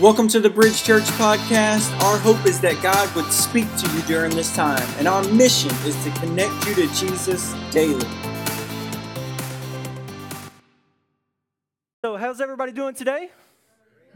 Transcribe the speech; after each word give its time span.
Welcome 0.00 0.26
to 0.28 0.40
the 0.40 0.50
Bridge 0.50 0.82
Church 0.82 1.04
podcast. 1.04 1.88
Our 2.02 2.18
hope 2.18 2.44
is 2.46 2.60
that 2.62 2.82
God 2.82 3.14
would 3.14 3.26
speak 3.26 3.66
to 3.76 3.88
you 3.92 4.02
during 4.02 4.34
this 4.34 4.52
time, 4.52 4.82
and 4.98 5.06
our 5.06 5.22
mission 5.28 5.70
is 5.86 5.94
to 6.02 6.10
connect 6.18 6.52
you 6.66 6.74
to 6.74 6.94
Jesus 6.94 7.54
daily. 7.70 8.04
So, 12.02 12.16
how's 12.16 12.40
everybody 12.40 12.72
doing 12.72 12.96
today? 12.96 13.30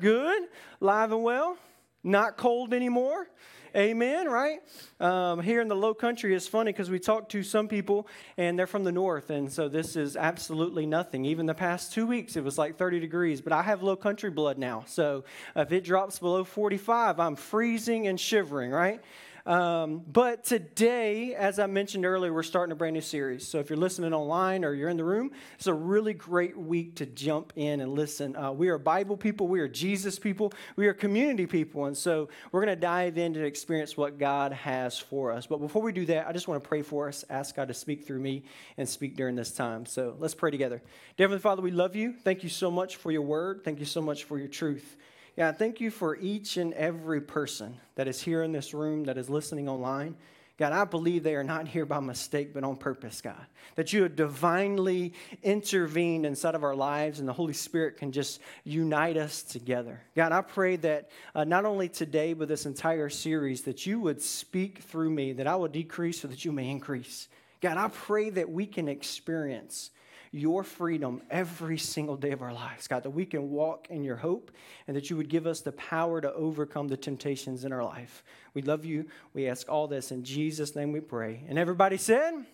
Good, 0.00 0.48
live 0.80 1.12
and 1.12 1.22
well, 1.22 1.56
not 2.02 2.36
cold 2.36 2.74
anymore. 2.74 3.28
Amen, 3.76 4.28
right? 4.28 4.60
Um, 4.98 5.40
here 5.40 5.60
in 5.60 5.68
the 5.68 5.76
low 5.76 5.92
country, 5.92 6.34
it's 6.34 6.48
funny 6.48 6.72
because 6.72 6.90
we 6.90 6.98
talk 6.98 7.28
to 7.30 7.42
some 7.42 7.68
people 7.68 8.08
and 8.36 8.58
they're 8.58 8.66
from 8.66 8.84
the 8.84 8.92
north, 8.92 9.30
and 9.30 9.52
so 9.52 9.68
this 9.68 9.94
is 9.94 10.16
absolutely 10.16 10.86
nothing. 10.86 11.24
Even 11.26 11.46
the 11.46 11.54
past 11.54 11.92
two 11.92 12.06
weeks, 12.06 12.36
it 12.36 12.44
was 12.44 12.56
like 12.56 12.76
30 12.76 13.00
degrees, 13.00 13.40
but 13.40 13.52
I 13.52 13.62
have 13.62 13.82
low 13.82 13.96
country 13.96 14.30
blood 14.30 14.56
now. 14.56 14.84
So 14.86 15.24
if 15.54 15.70
it 15.72 15.84
drops 15.84 16.18
below 16.18 16.44
45, 16.44 17.20
I'm 17.20 17.36
freezing 17.36 18.06
and 18.06 18.18
shivering, 18.18 18.70
right? 18.70 19.02
Um, 19.48 20.02
but 20.06 20.44
today, 20.44 21.34
as 21.34 21.58
I 21.58 21.64
mentioned 21.64 22.04
earlier, 22.04 22.34
we're 22.34 22.42
starting 22.42 22.70
a 22.70 22.74
brand 22.74 22.92
new 22.92 23.00
series. 23.00 23.48
So 23.48 23.58
if 23.58 23.70
you're 23.70 23.78
listening 23.78 24.12
online 24.12 24.62
or 24.62 24.74
you're 24.74 24.90
in 24.90 24.98
the 24.98 25.04
room, 25.04 25.30
it's 25.54 25.66
a 25.66 25.72
really 25.72 26.12
great 26.12 26.54
week 26.54 26.96
to 26.96 27.06
jump 27.06 27.54
in 27.56 27.80
and 27.80 27.94
listen. 27.94 28.36
Uh, 28.36 28.52
we 28.52 28.68
are 28.68 28.76
Bible 28.76 29.16
people, 29.16 29.48
we 29.48 29.60
are 29.60 29.66
Jesus 29.66 30.18
people, 30.18 30.52
we 30.76 30.86
are 30.86 30.92
community 30.92 31.46
people. 31.46 31.86
And 31.86 31.96
so 31.96 32.28
we're 32.52 32.60
going 32.60 32.76
to 32.76 32.80
dive 32.80 33.16
in 33.16 33.32
to 33.32 33.42
experience 33.42 33.96
what 33.96 34.18
God 34.18 34.52
has 34.52 34.98
for 34.98 35.32
us. 35.32 35.46
But 35.46 35.60
before 35.60 35.80
we 35.80 35.92
do 35.92 36.04
that, 36.04 36.28
I 36.28 36.32
just 36.32 36.46
want 36.46 36.62
to 36.62 36.68
pray 36.68 36.82
for 36.82 37.08
us, 37.08 37.24
ask 37.30 37.56
God 37.56 37.68
to 37.68 37.74
speak 37.74 38.06
through 38.06 38.20
me 38.20 38.42
and 38.76 38.86
speak 38.86 39.16
during 39.16 39.34
this 39.34 39.52
time. 39.52 39.86
So 39.86 40.14
let's 40.18 40.34
pray 40.34 40.50
together. 40.50 40.82
Dear 41.16 41.24
Heavenly 41.24 41.40
Father, 41.40 41.62
we 41.62 41.70
love 41.70 41.96
you. 41.96 42.12
Thank 42.22 42.42
you 42.42 42.50
so 42.50 42.70
much 42.70 42.96
for 42.96 43.10
your 43.10 43.22
word. 43.22 43.64
Thank 43.64 43.80
you 43.80 43.86
so 43.86 44.02
much 44.02 44.24
for 44.24 44.38
your 44.38 44.48
truth. 44.48 44.98
Yeah, 45.38 45.52
thank 45.52 45.80
you 45.80 45.92
for 45.92 46.16
each 46.16 46.56
and 46.56 46.74
every 46.74 47.20
person 47.20 47.76
that 47.94 48.08
is 48.08 48.20
here 48.20 48.42
in 48.42 48.50
this 48.50 48.74
room, 48.74 49.04
that 49.04 49.16
is 49.16 49.30
listening 49.30 49.68
online. 49.68 50.16
God, 50.56 50.72
I 50.72 50.84
believe 50.84 51.22
they 51.22 51.36
are 51.36 51.44
not 51.44 51.68
here 51.68 51.86
by 51.86 52.00
mistake, 52.00 52.52
but 52.52 52.64
on 52.64 52.74
purpose, 52.74 53.20
God. 53.20 53.46
That 53.76 53.92
you 53.92 54.02
have 54.02 54.16
divinely 54.16 55.12
intervened 55.44 56.26
inside 56.26 56.56
of 56.56 56.64
our 56.64 56.74
lives 56.74 57.20
and 57.20 57.28
the 57.28 57.32
Holy 57.32 57.52
Spirit 57.52 57.98
can 57.98 58.10
just 58.10 58.40
unite 58.64 59.16
us 59.16 59.44
together. 59.44 60.00
God, 60.16 60.32
I 60.32 60.40
pray 60.40 60.74
that 60.74 61.08
uh, 61.36 61.44
not 61.44 61.64
only 61.64 61.88
today, 61.88 62.32
but 62.32 62.48
this 62.48 62.66
entire 62.66 63.08
series, 63.08 63.62
that 63.62 63.86
you 63.86 64.00
would 64.00 64.20
speak 64.20 64.80
through 64.80 65.10
me, 65.10 65.34
that 65.34 65.46
I 65.46 65.54
would 65.54 65.70
decrease 65.70 66.20
so 66.20 66.26
that 66.26 66.44
you 66.44 66.50
may 66.50 66.68
increase. 66.68 67.28
God, 67.60 67.76
I 67.76 67.86
pray 67.86 68.30
that 68.30 68.50
we 68.50 68.66
can 68.66 68.88
experience 68.88 69.92
your 70.30 70.62
freedom 70.62 71.22
every 71.30 71.78
single 71.78 72.16
day 72.16 72.32
of 72.32 72.42
our 72.42 72.52
lives, 72.52 72.86
God, 72.86 73.02
that 73.02 73.10
we 73.10 73.24
can 73.24 73.50
walk 73.50 73.88
in 73.90 74.04
your 74.04 74.16
hope 74.16 74.50
and 74.86 74.96
that 74.96 75.10
you 75.10 75.16
would 75.16 75.28
give 75.28 75.46
us 75.46 75.60
the 75.60 75.72
power 75.72 76.20
to 76.20 76.32
overcome 76.32 76.88
the 76.88 76.96
temptations 76.96 77.64
in 77.64 77.72
our 77.72 77.84
life. 77.84 78.24
We 78.54 78.62
love 78.62 78.84
you. 78.84 79.06
We 79.34 79.48
ask 79.48 79.68
all 79.68 79.86
this 79.86 80.10
in 80.10 80.24
Jesus' 80.24 80.74
name 80.76 80.92
we 80.92 81.00
pray. 81.00 81.44
And 81.48 81.58
everybody 81.58 81.96
said, 81.96 82.44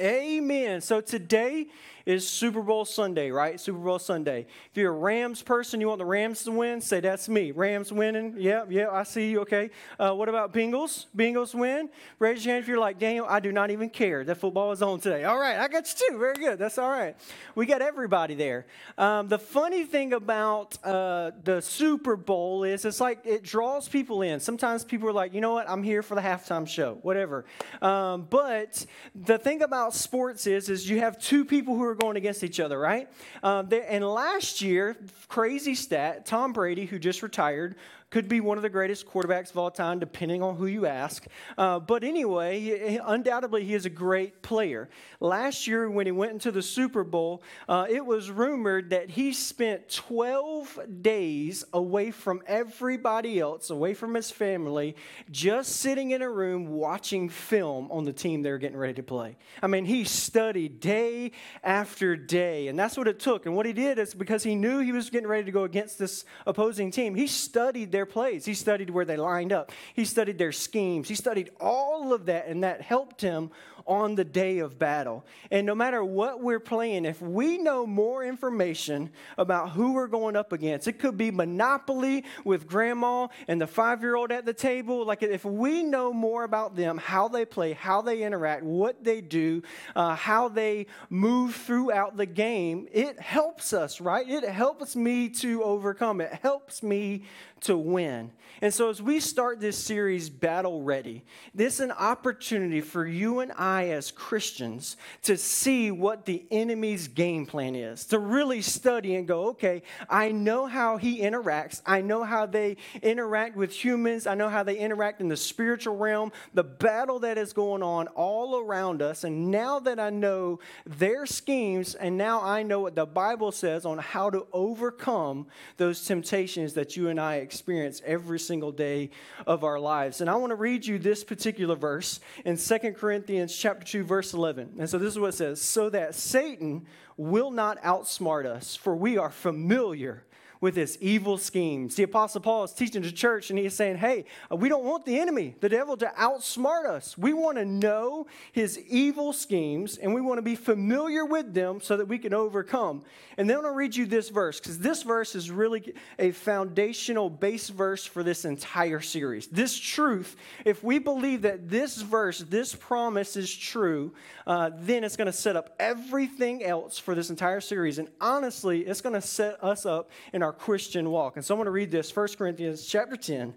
Amen. 0.00 0.80
So 0.80 1.00
today 1.00 1.66
is 2.08 2.26
Super 2.26 2.62
Bowl 2.62 2.86
Sunday, 2.86 3.30
right? 3.30 3.60
Super 3.60 3.80
Bowl 3.80 3.98
Sunday. 3.98 4.46
If 4.70 4.78
you're 4.78 4.94
a 4.94 4.96
Rams 4.96 5.42
person, 5.42 5.78
you 5.78 5.88
want 5.88 5.98
the 5.98 6.06
Rams 6.06 6.42
to 6.44 6.52
win, 6.52 6.80
say 6.80 7.00
that's 7.00 7.28
me. 7.28 7.50
Rams 7.50 7.92
winning. 7.92 8.34
Yeah, 8.38 8.64
yeah, 8.70 8.88
I 8.90 9.02
see 9.02 9.30
you. 9.30 9.40
Okay. 9.40 9.68
Uh, 9.98 10.14
what 10.14 10.30
about 10.30 10.54
Bengals? 10.54 11.04
Bengals 11.14 11.54
win. 11.54 11.90
Raise 12.18 12.46
your 12.46 12.54
hand 12.54 12.62
if 12.62 12.68
you're 12.68 12.78
like 12.78 12.98
Daniel. 12.98 13.26
I 13.28 13.40
do 13.40 13.52
not 13.52 13.70
even 13.70 13.90
care 13.90 14.24
that 14.24 14.36
football 14.36 14.72
is 14.72 14.80
on 14.80 15.00
today. 15.00 15.24
All 15.24 15.38
right, 15.38 15.58
I 15.58 15.68
got 15.68 15.86
you 15.86 16.08
too. 16.08 16.18
Very 16.18 16.36
good. 16.36 16.58
That's 16.58 16.78
all 16.78 16.88
right. 16.88 17.14
We 17.54 17.66
got 17.66 17.82
everybody 17.82 18.34
there. 18.34 18.66
Um, 18.96 19.28
the 19.28 19.38
funny 19.38 19.84
thing 19.84 20.14
about 20.14 20.78
uh, 20.82 21.32
the 21.44 21.60
Super 21.60 22.16
Bowl 22.16 22.64
is 22.64 22.86
it's 22.86 23.02
like 23.02 23.18
it 23.26 23.42
draws 23.42 23.86
people 23.86 24.22
in. 24.22 24.40
Sometimes 24.40 24.82
people 24.82 25.10
are 25.10 25.12
like, 25.12 25.34
you 25.34 25.42
know 25.42 25.52
what? 25.52 25.68
I'm 25.68 25.82
here 25.82 26.02
for 26.02 26.14
the 26.14 26.22
halftime 26.22 26.66
show, 26.66 26.98
whatever. 27.02 27.44
Um, 27.82 28.26
but 28.30 28.86
the 29.14 29.36
thing 29.36 29.60
about 29.60 29.87
sports 29.94 30.46
is, 30.46 30.68
is 30.68 30.88
you 30.88 31.00
have 31.00 31.18
two 31.18 31.44
people 31.44 31.76
who 31.76 31.84
are 31.84 31.94
going 31.94 32.16
against 32.16 32.44
each 32.44 32.60
other, 32.60 32.78
right? 32.78 33.08
Um, 33.42 33.68
and 33.72 34.04
last 34.04 34.60
year, 34.62 34.96
crazy 35.28 35.74
stat, 35.74 36.26
Tom 36.26 36.52
Brady, 36.52 36.86
who 36.86 36.98
just 36.98 37.22
retired, 37.22 37.76
could 38.10 38.28
be 38.28 38.40
one 38.40 38.56
of 38.56 38.62
the 38.62 38.70
greatest 38.70 39.06
quarterbacks 39.06 39.50
of 39.50 39.58
all 39.58 39.70
time, 39.70 39.98
depending 39.98 40.42
on 40.42 40.56
who 40.56 40.66
you 40.66 40.86
ask. 40.86 41.26
Uh, 41.58 41.78
but 41.78 42.02
anyway, 42.02 42.58
he, 42.60 43.00
undoubtedly, 43.04 43.64
he 43.64 43.74
is 43.74 43.84
a 43.84 43.90
great 43.90 44.40
player. 44.40 44.88
Last 45.20 45.66
year, 45.66 45.90
when 45.90 46.06
he 46.06 46.12
went 46.12 46.32
into 46.32 46.50
the 46.50 46.62
Super 46.62 47.04
Bowl, 47.04 47.42
uh, 47.68 47.86
it 47.88 48.04
was 48.04 48.30
rumored 48.30 48.90
that 48.90 49.10
he 49.10 49.32
spent 49.32 49.88
12 49.90 51.02
days 51.02 51.64
away 51.72 52.10
from 52.10 52.40
everybody 52.46 53.40
else, 53.40 53.68
away 53.68 53.92
from 53.92 54.14
his 54.14 54.30
family, 54.30 54.96
just 55.30 55.76
sitting 55.76 56.12
in 56.12 56.22
a 56.22 56.30
room 56.30 56.68
watching 56.68 57.28
film 57.28 57.90
on 57.90 58.04
the 58.04 58.12
team 58.12 58.42
they 58.42 58.50
were 58.50 58.58
getting 58.58 58.78
ready 58.78 58.94
to 58.94 59.02
play. 59.02 59.36
I 59.62 59.66
mean, 59.66 59.84
he 59.84 60.04
studied 60.04 60.80
day 60.80 61.32
after 61.62 62.16
day, 62.16 62.68
and 62.68 62.78
that's 62.78 62.96
what 62.96 63.06
it 63.06 63.20
took. 63.20 63.44
And 63.44 63.54
what 63.54 63.66
he 63.66 63.74
did 63.74 63.98
is 63.98 64.14
because 64.14 64.42
he 64.42 64.54
knew 64.54 64.78
he 64.78 64.92
was 64.92 65.10
getting 65.10 65.28
ready 65.28 65.44
to 65.44 65.52
go 65.52 65.64
against 65.64 65.98
this 65.98 66.24
opposing 66.46 66.90
team, 66.90 67.14
he 67.14 67.26
studied 67.26 67.92
their 67.98 68.06
plays. 68.06 68.44
He 68.44 68.54
studied 68.54 68.90
where 68.90 69.04
they 69.04 69.16
lined 69.16 69.52
up. 69.52 69.72
He 69.92 70.04
studied 70.04 70.38
their 70.38 70.52
schemes. 70.52 71.08
He 71.08 71.16
studied 71.16 71.50
all 71.60 72.12
of 72.12 72.26
that, 72.26 72.46
and 72.46 72.62
that 72.62 72.80
helped 72.80 73.20
him 73.20 73.50
on 73.88 74.14
the 74.14 74.24
day 74.24 74.58
of 74.58 74.78
battle. 74.78 75.24
And 75.50 75.66
no 75.66 75.74
matter 75.74 76.04
what 76.04 76.42
we're 76.42 76.60
playing, 76.60 77.06
if 77.06 77.20
we 77.22 77.56
know 77.56 77.86
more 77.86 78.22
information 78.22 79.10
about 79.38 79.70
who 79.70 79.94
we're 79.94 80.06
going 80.06 80.36
up 80.36 80.52
against, 80.52 80.86
it 80.86 80.98
could 80.98 81.16
be 81.16 81.30
Monopoly 81.30 82.24
with 82.44 82.68
grandma 82.68 83.28
and 83.48 83.60
the 83.60 83.66
five 83.66 84.02
year 84.02 84.14
old 84.14 84.30
at 84.30 84.44
the 84.44 84.52
table. 84.52 85.06
Like 85.06 85.22
if 85.22 85.44
we 85.44 85.82
know 85.82 86.12
more 86.12 86.44
about 86.44 86.76
them, 86.76 86.98
how 86.98 87.28
they 87.28 87.46
play, 87.46 87.72
how 87.72 88.02
they 88.02 88.22
interact, 88.22 88.62
what 88.62 89.02
they 89.02 89.22
do, 89.22 89.62
uh, 89.96 90.14
how 90.14 90.48
they 90.48 90.86
move 91.08 91.54
throughout 91.54 92.16
the 92.16 92.26
game, 92.26 92.88
it 92.92 93.18
helps 93.18 93.72
us, 93.72 94.00
right? 94.00 94.28
It 94.28 94.44
helps 94.44 94.94
me 94.94 95.30
to 95.30 95.64
overcome. 95.64 96.20
It 96.20 96.34
helps 96.42 96.82
me 96.82 97.24
to 97.62 97.76
win. 97.76 98.32
And 98.60 98.74
so, 98.74 98.88
as 98.88 99.00
we 99.00 99.20
start 99.20 99.60
this 99.60 99.78
series, 99.78 100.28
Battle 100.28 100.82
Ready, 100.82 101.22
this 101.54 101.74
is 101.74 101.80
an 101.80 101.92
opportunity 101.92 102.80
for 102.80 103.06
you 103.06 103.38
and 103.38 103.52
I 103.56 103.90
as 103.90 104.10
Christians 104.10 104.96
to 105.22 105.36
see 105.36 105.92
what 105.92 106.24
the 106.24 106.44
enemy's 106.50 107.06
game 107.06 107.46
plan 107.46 107.76
is, 107.76 108.06
to 108.06 108.18
really 108.18 108.60
study 108.60 109.14
and 109.14 109.28
go, 109.28 109.48
okay, 109.50 109.82
I 110.10 110.32
know 110.32 110.66
how 110.66 110.96
he 110.96 111.20
interacts. 111.20 111.82
I 111.86 112.00
know 112.00 112.24
how 112.24 112.46
they 112.46 112.78
interact 113.00 113.56
with 113.56 113.72
humans. 113.72 114.26
I 114.26 114.34
know 114.34 114.48
how 114.48 114.64
they 114.64 114.76
interact 114.76 115.20
in 115.20 115.28
the 115.28 115.36
spiritual 115.36 115.96
realm, 115.96 116.32
the 116.52 116.64
battle 116.64 117.20
that 117.20 117.38
is 117.38 117.52
going 117.52 117.84
on 117.84 118.08
all 118.08 118.58
around 118.58 119.02
us. 119.02 119.22
And 119.22 119.52
now 119.52 119.78
that 119.80 120.00
I 120.00 120.10
know 120.10 120.58
their 120.84 121.26
schemes, 121.26 121.94
and 121.94 122.18
now 122.18 122.42
I 122.42 122.64
know 122.64 122.80
what 122.80 122.96
the 122.96 123.06
Bible 123.06 123.52
says 123.52 123.86
on 123.86 123.98
how 123.98 124.30
to 124.30 124.48
overcome 124.52 125.46
those 125.76 126.04
temptations 126.04 126.74
that 126.74 126.96
you 126.96 127.08
and 127.08 127.20
I 127.20 127.36
experience 127.48 128.02
every 128.04 128.38
single 128.38 128.72
day 128.72 129.08
of 129.46 129.64
our 129.64 129.80
lives. 129.80 130.20
And 130.20 130.28
I 130.28 130.36
want 130.36 130.50
to 130.50 130.54
read 130.54 130.84
you 130.84 130.98
this 130.98 131.24
particular 131.24 131.76
verse 131.76 132.20
in 132.44 132.58
Second 132.58 132.94
Corinthians 132.94 133.56
chapter 133.56 133.86
2 133.86 134.04
verse 134.04 134.34
11. 134.34 134.74
And 134.78 134.90
so 134.90 134.98
this 134.98 135.14
is 135.14 135.18
what 135.18 135.28
it 135.28 135.36
says, 135.36 135.62
so 135.62 135.88
that 135.90 136.14
Satan 136.14 136.86
will 137.16 137.50
not 137.50 137.82
outsmart 137.82 138.44
us, 138.44 138.76
for 138.76 138.94
we 138.94 139.16
are 139.16 139.30
familiar 139.30 140.24
with 140.60 140.76
his 140.76 140.98
evil 141.00 141.38
schemes. 141.38 141.94
The 141.94 142.02
Apostle 142.04 142.40
Paul 142.40 142.64
is 142.64 142.72
teaching 142.72 143.02
the 143.02 143.12
church 143.12 143.50
and 143.50 143.58
he's 143.58 143.74
saying, 143.74 143.96
Hey, 143.96 144.24
we 144.50 144.68
don't 144.68 144.84
want 144.84 145.04
the 145.04 145.18
enemy, 145.18 145.54
the 145.60 145.68
devil, 145.68 145.96
to 145.98 146.12
outsmart 146.18 146.86
us. 146.86 147.16
We 147.16 147.32
want 147.32 147.58
to 147.58 147.64
know 147.64 148.26
his 148.52 148.78
evil 148.88 149.32
schemes 149.32 149.96
and 149.96 150.14
we 150.14 150.20
want 150.20 150.38
to 150.38 150.42
be 150.42 150.56
familiar 150.56 151.24
with 151.24 151.54
them 151.54 151.80
so 151.80 151.96
that 151.96 152.06
we 152.06 152.18
can 152.18 152.34
overcome. 152.34 153.02
And 153.36 153.48
then 153.48 153.56
I'm 153.56 153.62
going 153.62 153.74
to 153.74 153.76
read 153.76 153.94
you 153.94 154.06
this 154.06 154.30
verse 154.30 154.58
because 154.58 154.78
this 154.80 155.02
verse 155.02 155.34
is 155.34 155.50
really 155.50 155.94
a 156.18 156.32
foundational 156.32 157.30
base 157.30 157.68
verse 157.68 158.04
for 158.04 158.22
this 158.22 158.44
entire 158.44 159.00
series. 159.00 159.46
This 159.46 159.78
truth, 159.78 160.36
if 160.64 160.82
we 160.82 160.98
believe 160.98 161.42
that 161.42 161.68
this 161.68 162.02
verse, 162.02 162.40
this 162.40 162.74
promise 162.74 163.36
is 163.36 163.54
true, 163.54 164.12
uh, 164.46 164.70
then 164.80 165.04
it's 165.04 165.16
going 165.16 165.26
to 165.26 165.32
set 165.32 165.54
up 165.54 165.74
everything 165.78 166.64
else 166.64 166.98
for 166.98 167.14
this 167.14 167.30
entire 167.30 167.60
series. 167.60 167.98
And 167.98 168.08
honestly, 168.20 168.80
it's 168.80 169.00
going 169.00 169.14
to 169.14 169.20
set 169.20 169.62
us 169.62 169.86
up 169.86 170.10
in 170.32 170.42
our 170.42 170.47
our 170.48 170.52
Christian 170.54 171.10
walk. 171.10 171.36
And 171.36 171.44
so 171.44 171.52
I'm 171.54 171.58
going 171.58 171.66
to 171.66 171.70
read 171.70 171.90
this 171.90 172.14
1 172.16 172.28
Corinthians 172.38 172.86
chapter 172.86 173.18
10, 173.18 173.52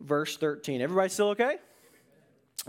verse 0.00 0.36
13. 0.36 0.82
Everybody 0.82 1.08
still 1.08 1.28
okay? 1.28 1.56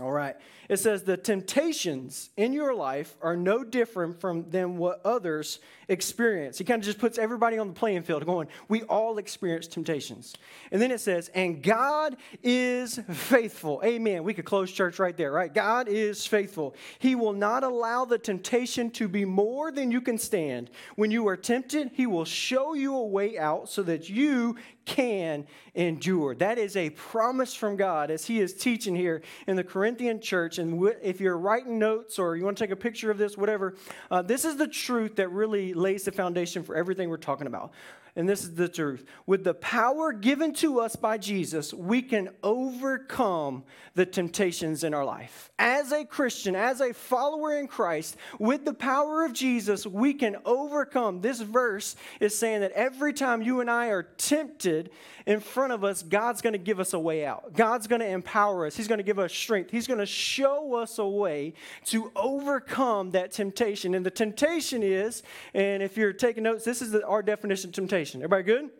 All 0.00 0.12
right. 0.12 0.36
It 0.68 0.76
says 0.78 1.02
the 1.02 1.16
temptations 1.16 2.30
in 2.36 2.52
your 2.52 2.72
life 2.74 3.16
are 3.20 3.36
no 3.36 3.64
different 3.64 4.20
from 4.20 4.48
than 4.50 4.76
what 4.76 5.00
others 5.04 5.58
experience. 5.88 6.58
He 6.58 6.64
kind 6.64 6.80
of 6.80 6.84
just 6.84 6.98
puts 6.98 7.18
everybody 7.18 7.58
on 7.58 7.68
the 7.68 7.72
playing 7.72 8.02
field 8.02 8.24
going, 8.26 8.48
we 8.68 8.82
all 8.82 9.18
experience 9.18 9.66
temptations. 9.66 10.34
And 10.70 10.80
then 10.80 10.90
it 10.90 11.00
says, 11.00 11.30
and 11.34 11.62
God 11.62 12.16
is 12.42 13.00
faithful. 13.10 13.80
Amen. 13.82 14.22
We 14.22 14.34
could 14.34 14.44
close 14.44 14.70
church 14.70 14.98
right 14.98 15.16
there, 15.16 15.32
right? 15.32 15.52
God 15.52 15.88
is 15.88 16.26
faithful. 16.26 16.76
He 16.98 17.14
will 17.14 17.32
not 17.32 17.64
allow 17.64 18.04
the 18.04 18.18
temptation 18.18 18.90
to 18.92 19.08
be 19.08 19.24
more 19.24 19.72
than 19.72 19.90
you 19.90 20.02
can 20.02 20.18
stand. 20.18 20.70
When 20.96 21.10
you 21.10 21.26
are 21.28 21.36
tempted, 21.36 21.92
he 21.94 22.06
will 22.06 22.26
show 22.26 22.74
you 22.74 22.94
a 22.94 23.06
way 23.06 23.38
out 23.38 23.68
so 23.68 23.82
that 23.84 24.10
you 24.10 24.56
can 24.88 25.46
endure. 25.74 26.34
That 26.34 26.58
is 26.58 26.76
a 26.76 26.90
promise 26.90 27.54
from 27.54 27.76
God 27.76 28.10
as 28.10 28.24
He 28.24 28.40
is 28.40 28.54
teaching 28.54 28.96
here 28.96 29.22
in 29.46 29.54
the 29.54 29.62
Corinthian 29.62 30.20
church. 30.20 30.58
And 30.58 30.90
if 31.02 31.20
you're 31.20 31.38
writing 31.38 31.78
notes 31.78 32.18
or 32.18 32.36
you 32.36 32.44
want 32.44 32.56
to 32.56 32.64
take 32.64 32.72
a 32.72 32.76
picture 32.76 33.10
of 33.10 33.18
this, 33.18 33.36
whatever, 33.36 33.76
uh, 34.10 34.22
this 34.22 34.44
is 34.44 34.56
the 34.56 34.66
truth 34.66 35.14
that 35.16 35.28
really 35.28 35.74
lays 35.74 36.04
the 36.04 36.12
foundation 36.12 36.64
for 36.64 36.74
everything 36.74 37.10
we're 37.10 37.18
talking 37.18 37.46
about 37.46 37.72
and 38.18 38.28
this 38.28 38.42
is 38.42 38.56
the 38.56 38.68
truth. 38.68 39.04
With 39.26 39.44
the 39.44 39.54
power 39.54 40.12
given 40.12 40.52
to 40.54 40.80
us 40.80 40.96
by 40.96 41.18
Jesus, 41.18 41.72
we 41.72 42.02
can 42.02 42.30
overcome 42.42 43.62
the 43.94 44.04
temptations 44.04 44.82
in 44.82 44.92
our 44.92 45.04
life. 45.04 45.52
As 45.56 45.92
a 45.92 46.04
Christian, 46.04 46.56
as 46.56 46.80
a 46.80 46.92
follower 46.92 47.56
in 47.56 47.68
Christ, 47.68 48.16
with 48.40 48.64
the 48.64 48.74
power 48.74 49.24
of 49.24 49.34
Jesus, 49.34 49.86
we 49.86 50.14
can 50.14 50.36
overcome. 50.44 51.20
This 51.20 51.40
verse 51.40 51.94
is 52.18 52.36
saying 52.36 52.62
that 52.62 52.72
every 52.72 53.12
time 53.12 53.40
you 53.40 53.60
and 53.60 53.70
I 53.70 53.86
are 53.90 54.02
tempted 54.02 54.90
in 55.28 55.40
front 55.40 55.74
of 55.74 55.84
us, 55.84 56.02
God's 56.02 56.40
going 56.40 56.54
to 56.54 56.58
give 56.58 56.80
us 56.80 56.94
a 56.94 56.98
way 56.98 57.26
out. 57.26 57.52
God's 57.52 57.86
going 57.86 58.00
to 58.00 58.08
empower 58.08 58.64
us. 58.64 58.74
He's 58.74 58.88
going 58.88 58.98
to 58.98 59.04
give 59.04 59.18
us 59.18 59.30
strength. 59.30 59.70
He's 59.70 59.86
going 59.86 60.00
to 60.00 60.06
show 60.06 60.74
us 60.76 60.98
a 60.98 61.06
way 61.06 61.52
to 61.84 62.10
overcome 62.16 63.10
that 63.10 63.30
temptation. 63.30 63.94
And 63.94 64.06
the 64.06 64.10
temptation 64.10 64.82
is, 64.82 65.22
and 65.52 65.82
if 65.82 65.98
you're 65.98 66.14
taking 66.14 66.44
notes, 66.44 66.64
this 66.64 66.80
is 66.80 66.92
the, 66.92 67.06
our 67.06 67.22
definition 67.22 67.68
of 67.68 67.74
temptation. 67.74 68.22
Everybody 68.22 68.42
good? 68.42 68.70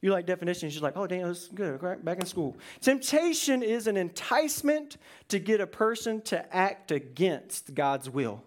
You 0.00 0.10
like 0.10 0.24
definitions? 0.24 0.74
You're 0.74 0.82
like, 0.82 0.96
oh, 0.96 1.06
damn, 1.06 1.26
that's 1.26 1.48
good. 1.48 1.82
Right? 1.82 2.02
Back 2.02 2.20
in 2.20 2.24
school. 2.24 2.56
Temptation 2.80 3.62
is 3.62 3.86
an 3.86 3.98
enticement 3.98 4.96
to 5.28 5.38
get 5.38 5.60
a 5.60 5.66
person 5.66 6.22
to 6.22 6.56
act 6.56 6.90
against 6.90 7.74
God's 7.74 8.08
will. 8.08 8.42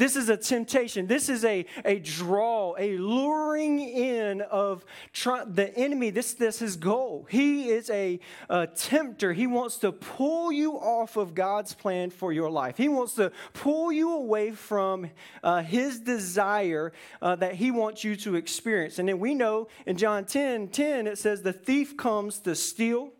This 0.00 0.16
is 0.16 0.30
a 0.30 0.36
temptation. 0.38 1.06
This 1.06 1.28
is 1.28 1.44
a, 1.44 1.66
a 1.84 1.98
draw, 1.98 2.74
a 2.78 2.96
luring 2.96 3.80
in 3.80 4.40
of 4.40 4.82
try, 5.12 5.44
the 5.44 5.76
enemy. 5.76 6.08
This, 6.08 6.32
this 6.32 6.54
is 6.54 6.60
his 6.60 6.76
goal. 6.76 7.26
He 7.28 7.68
is 7.68 7.90
a, 7.90 8.18
a 8.48 8.66
tempter. 8.66 9.34
He 9.34 9.46
wants 9.46 9.76
to 9.80 9.92
pull 9.92 10.52
you 10.52 10.72
off 10.72 11.18
of 11.18 11.34
God's 11.34 11.74
plan 11.74 12.08
for 12.08 12.32
your 12.32 12.50
life. 12.50 12.78
He 12.78 12.88
wants 12.88 13.12
to 13.16 13.30
pull 13.52 13.92
you 13.92 14.14
away 14.14 14.52
from 14.52 15.10
uh, 15.42 15.60
his 15.60 16.00
desire 16.00 16.94
uh, 17.20 17.36
that 17.36 17.56
he 17.56 17.70
wants 17.70 18.02
you 18.02 18.16
to 18.16 18.36
experience. 18.36 18.98
And 18.98 19.06
then 19.06 19.18
we 19.18 19.34
know 19.34 19.68
in 19.84 19.98
John 19.98 20.24
10 20.24 20.68
10, 20.68 21.08
it 21.08 21.18
says, 21.18 21.42
The 21.42 21.52
thief 21.52 21.98
comes 21.98 22.38
to 22.38 22.54
steal, 22.54 23.10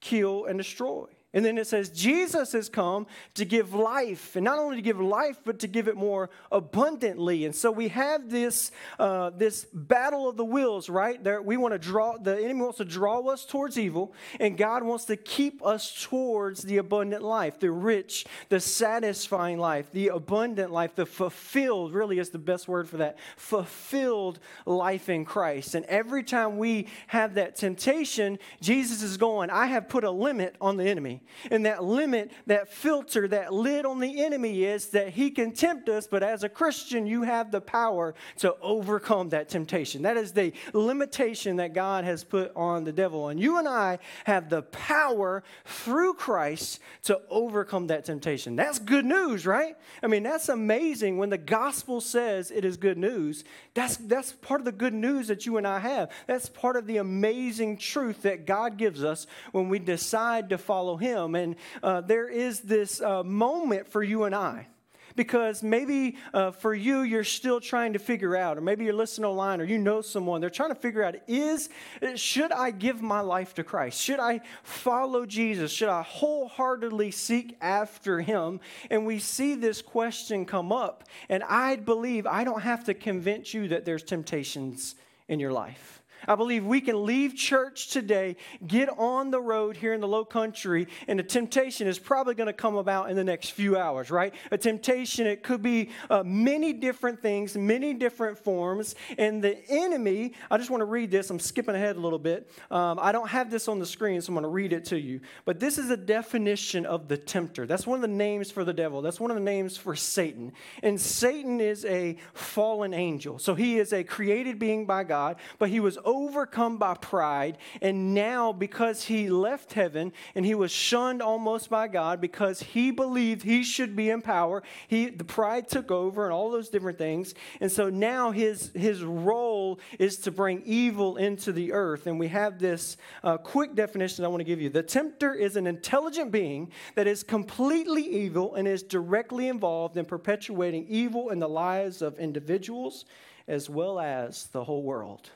kill, 0.00 0.46
and 0.46 0.56
destroy. 0.56 1.08
And 1.34 1.44
then 1.44 1.56
it 1.56 1.66
says, 1.66 1.88
Jesus 1.88 2.52
has 2.52 2.68
come 2.68 3.06
to 3.34 3.46
give 3.46 3.72
life, 3.72 4.36
and 4.36 4.44
not 4.44 4.58
only 4.58 4.76
to 4.76 4.82
give 4.82 5.00
life, 5.00 5.40
but 5.44 5.60
to 5.60 5.66
give 5.66 5.88
it 5.88 5.96
more 5.96 6.28
abundantly. 6.50 7.46
And 7.46 7.54
so 7.54 7.70
we 7.70 7.88
have 7.88 8.28
this, 8.28 8.70
uh, 8.98 9.30
this 9.30 9.66
battle 9.72 10.28
of 10.28 10.36
the 10.36 10.44
wills, 10.44 10.90
right? 10.90 11.22
There, 11.22 11.40
we 11.40 11.56
want 11.56 11.72
to 11.72 11.78
draw, 11.78 12.18
the 12.18 12.36
enemy 12.36 12.60
wants 12.60 12.78
to 12.78 12.84
draw 12.84 13.20
us 13.28 13.46
towards 13.46 13.78
evil, 13.78 14.12
and 14.40 14.58
God 14.58 14.82
wants 14.82 15.06
to 15.06 15.16
keep 15.16 15.64
us 15.64 16.02
towards 16.02 16.62
the 16.62 16.76
abundant 16.76 17.22
life, 17.22 17.58
the 17.58 17.70
rich, 17.70 18.26
the 18.50 18.60
satisfying 18.60 19.58
life, 19.58 19.90
the 19.90 20.08
abundant 20.08 20.70
life, 20.70 20.94
the 20.94 21.06
fulfilled, 21.06 21.94
really 21.94 22.18
is 22.18 22.28
the 22.28 22.38
best 22.38 22.68
word 22.68 22.88
for 22.88 22.98
that, 22.98 23.18
fulfilled 23.36 24.38
life 24.66 25.08
in 25.08 25.24
Christ. 25.24 25.74
And 25.74 25.86
every 25.86 26.24
time 26.24 26.58
we 26.58 26.88
have 27.06 27.34
that 27.34 27.56
temptation, 27.56 28.38
Jesus 28.60 29.02
is 29.02 29.16
going, 29.16 29.48
I 29.48 29.66
have 29.66 29.88
put 29.88 30.04
a 30.04 30.10
limit 30.10 30.56
on 30.60 30.76
the 30.76 30.84
enemy. 30.84 31.21
And 31.50 31.66
that 31.66 31.84
limit, 31.84 32.32
that 32.46 32.72
filter, 32.72 33.28
that 33.28 33.52
lid 33.52 33.84
on 33.84 34.00
the 34.00 34.24
enemy 34.24 34.64
is 34.64 34.88
that 34.88 35.10
he 35.10 35.30
can 35.30 35.52
tempt 35.52 35.88
us, 35.88 36.06
but 36.06 36.22
as 36.22 36.44
a 36.44 36.48
Christian, 36.48 37.06
you 37.06 37.22
have 37.22 37.50
the 37.50 37.60
power 37.60 38.14
to 38.38 38.56
overcome 38.60 39.30
that 39.30 39.48
temptation. 39.48 40.02
That 40.02 40.16
is 40.16 40.32
the 40.32 40.52
limitation 40.72 41.56
that 41.56 41.74
God 41.74 42.04
has 42.04 42.24
put 42.24 42.52
on 42.56 42.84
the 42.84 42.92
devil. 42.92 43.28
And 43.28 43.38
you 43.38 43.58
and 43.58 43.68
I 43.68 43.98
have 44.24 44.48
the 44.48 44.62
power 44.62 45.42
through 45.64 46.14
Christ 46.14 46.80
to 47.04 47.20
overcome 47.28 47.88
that 47.88 48.04
temptation. 48.04 48.56
That's 48.56 48.78
good 48.78 49.04
news, 49.04 49.46
right? 49.46 49.76
I 50.02 50.06
mean, 50.06 50.22
that's 50.22 50.48
amazing 50.48 51.18
when 51.18 51.30
the 51.30 51.38
gospel 51.38 52.00
says 52.00 52.50
it 52.50 52.64
is 52.64 52.76
good 52.76 52.98
news. 52.98 53.44
That's, 53.74 53.96
that's 53.96 54.32
part 54.32 54.60
of 54.60 54.64
the 54.64 54.72
good 54.72 54.94
news 54.94 55.28
that 55.28 55.46
you 55.46 55.56
and 55.56 55.66
I 55.66 55.78
have. 55.78 56.10
That's 56.26 56.48
part 56.48 56.76
of 56.76 56.86
the 56.86 56.98
amazing 56.98 57.78
truth 57.78 58.22
that 58.22 58.46
God 58.46 58.76
gives 58.76 59.04
us 59.04 59.26
when 59.52 59.68
we 59.68 59.78
decide 59.78 60.50
to 60.50 60.58
follow 60.58 60.96
Him 60.96 61.11
him. 61.12 61.34
And 61.34 61.56
uh, 61.82 62.00
there 62.00 62.28
is 62.28 62.60
this 62.60 63.00
uh, 63.00 63.22
moment 63.22 63.88
for 63.88 64.02
you 64.02 64.24
and 64.24 64.34
I. 64.34 64.66
Because 65.14 65.62
maybe 65.62 66.16
uh, 66.32 66.52
for 66.52 66.74
you, 66.74 67.02
you're 67.02 67.22
still 67.22 67.60
trying 67.60 67.92
to 67.92 67.98
figure 67.98 68.34
out, 68.34 68.56
or 68.56 68.60
maybe 68.60 68.84
you're 68.84 68.94
listening 68.94 69.26
online, 69.26 69.60
or 69.60 69.64
you 69.64 69.78
know 69.78 70.00
someone, 70.00 70.40
they're 70.40 70.50
trying 70.50 70.70
to 70.70 70.74
figure 70.74 71.02
out 71.02 71.16
is, 71.28 71.68
should 72.14 72.50
I 72.50 72.70
give 72.70 73.02
my 73.02 73.20
life 73.20 73.54
to 73.54 73.64
Christ? 73.64 74.00
Should 74.00 74.20
I 74.20 74.40
follow 74.62 75.26
Jesus? 75.26 75.70
Should 75.70 75.90
I 75.90 76.02
wholeheartedly 76.02 77.10
seek 77.10 77.56
after 77.60 78.20
him? 78.20 78.60
And 78.90 79.04
we 79.04 79.18
see 79.18 79.54
this 79.54 79.82
question 79.82 80.46
come 80.46 80.72
up, 80.72 81.04
and 81.28 81.42
I 81.44 81.76
believe 81.76 82.26
I 82.26 82.44
don't 82.44 82.62
have 82.62 82.84
to 82.84 82.94
convince 82.94 83.52
you 83.52 83.68
that 83.68 83.84
there's 83.84 84.02
temptations 84.02 84.94
in 85.28 85.40
your 85.40 85.52
life. 85.52 86.01
I 86.26 86.34
believe 86.34 86.64
we 86.64 86.80
can 86.80 87.04
leave 87.04 87.34
church 87.34 87.88
today, 87.88 88.36
get 88.66 88.88
on 88.98 89.30
the 89.30 89.40
road 89.40 89.76
here 89.76 89.92
in 89.92 90.00
the 90.00 90.08
low 90.08 90.24
country, 90.24 90.88
and 91.08 91.20
a 91.20 91.22
temptation 91.22 91.86
is 91.86 91.98
probably 91.98 92.34
going 92.34 92.46
to 92.46 92.52
come 92.52 92.76
about 92.76 93.10
in 93.10 93.16
the 93.16 93.24
next 93.24 93.50
few 93.50 93.76
hours, 93.76 94.10
right? 94.10 94.34
A 94.50 94.58
temptation, 94.58 95.26
it 95.26 95.42
could 95.42 95.62
be 95.62 95.90
uh, 96.10 96.22
many 96.24 96.72
different 96.72 97.20
things, 97.20 97.56
many 97.56 97.94
different 97.94 98.38
forms. 98.38 98.94
And 99.18 99.42
the 99.42 99.58
enemy, 99.68 100.34
I 100.50 100.58
just 100.58 100.70
want 100.70 100.80
to 100.80 100.86
read 100.86 101.10
this. 101.10 101.30
I'm 101.30 101.38
skipping 101.38 101.74
ahead 101.74 101.96
a 101.96 102.00
little 102.00 102.18
bit. 102.18 102.50
Um, 102.70 102.98
I 103.00 103.12
don't 103.12 103.28
have 103.28 103.50
this 103.50 103.68
on 103.68 103.78
the 103.78 103.86
screen, 103.86 104.20
so 104.20 104.30
I'm 104.30 104.34
going 104.34 104.42
to 104.42 104.48
read 104.48 104.72
it 104.72 104.84
to 104.86 104.98
you. 104.98 105.20
But 105.44 105.60
this 105.60 105.78
is 105.78 105.90
a 105.90 105.96
definition 105.96 106.86
of 106.86 107.08
the 107.08 107.16
tempter. 107.16 107.66
That's 107.66 107.86
one 107.86 107.96
of 107.96 108.02
the 108.02 108.08
names 108.16 108.50
for 108.50 108.64
the 108.64 108.72
devil, 108.72 109.02
that's 109.02 109.20
one 109.20 109.30
of 109.30 109.36
the 109.36 109.42
names 109.42 109.76
for 109.76 109.96
Satan. 109.96 110.52
And 110.82 111.00
Satan 111.00 111.60
is 111.60 111.84
a 111.84 112.16
fallen 112.34 112.94
angel. 112.94 113.38
So 113.38 113.54
he 113.54 113.78
is 113.78 113.92
a 113.92 114.04
created 114.04 114.58
being 114.58 114.86
by 114.86 115.04
God, 115.04 115.36
but 115.58 115.68
he 115.68 115.80
was 115.80 115.98
overcome 116.12 116.76
by 116.76 116.94
pride. 116.94 117.56
And 117.80 118.14
now, 118.14 118.52
because 118.52 119.04
he 119.04 119.30
left 119.30 119.72
heaven 119.72 120.12
and 120.34 120.44
he 120.44 120.54
was 120.54 120.70
shunned 120.70 121.22
almost 121.22 121.70
by 121.70 121.88
God 121.88 122.20
because 122.20 122.62
he 122.62 122.90
believed 122.90 123.42
he 123.42 123.64
should 123.64 123.96
be 123.96 124.10
in 124.10 124.20
power, 124.20 124.62
he, 124.88 125.08
the 125.08 125.24
pride 125.24 125.68
took 125.68 125.90
over 125.90 126.24
and 126.24 126.32
all 126.32 126.50
those 126.50 126.68
different 126.68 126.98
things. 126.98 127.34
And 127.60 127.72
so 127.72 127.88
now 127.88 128.30
his, 128.30 128.70
his 128.74 129.02
role 129.02 129.80
is 129.98 130.18
to 130.18 130.30
bring 130.30 130.62
evil 130.66 131.16
into 131.16 131.52
the 131.52 131.72
earth. 131.72 132.06
And 132.06 132.20
we 132.20 132.28
have 132.28 132.58
this 132.58 132.98
uh, 133.24 133.38
quick 133.38 133.74
definition 133.74 134.24
I 134.24 134.28
want 134.28 134.40
to 134.40 134.44
give 134.44 134.60
you. 134.60 134.68
The 134.68 134.82
tempter 134.82 135.34
is 135.34 135.56
an 135.56 135.66
intelligent 135.66 136.30
being 136.30 136.70
that 136.94 137.06
is 137.06 137.22
completely 137.22 138.02
evil 138.02 138.54
and 138.54 138.68
is 138.68 138.82
directly 138.82 139.48
involved 139.48 139.96
in 139.96 140.04
perpetuating 140.04 140.86
evil 140.88 141.30
in 141.30 141.38
the 141.38 141.48
lives 141.48 142.02
of 142.02 142.18
individuals 142.18 143.06
as 143.48 143.68
well 143.68 143.98
as 143.98 144.46
the 144.48 144.64
whole 144.64 144.82
world. 144.82 145.30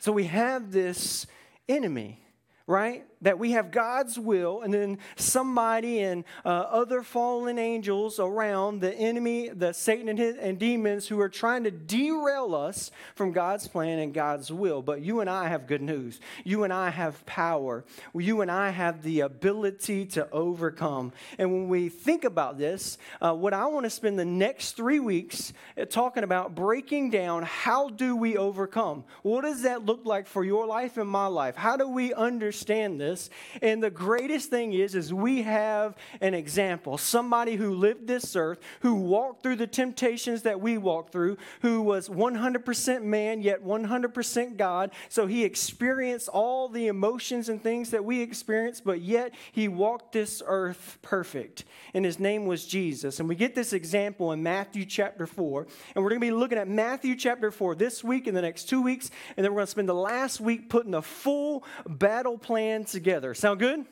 So 0.00 0.12
we 0.12 0.24
have 0.24 0.72
this 0.72 1.26
enemy, 1.68 2.24
right? 2.70 3.04
that 3.22 3.38
we 3.38 3.52
have 3.52 3.70
God's 3.70 4.18
will, 4.18 4.62
and 4.62 4.72
then 4.72 4.98
somebody 5.16 6.00
and 6.00 6.24
uh, 6.44 6.48
other 6.48 7.02
fallen 7.02 7.58
angels 7.58 8.18
around, 8.18 8.80
the 8.80 8.94
enemy, 8.94 9.50
the 9.50 9.72
Satan 9.72 10.08
and, 10.08 10.18
his, 10.18 10.36
and 10.36 10.58
demons 10.58 11.06
who 11.06 11.20
are 11.20 11.28
trying 11.28 11.64
to 11.64 11.70
derail 11.70 12.54
us 12.54 12.90
from 13.14 13.32
God's 13.32 13.68
plan 13.68 13.98
and 13.98 14.14
God's 14.14 14.50
will. 14.50 14.80
But 14.80 15.02
you 15.02 15.20
and 15.20 15.28
I 15.28 15.48
have 15.48 15.66
good 15.66 15.82
news. 15.82 16.20
You 16.44 16.64
and 16.64 16.72
I 16.72 16.90
have 16.90 17.24
power. 17.26 17.84
You 18.14 18.40
and 18.40 18.50
I 18.50 18.70
have 18.70 19.02
the 19.02 19.20
ability 19.20 20.06
to 20.06 20.30
overcome. 20.30 21.12
And 21.38 21.52
when 21.52 21.68
we 21.68 21.88
think 21.90 22.24
about 22.24 22.56
this, 22.56 22.96
uh, 23.20 23.34
what 23.34 23.52
I 23.52 23.66
want 23.66 23.84
to 23.84 23.90
spend 23.90 24.18
the 24.18 24.24
next 24.24 24.72
three 24.72 25.00
weeks 25.00 25.52
uh, 25.76 25.84
talking 25.84 26.24
about 26.24 26.54
breaking 26.54 27.10
down 27.10 27.42
how 27.42 27.90
do 27.90 28.16
we 28.16 28.38
overcome? 28.38 29.04
What 29.22 29.42
does 29.42 29.62
that 29.62 29.84
look 29.84 30.06
like 30.06 30.26
for 30.26 30.42
your 30.42 30.66
life 30.66 30.96
and 30.96 31.08
my 31.08 31.26
life? 31.26 31.54
How 31.56 31.76
do 31.76 31.86
we 31.86 32.14
understand? 32.14 32.59
Understand 32.60 33.00
this. 33.00 33.30
And 33.62 33.82
the 33.82 33.90
greatest 33.90 34.50
thing 34.50 34.74
is, 34.74 34.94
is 34.94 35.14
we 35.14 35.42
have 35.42 35.96
an 36.20 36.34
example, 36.34 36.98
somebody 36.98 37.56
who 37.56 37.74
lived 37.74 38.06
this 38.06 38.36
earth, 38.36 38.58
who 38.80 38.94
walked 38.94 39.42
through 39.42 39.56
the 39.56 39.66
temptations 39.66 40.42
that 40.42 40.60
we 40.60 40.76
walked 40.76 41.10
through, 41.10 41.38
who 41.62 41.80
was 41.80 42.08
100% 42.10 43.02
man, 43.02 43.40
yet 43.40 43.64
100% 43.64 44.56
God. 44.56 44.90
So 45.08 45.26
he 45.26 45.44
experienced 45.44 46.28
all 46.28 46.68
the 46.68 46.88
emotions 46.88 47.48
and 47.48 47.62
things 47.62 47.90
that 47.90 48.04
we 48.04 48.20
experience, 48.20 48.80
but 48.82 49.00
yet 49.00 49.34
he 49.52 49.66
walked 49.68 50.12
this 50.12 50.42
earth 50.44 50.98
perfect. 51.00 51.64
And 51.94 52.04
his 52.04 52.20
name 52.20 52.44
was 52.44 52.66
Jesus. 52.66 53.20
And 53.20 53.28
we 53.28 53.36
get 53.36 53.54
this 53.54 53.72
example 53.72 54.32
in 54.32 54.42
Matthew 54.42 54.84
chapter 54.84 55.26
4. 55.26 55.66
And 55.94 56.04
we're 56.04 56.10
going 56.10 56.20
to 56.20 56.26
be 56.26 56.30
looking 56.30 56.58
at 56.58 56.68
Matthew 56.68 57.16
chapter 57.16 57.50
4 57.50 57.74
this 57.74 58.04
week 58.04 58.26
in 58.26 58.34
the 58.34 58.42
next 58.42 58.68
two 58.68 58.82
weeks. 58.82 59.10
And 59.36 59.44
then 59.44 59.52
we're 59.52 59.60
going 59.60 59.66
to 59.66 59.70
spend 59.70 59.88
the 59.88 59.94
last 59.94 60.40
week 60.40 60.68
putting 60.68 60.90
the 60.90 61.02
full 61.02 61.64
battle 61.88 62.36
plan 62.42 62.84
together. 62.84 63.34
Sound 63.34 63.60
good? 63.60 63.84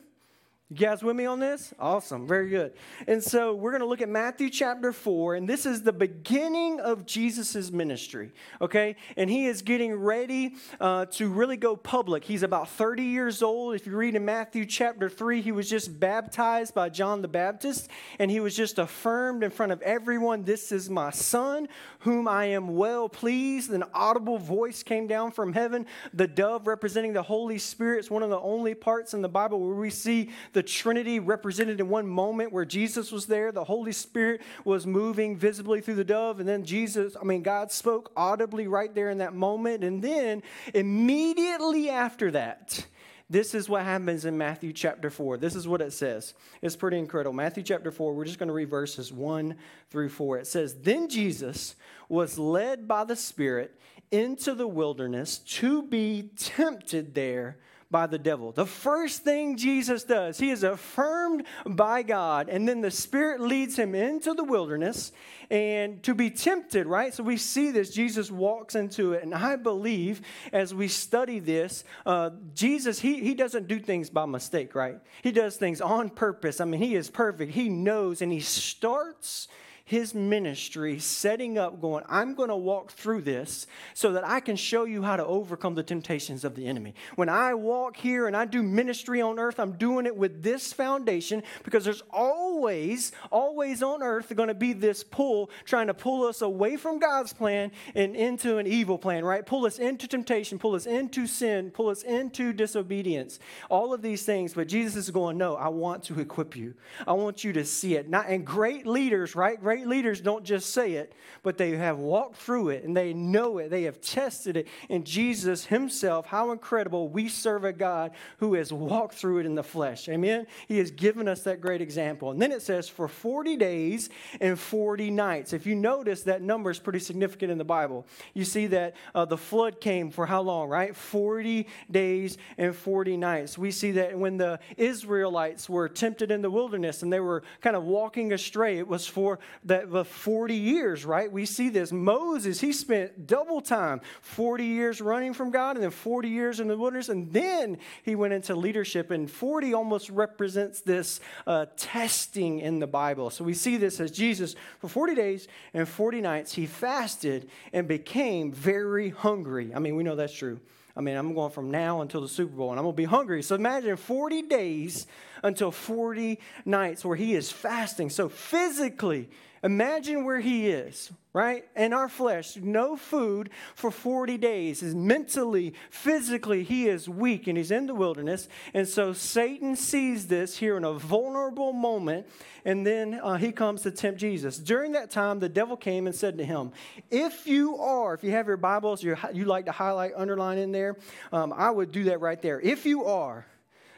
You 0.71 0.77
guys 0.77 1.03
with 1.03 1.17
me 1.17 1.25
on 1.25 1.41
this? 1.41 1.73
Awesome. 1.79 2.27
Very 2.27 2.51
good. 2.51 2.75
And 3.07 3.25
so 3.25 3.55
we're 3.55 3.71
going 3.71 3.81
to 3.81 3.87
look 3.87 4.03
at 4.03 4.09
Matthew 4.11 4.51
chapter 4.51 4.93
4, 4.93 5.37
and 5.37 5.49
this 5.49 5.65
is 5.65 5.83
the 5.83 5.95
beginning 5.95 6.79
of 6.79 7.07
Jesus' 7.07 7.71
ministry, 7.71 8.33
okay? 8.61 8.97
And 9.17 9.31
he 9.31 9.47
is 9.47 9.63
getting 9.63 9.95
ready 9.95 10.57
uh, 10.79 11.07
to 11.13 11.31
really 11.31 11.57
go 11.57 11.75
public. 11.75 12.23
He's 12.23 12.43
about 12.43 12.69
30 12.69 13.03
years 13.03 13.43
old. 13.43 13.77
If 13.77 13.87
you 13.87 13.97
read 13.97 14.15
in 14.15 14.27
Matthew 14.27 14.67
chapter 14.67 15.09
3, 15.09 15.41
he 15.41 15.53
was 15.53 15.71
just 15.71 15.99
baptized 15.99 16.75
by 16.75 16.91
John 16.91 17.23
the 17.23 17.29
Baptist, 17.29 17.89
and 18.19 18.31
he 18.31 18.39
was 18.39 18.55
just 18.55 18.79
affirmed 18.79 19.43
in 19.45 19.51
front 19.51 19.73
of 19.73 19.81
everyone 19.81 20.45
This 20.45 20.71
is 20.71 20.91
my 20.91 21.13
son, 21.13 21.69
whom 22.01 22.29
I 22.29 22.45
am 22.45 22.77
well 22.77 23.09
pleased. 23.09 23.71
An 23.71 23.85
audible 23.95 24.37
voice 24.37 24.83
came 24.83 25.07
down 25.07 25.31
from 25.31 25.55
heaven. 25.55 25.87
The 26.13 26.29
dove 26.29 26.67
representing 26.67 27.15
the 27.15 27.23
Holy 27.23 27.57
Spirit 27.57 28.01
is 28.01 28.11
one 28.11 28.23
of 28.23 28.29
the 28.29 28.41
only 28.41 28.75
parts 28.75 29.15
in 29.15 29.23
the 29.23 29.31
Bible 29.31 29.61
where 29.61 29.75
we 29.75 29.89
see 29.89 30.29
the 30.59 30.63
Trinity 30.65 31.21
represented 31.21 31.79
in 31.79 31.89
one 31.89 32.09
moment 32.09 32.53
where 32.53 32.65
Jesus 32.65 33.13
was 33.13 33.27
there, 33.27 33.53
the 33.53 33.63
Holy 33.63 33.93
Spirit 33.93 34.41
was 34.65 34.89
moving 34.89 35.37
visibly 35.37 35.81
through 35.81 35.95
the 35.95 36.03
dove, 36.03 36.41
and 36.41 36.49
then 36.49 36.65
Jesus, 36.65 37.15
I 37.15 37.23
mean, 37.23 37.45
God 37.45 37.71
spoke 37.71 38.11
audibly 38.17 38.67
right 38.67 38.93
there 38.93 39.09
in 39.09 39.19
that 39.19 39.35
moment. 39.35 39.85
And 39.85 40.03
then 40.03 40.43
immediately 40.75 41.91
after 41.91 42.33
that, 42.33 42.85
this 43.31 43.55
is 43.55 43.69
what 43.69 43.85
happens 43.85 44.25
in 44.25 44.37
Matthew 44.37 44.73
chapter 44.73 45.11
4. 45.11 45.37
This 45.37 45.55
is 45.55 45.69
what 45.69 45.81
it 45.81 45.93
says. 45.93 46.35
It's 46.61 46.75
pretty 46.75 46.99
incredible. 46.99 47.35
Matthew 47.35 47.63
chapter 47.63 47.93
4, 47.93 48.13
we're 48.13 48.25
just 48.25 48.41
going 48.41 48.49
to 48.49 48.53
read 48.53 48.69
verses 48.69 49.13
1 49.13 49.55
through 49.91 50.09
4. 50.09 50.39
It 50.39 50.49
says, 50.49 50.75
Then 50.75 51.09
Jesus 51.09 51.77
was 52.09 52.37
led 52.37 52.89
by 52.89 53.05
the 53.05 53.15
Spirit 53.15 53.79
into 54.11 54.55
the 54.55 54.67
wilderness 54.67 55.39
to 55.39 55.85
be 55.85 56.31
tempted 56.37 57.15
there 57.15 57.59
by 57.91 58.07
the 58.07 58.19
devil. 58.19 58.53
The 58.53 58.67
first 58.67 59.25
thing 59.25 59.57
Jesus 59.57 60.05
does, 60.05 60.39
he 60.39 60.51
is 60.51 60.63
affirmed 60.63 61.45
by 61.65 62.03
God, 62.03 62.49
and 62.49 62.69
then 62.69 62.83
the 62.83 62.91
Spirit 62.91 63.41
leads 63.41 63.77
him 63.77 63.95
into 63.95 64.35
the 64.35 64.45
wilderness 64.45 65.13
and 65.51 66.03
to 66.03 66.15
be 66.15 66.29
tempted, 66.29 66.87
right? 66.87 67.15
So 67.15 67.23
we 67.23 67.39
see 67.39 67.71
this. 67.71 67.91
Jesus 67.91 68.31
walks 68.31 68.75
into 68.75 69.15
it, 69.15 69.23
and 69.23 69.35
I 69.35 69.57
believe 69.57 70.21
as 70.53 70.75
we 70.75 70.89
study 70.89 71.39
this, 71.39 71.85
uh, 72.05 72.31
Jesus, 72.55 73.01
he, 73.01 73.21
he 73.21 73.35
doesn't 73.35 73.69
do 73.69 73.79
things 73.79 74.11
by 74.11 74.27
mistake, 74.27 74.75
right? 74.75 75.01
He 75.23 75.33
does 75.33 75.57
things 75.57 75.81
on 75.81 76.11
purpose. 76.11 76.61
I 76.61 76.67
mean, 76.67 76.83
he 76.83 76.95
is 76.95 77.09
perfect. 77.09 77.53
He 77.53 77.71
knows, 77.71 78.21
and 78.21 78.31
he 78.31 78.41
starts 78.41 79.49
his 79.89 80.15
ministry 80.15 80.99
setting 80.99 81.57
up, 81.57 81.81
going, 81.81 82.05
I'm 82.11 82.35
going 82.35 82.51
to 82.51 82.57
walk 82.57 82.93
through 82.93 83.23
this 83.23 83.67
so 83.95 84.13
that 84.13 84.23
I 84.23 84.41
can 84.41 84.55
show 84.55 84.85
you 84.85 85.03
how 85.03 85.17
to 85.17 85.25
overcome 85.25 85.75
the 85.75 85.83
temptations 85.83 86.45
of 86.45 86.55
the 86.55 86.67
enemy. 86.67 86.93
When 87.17 87.31
I 87.31 87.55
walk 87.55 87.97
here 87.97 88.27
and 88.27 88.37
I 88.37 88.45
do 88.45 88.63
ministry 88.63 89.23
on 89.23 89.39
earth, 89.39 89.59
I'm 89.59 89.73
doing 89.73 90.05
it 90.05 90.15
with 90.15 90.43
this 90.43 90.75
foundation 90.75 91.43
because 91.65 91.87
there's 91.87 92.03
always, 92.11 93.13
always 93.31 93.83
on 93.83 94.03
earth 94.03 94.31
going 94.37 94.49
to 94.49 94.55
be 94.55 94.75
this 94.75 95.03
pull 95.03 95.49
trying 95.65 95.87
to 95.87 95.95
pull 95.95 96.27
us 96.27 96.43
away 96.43 96.77
from 96.77 96.99
God's 96.99 97.33
plan 97.33 97.73
and 97.95 98.15
into 98.15 98.59
an 98.59 98.67
evil 98.67 98.99
plan, 98.99 99.25
right? 99.25 99.47
Pull 99.47 99.65
us 99.65 99.79
into 99.79 100.07
temptation, 100.07 100.59
pull 100.59 100.75
us 100.75 100.85
into 100.85 101.27
sin, 101.27 101.71
pull 101.71 101.89
us 101.89 102.03
into 102.03 102.53
disobedience. 102.53 103.39
All 103.71 103.95
of 103.95 104.03
these 104.03 104.23
things, 104.25 104.53
but 104.53 104.69
Jesus 104.69 104.97
is 104.97 105.11
going, 105.11 105.39
No, 105.39 105.57
I 105.57 105.69
want 105.69 106.05
to 106.05 106.21
equip 106.21 106.57
you. 106.57 106.75
I 107.07 107.15
want 107.15 107.43
you 107.43 107.55
to 107.55 107.65
see 107.65 107.97
it. 107.97 108.11
Not, 108.11 108.29
and 108.29 108.47
great 108.47 108.87
leaders, 108.87 109.35
right? 109.35 109.59
Great 109.59 109.78
great 109.79 109.89
leaders 109.89 110.21
don't 110.21 110.45
just 110.45 110.71
say 110.73 110.95
it, 110.95 111.13
but 111.43 111.57
they 111.57 111.71
have 111.71 111.99
walked 111.99 112.37
through 112.37 112.71
it 112.71 112.83
and 112.83 112.97
they 112.97 113.13
know 113.13 113.59
it. 113.59 113.71
They 113.71 113.85
have 113.85 114.01
tested 114.01 114.57
it. 114.57 114.67
And 114.89 115.05
Jesus 115.05 115.67
Himself, 115.67 116.27
how 116.27 116.51
incredible 116.51 117.09
we 117.09 117.29
serve 117.29 117.65
a 117.65 117.73
God 117.73 118.11
who 118.39 118.55
has 118.55 118.73
walked 118.73 119.15
through 119.15 119.39
it 119.39 119.47
in 119.47 119.55
the 119.55 119.63
flesh. 119.63 120.09
Amen. 120.09 120.47
He 120.67 120.79
has 120.79 120.91
given 120.91 121.29
us 121.29 121.43
that 121.43 121.61
great 121.61 121.81
example. 121.81 122.33
And 122.33 122.43
then 122.43 122.51
it 122.51 122.63
says, 122.63 122.89
for 122.89 123.07
40 123.07 123.57
days 123.57 124.11
and 124.41 124.59
40 124.59 125.11
nights. 125.11 125.53
If 125.53 125.65
you 125.65 125.77
notice, 125.77 126.23
that 126.25 126.43
number 126.43 126.71
is 126.71 126.81
pretty 126.81 126.99
significant 126.99 127.53
in 127.53 127.59
the 127.59 127.65
Bible. 127.65 128.07
You 128.35 128.45
see 128.45 128.67
that 128.69 128.97
uh, 129.15 129.27
the 129.27 129.39
flood 129.39 129.81
came 129.81 130.11
for 130.11 130.27
how 130.27 130.41
long, 130.41 130.69
right? 130.69 130.97
40 130.97 131.69
days 131.91 132.37
and 132.57 132.75
40 132.75 133.17
nights. 133.17 133.57
We 133.57 133.71
see 133.71 133.93
that 133.93 134.19
when 134.19 134.39
the 134.39 134.59
Israelites 134.77 135.69
were 135.69 135.89
tempted 135.89 136.33
in 136.33 136.43
the 136.43 136.51
wilderness 136.51 137.03
and 137.03 137.13
they 137.13 137.21
were 137.21 137.45
kind 137.61 137.77
of 137.77 137.85
walking 137.85 138.33
astray, 138.33 138.79
it 138.79 138.89
was 138.89 139.07
for 139.07 139.39
that 139.69 139.91
the 139.91 140.05
40 140.05 140.55
years, 140.55 141.05
right? 141.05 141.31
We 141.31 141.47
see 141.47 141.69
this. 141.69 141.93
Moses, 141.93 142.61
he 142.61 142.73
spent 142.73 143.27
double 143.27 143.61
time, 143.61 144.01
40 144.21 144.65
years 144.65 145.01
running 145.01 145.33
from 145.33 145.51
God 145.51 145.77
and 145.77 145.83
then 145.83 145.91
40 145.91 146.29
years 146.29 146.61
in 146.61 146.69
the 146.69 146.77
wilderness. 146.77 147.09
And 147.09 147.33
then 147.33 147.79
he 148.03 148.15
went 148.15 148.35
into 148.35 148.55
leadership. 148.55 149.11
And 149.11 149.31
40 149.31 149.75
almost 149.75 150.11
represents 150.11 150.81
this 150.81 151.21
uh, 151.47 151.67
testing 151.77 152.61
in 152.61 152.79
the 152.79 152.87
Bible. 152.87 153.31
So 153.31 153.45
we 153.45 153.55
see 153.55 153.77
this 153.77 154.01
as 154.01 154.11
Jesus, 154.11 154.57
for 154.81 154.89
40 154.89 155.15
days 155.15 155.49
and 155.73 155.89
40 155.89 156.21
nights, 156.21 156.53
he 156.53 156.67
fasted 156.67 157.49
and 157.73 157.87
became 157.87 158.53
very 158.53 159.11
hungry. 159.11 159.73
I 159.75 159.79
mean, 159.79 159.97
we 159.97 160.03
know 160.03 160.17
that's 160.17 160.35
true. 160.35 160.61
I 160.99 161.01
mean, 161.01 161.17
I'm 161.17 161.33
going 161.33 161.53
from 161.53 161.71
now 161.71 162.01
until 162.01 162.21
the 162.21 162.29
Super 162.29 162.57
Bowl 162.57 162.71
and 162.71 162.79
I'm 162.79 162.85
going 162.85 162.95
to 162.95 162.97
be 162.97 163.05
hungry. 163.05 163.41
So 163.45 163.55
imagine 163.55 163.97
40 163.97 164.43
days 164.43 165.07
until 165.45 165.71
40 165.71 166.41
nights 166.65 167.05
where 167.05 167.17
he 167.17 167.35
is 167.35 167.53
fasting. 167.53 168.11
So 168.11 168.29
physically, 168.29 169.29
Imagine 169.63 170.25
where 170.25 170.41
he 170.41 170.69
is, 170.69 171.11
right? 171.33 171.65
In 171.75 171.93
our 171.93 172.09
flesh, 172.09 172.57
no 172.57 172.97
food 172.97 173.51
for 173.75 173.91
40 173.91 174.39
days. 174.39 174.83
Is 174.83 174.95
mentally, 174.95 175.75
physically, 175.91 176.63
he 176.63 176.89
is 176.89 177.09
weak 177.09 177.47
and 177.47 177.59
he's 177.59 177.71
in 177.71 177.87
the 177.87 177.95
wilderness. 177.95 178.49
And 178.75 178.87
so 178.87 179.13
Satan 179.13 179.75
sees 179.75 180.29
this 180.29 180.57
here 180.57 180.77
in 180.77 180.85
a 180.85 180.93
vulnerable 180.93 181.73
moment, 181.73 182.27
and 182.65 182.87
then 182.87 183.21
uh, 183.23 183.37
he 183.37 183.53
comes 183.53 183.83
to 183.83 183.91
tempt 183.91 184.21
Jesus. 184.21 184.59
During 184.59 184.93
that 184.93 185.11
time, 185.11 185.41
the 185.41 185.49
devil 185.49 185.77
came 185.77 186.07
and 186.07 186.15
said 186.15 186.39
to 186.39 186.45
him, 186.45 186.73
If 187.11 187.47
you 187.47 187.79
are, 187.79 188.15
if 188.15 188.23
you 188.23 188.31
have 188.33 188.47
your 188.47 188.57
Bibles, 188.57 189.03
you 189.03 189.17
like 189.45 189.65
to 189.67 189.73
highlight, 189.73 190.13
underline 190.17 190.59
in 190.59 190.73
there, 190.73 190.97
um, 191.33 191.53
I 191.53 191.71
would 191.71 191.93
do 191.93 192.05
that 192.05 192.21
right 192.21 192.41
there. 192.41 192.61
If 192.61 192.87
you 192.87 193.05
are, 193.05 193.47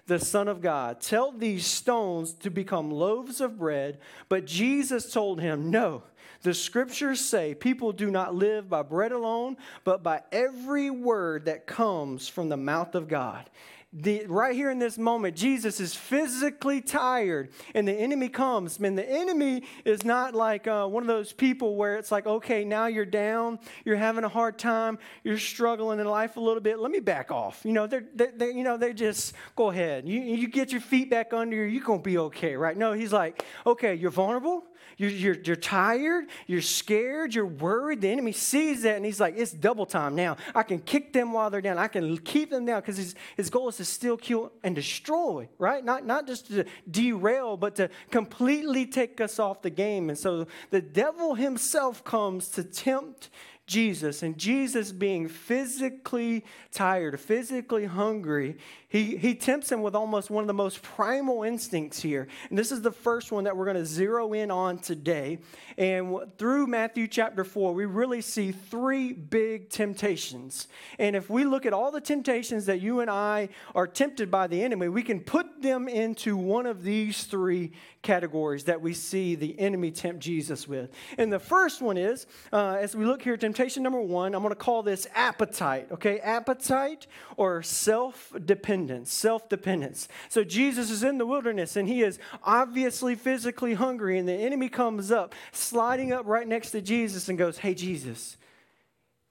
the 0.07 0.19
Son 0.19 0.49
of 0.49 0.61
God. 0.61 1.01
Tell 1.01 1.33
these 1.33 1.67
stones 1.67 2.33
to 2.35 2.51
become 2.51 2.91
loaves 2.91 3.41
of 3.41 3.59
bread. 3.59 3.99
But 4.29 4.47
Jesus 4.47 5.13
told 5.13 5.41
him, 5.41 5.71
No. 5.71 6.03
The 6.43 6.55
scriptures 6.55 7.21
say 7.21 7.55
people 7.55 7.93
do 7.93 8.11
not 8.11 8.35
live 8.35 8.71
by 8.71 8.83
bread 8.83 9.13
alone, 9.13 9.59
but 9.85 10.03
by 10.03 10.23
every 10.33 10.89
word 10.89 11.45
that 11.45 11.67
comes 11.67 12.29
from 12.29 12.49
the 12.49 12.57
mouth 12.57 12.95
of 12.95 13.09
God 13.09 13.51
the, 13.93 14.25
right 14.27 14.55
here 14.55 14.71
in 14.71 14.79
this 14.79 14.97
moment, 14.97 15.35
Jesus 15.35 15.81
is 15.81 15.97
physically 15.97 16.81
tired, 16.81 17.51
and 17.75 17.89
the 17.89 17.93
enemy 17.93 18.29
comes. 18.29 18.79
Man, 18.79 18.95
the 18.95 19.09
enemy 19.09 19.65
is 19.85 20.05
not 20.05 20.33
like 20.33 20.69
uh, 20.69 20.87
one 20.87 21.03
of 21.03 21.09
those 21.09 21.33
people 21.33 21.75
where 21.75 21.97
it's 21.97 22.13
like, 22.13 22.25
okay, 22.25 22.65
now 22.65 22.87
you're 22.87 23.05
down, 23.05 23.59
you're 23.85 23.97
having 23.97 24.23
a 24.23 24.29
hard 24.29 24.61
time, 24.61 24.97
you're 25.25 25.39
struggling 25.39 25.99
in 25.99 26.07
life 26.07 26.37
a 26.37 26.41
little 26.41 26.61
bit. 26.61 26.79
Let 26.79 26.93
me 26.93 27.01
back 27.01 27.33
off. 27.33 27.63
You 27.65 27.73
know, 27.73 27.89
they're, 27.89 28.05
they're, 28.15 28.33
they're 28.37 28.51
you 28.53 28.63
know, 28.63 28.77
they 28.77 28.93
just 28.93 29.35
go 29.57 29.71
ahead. 29.71 30.09
You, 30.09 30.21
you 30.21 30.47
get 30.47 30.71
your 30.71 30.81
feet 30.81 31.11
back 31.11 31.33
under 31.33 31.57
you, 31.57 31.65
you're 31.65 31.85
gonna 31.85 32.01
be 32.01 32.19
okay, 32.19 32.55
right? 32.55 32.77
No, 32.77 32.93
he's 32.93 33.13
like, 33.13 33.45
okay, 33.67 33.95
you're 33.97 34.13
vulnerable. 34.13 34.63
You're, 35.01 35.11
you're, 35.11 35.37
you're 35.45 35.57
tired, 35.57 36.27
you're 36.47 36.61
scared, 36.61 37.35
you're 37.35 37.47
worried. 37.47 38.03
The 38.03 38.11
enemy 38.11 38.33
sees 38.33 38.83
that 38.83 38.97
and 38.97 39.07
he's 39.07 39.19
like, 39.19 39.35
it's 39.35 39.51
double 39.51 39.87
time 39.87 40.15
now. 40.15 40.37
I 40.55 40.63
can 40.63 40.79
kick 40.79 41.15
them 41.15 41.33
while 41.33 41.49
they're 41.49 41.63
down. 41.63 41.79
I 41.79 41.89
can 41.89 42.19
keep 42.19 42.51
them 42.51 42.67
down 42.67 42.83
because 42.83 42.99
his, 42.99 43.15
his 43.35 43.49
goal 43.49 43.71
is 43.71 43.79
to 43.79 43.87
steal, 43.87 44.19
kill, 44.19 44.53
and 44.63 44.75
destroy, 44.75 45.49
right? 45.57 45.83
Not, 45.83 46.05
not 46.05 46.27
just 46.27 46.49
to 46.49 46.67
derail, 46.91 47.57
but 47.57 47.77
to 47.77 47.89
completely 48.11 48.85
take 48.85 49.23
us 49.23 49.39
off 49.39 49.63
the 49.63 49.71
game. 49.71 50.11
And 50.11 50.19
so 50.19 50.47
the 50.69 50.83
devil 50.83 51.35
himself 51.35 52.05
comes 52.05 52.51
to 52.51 52.63
tempt 52.63 53.31
Jesus, 53.71 54.25
and 54.25 54.37
Jesus 54.37 54.91
being 54.91 55.29
physically 55.29 56.45
tired, 56.73 57.21
physically 57.21 57.85
hungry, 57.85 58.57
he, 58.89 59.17
he 59.17 59.37
tempts 59.37 59.71
him 59.71 59.81
with 59.81 59.95
almost 59.95 60.29
one 60.29 60.43
of 60.43 60.49
the 60.49 60.55
most 60.55 60.83
primal 60.83 61.45
instincts 61.45 62.03
here. 62.03 62.27
And 62.49 62.59
this 62.59 62.73
is 62.73 62.83
the 62.83 62.91
first 62.91 63.31
one 63.31 63.45
that 63.45 63.57
we're 63.57 63.67
going 63.67 63.77
to 63.77 63.87
zero 63.87 64.33
in 64.33 64.51
on 64.51 64.79
today. 64.79 65.39
And 65.79 66.19
through 66.37 66.67
Matthew 66.67 67.07
chapter 67.07 67.45
4, 67.45 67.73
we 67.73 67.85
really 67.85 68.23
see 68.23 68.51
three 68.51 69.13
big 69.13 69.71
temptations. 69.71 70.67
And 70.99 71.15
if 71.15 71.31
we 71.31 71.45
look 71.45 71.65
at 71.65 71.73
all 71.73 71.93
the 71.93 72.01
temptations 72.01 72.67
that 72.67 72.81
you 72.81 72.99
and 72.99 73.09
I 73.09 73.51
are 73.77 73.87
tempted 73.87 74.33
by 74.33 74.49
the 74.49 74.65
enemy, 74.65 74.89
we 74.89 75.05
can 75.05 75.21
put 75.21 75.63
them 75.63 75.87
into 75.87 76.37
one 76.37 76.67
of 76.67 76.83
these 76.83 77.23
three 77.23 77.71
categories 78.03 78.65
that 78.65 78.81
we 78.81 78.95
see 78.95 79.35
the 79.35 79.59
enemy 79.59 79.91
tempt 79.91 80.21
Jesus 80.21 80.67
with. 80.67 80.91
And 81.19 81.33
the 81.33 81.39
first 81.39 81.83
one 81.83 81.97
is, 81.97 82.27
uh, 82.53 82.79
as 82.81 82.97
we 82.97 83.05
look 83.05 83.23
here, 83.23 83.37
temptation 83.37 83.83
number 83.83 84.01
one, 84.01 84.35
I'm 84.35 84.43
going 84.43 84.55
to 84.55 84.57
call 84.57 84.83
this 84.83 85.07
appetite, 85.15 85.89
okay? 85.93 86.19
Appetite 86.21 87.07
or 87.37 87.63
self 87.63 88.33
dependence 88.45 89.13
self 89.13 89.49
dependence. 89.49 90.09
So 90.29 90.45
Jesus 90.45 90.91
is 90.91 91.03
in 91.03 91.19
the 91.19 91.27
wilderness 91.27 91.77
and 91.77 91.87
he 91.87 92.03
is 92.03 92.19
obviously 92.43 93.15
physically 93.15 93.75
hungry, 93.75 94.19
and 94.19 94.29
the 94.29 94.33
enemy 94.33 94.69
comes 94.69 95.11
up, 95.11 95.35
sliding 95.53 96.13
up 96.13 96.27
right 96.27 96.49
next 96.49 96.71
to 96.71 96.81
Jesus 96.81 97.29
and 97.29 97.37
goes, 97.39 97.59
Hey, 97.59 97.75
Jesus, 97.75 98.37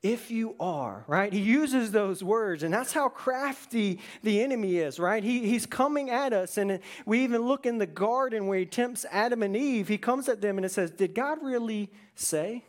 if 0.02 0.32
you 0.32 0.56
are, 0.60 1.04
right? 1.08 1.32
He 1.32 1.40
uses 1.40 1.92
those 1.92 2.24
words, 2.24 2.64
and 2.64 2.74
that's 2.74 2.94
how 2.94 3.10
crafty 3.10 4.00
the 4.24 4.42
enemy 4.42 4.78
is, 4.78 4.98
right? 4.98 5.22
He, 5.22 5.48
he's 5.48 5.66
coming 5.66 6.10
at 6.10 6.32
us, 6.32 6.58
and 6.58 6.80
we 7.06 7.24
even 7.24 7.42
look 7.42 7.66
in 7.66 7.80
the 7.80 7.86
garden 7.86 8.48
where 8.48 8.60
he 8.60 8.66
tempts 8.66 9.06
Adam 9.12 9.44
and 9.44 9.58
Eve. 9.58 9.90
He 9.90 9.98
comes 9.98 10.30
at 10.30 10.40
them 10.40 10.58
and 10.58 10.66
it 10.66 10.72
says, 10.72 10.92
Did 10.92 11.14
God 11.14 11.40
really 11.42 11.92
say? 12.16 12.64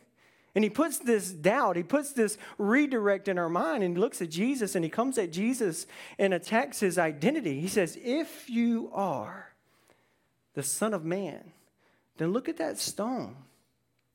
And 0.57 0.65
he 0.65 0.71
puts 0.71 0.99
this 0.99 1.31
doubt, 1.31 1.77
he 1.77 1.85
puts 1.85 2.13
this 2.13 2.37
redirect 2.59 3.29
in 3.29 3.39
our 3.39 3.49
mind 3.49 3.85
and 3.85 3.97
he 3.97 4.01
looks 4.01 4.21
at 4.21 4.31
Jesus 4.31 4.75
and 4.75 4.85
he 4.85 4.91
comes 4.91 5.17
at 5.17 5.31
Jesus 5.31 5.87
and 6.19 6.35
attacks 6.35 6.81
his 6.81 6.99
identity. 6.99 7.61
He 7.61 7.69
says, 7.69 7.97
If 8.03 8.51
you 8.51 8.91
are 8.93 9.53
the 10.55 10.65
Son 10.65 10.93
of 10.93 11.05
Man, 11.05 11.53
then 12.17 12.33
look 12.33 12.49
at 12.49 12.57
that 12.57 12.79
stone 12.79 13.37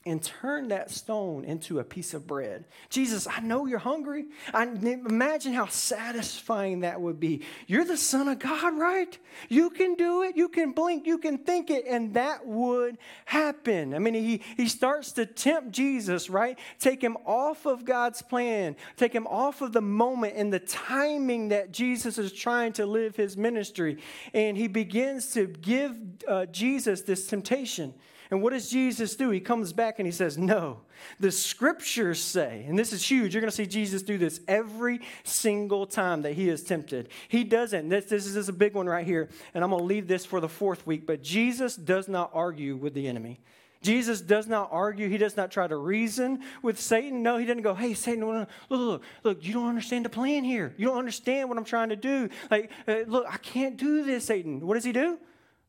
and 0.07 0.21
turn 0.21 0.67
that 0.67 0.91
stone 0.91 1.43
into 1.43 1.79
a 1.79 1.83
piece 1.83 2.13
of 2.13 2.27
bread. 2.27 2.65
Jesus, 2.89 3.27
I 3.27 3.39
know 3.39 3.65
you're 3.65 3.79
hungry. 3.79 4.25
I 4.53 4.63
imagine 4.63 5.53
how 5.53 5.65
satisfying 5.65 6.81
that 6.81 7.01
would 7.01 7.19
be. 7.19 7.41
You're 7.65 7.85
the 7.85 7.97
son 7.97 8.27
of 8.27 8.38
God, 8.38 8.77
right? 8.77 9.17
You 9.50 9.71
can 9.71 9.95
do 9.95 10.21
it. 10.21 10.38
You 10.38 10.47
can 10.47 10.74
blink. 10.74 11.07
You 11.07 11.17
can 11.17 11.39
think 11.39 11.71
it, 11.71 11.85
and 11.88 12.13
that 12.13 12.45
would 12.45 13.00
happen. 13.25 13.95
I 13.95 14.00
mean, 14.00 14.13
he, 14.13 14.41
he 14.55 14.67
starts 14.67 15.12
to 15.13 15.25
tempt 15.25 15.71
Jesus, 15.71 16.29
right? 16.29 16.59
Take 16.77 17.01
him 17.01 17.17
off 17.25 17.65
of 17.65 17.83
God's 17.83 18.21
plan, 18.21 18.75
take 18.97 19.13
him 19.13 19.25
off 19.25 19.62
of 19.62 19.74
the 19.74 19.81
moment 19.81 20.33
and 20.35 20.53
the 20.53 20.59
timing 20.59 21.50
that 21.50 21.71
Jesus 21.71 22.19
is 22.19 22.31
trying 22.31 22.74
to 22.74 22.85
live 22.85 23.15
his 23.15 23.35
ministry. 23.35 23.97
And 24.35 24.55
he 24.55 24.67
begins 24.67 25.33
to 25.33 25.47
give 25.47 25.97
uh, 26.27 26.45
Jesus 26.45 27.01
this 27.01 27.25
temptation. 27.25 27.95
And 28.32 28.41
what 28.41 28.53
does 28.53 28.70
Jesus 28.70 29.15
do? 29.15 29.29
He 29.29 29.39
comes 29.39 29.74
back 29.74 30.00
and 30.00 30.05
he 30.05 30.12
says, 30.12 30.38
No, 30.38 30.82
the 31.20 31.32
scriptures 31.32 32.22
say, 32.22 32.65
and 32.67 32.77
this 32.77 32.91
is 32.91 33.08
huge. 33.08 33.34
You're 33.34 33.41
going 33.41 33.51
to 33.51 33.55
see 33.55 33.67
Jesus 33.67 34.01
do 34.01 34.17
this 34.17 34.39
every 34.48 35.01
single 35.24 35.86
time 35.86 36.24
that 36.24 36.34
he 36.34 36.50
is 36.50 36.63
tempted. 36.63 37.10
He 37.27 37.44
doesn't. 37.44 37.89
This, 37.89 38.05
this 38.05 38.25
is 38.25 38.50
a 38.50 38.53
big 38.53 38.74
one 38.74 38.88
right 38.88 39.05
here, 39.05 39.29
and 39.53 39.63
I'm 39.63 39.70
going 39.70 39.82
to 39.82 39.86
leave 39.86 40.08
this 40.08 40.25
for 40.25 40.39
the 40.39 40.50
fourth 40.50 40.86
week. 40.88 41.05
But 41.05 41.22
Jesus 41.22 41.75
does 41.75 42.08
not 42.08 42.32
argue 42.34 42.75
with 42.75 42.94
the 42.94 43.08
enemy. 43.08 43.39
Jesus 43.86 44.20
does 44.20 44.48
not 44.48 44.70
argue. 44.72 45.08
He 45.08 45.20
does 45.20 45.38
not 45.38 45.51
try 45.51 45.67
to 45.67 45.75
reason 45.77 46.41
with 46.63 46.79
Satan. 46.79 47.22
No, 47.22 47.38
he 47.38 47.46
doesn't 47.46 47.62
go, 47.62 47.75
hey, 47.75 47.94
Satan, 47.94 48.25
look, 48.25 48.50
look, 48.70 49.03
look, 49.24 49.46
you 49.46 49.53
don't 49.53 49.70
understand 49.70 50.05
the 50.05 50.10
plan 50.10 50.44
here. 50.44 50.74
You 50.75 50.88
don't 50.88 50.98
understand 50.98 51.50
what 51.50 51.58
I'm 51.60 51.65
trying 51.65 51.89
to 51.89 51.96
do. 51.96 52.29
Like, 52.50 52.72
uh, 52.88 53.01
look, 53.05 53.25
I 53.29 53.38
can't 53.38 53.77
do 53.77 54.03
this, 54.03 54.25
Satan. 54.25 54.65
What 54.65 54.74
does 54.74 54.84
he 54.84 54.91
do? 54.91 55.20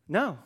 No. 0.08 0.38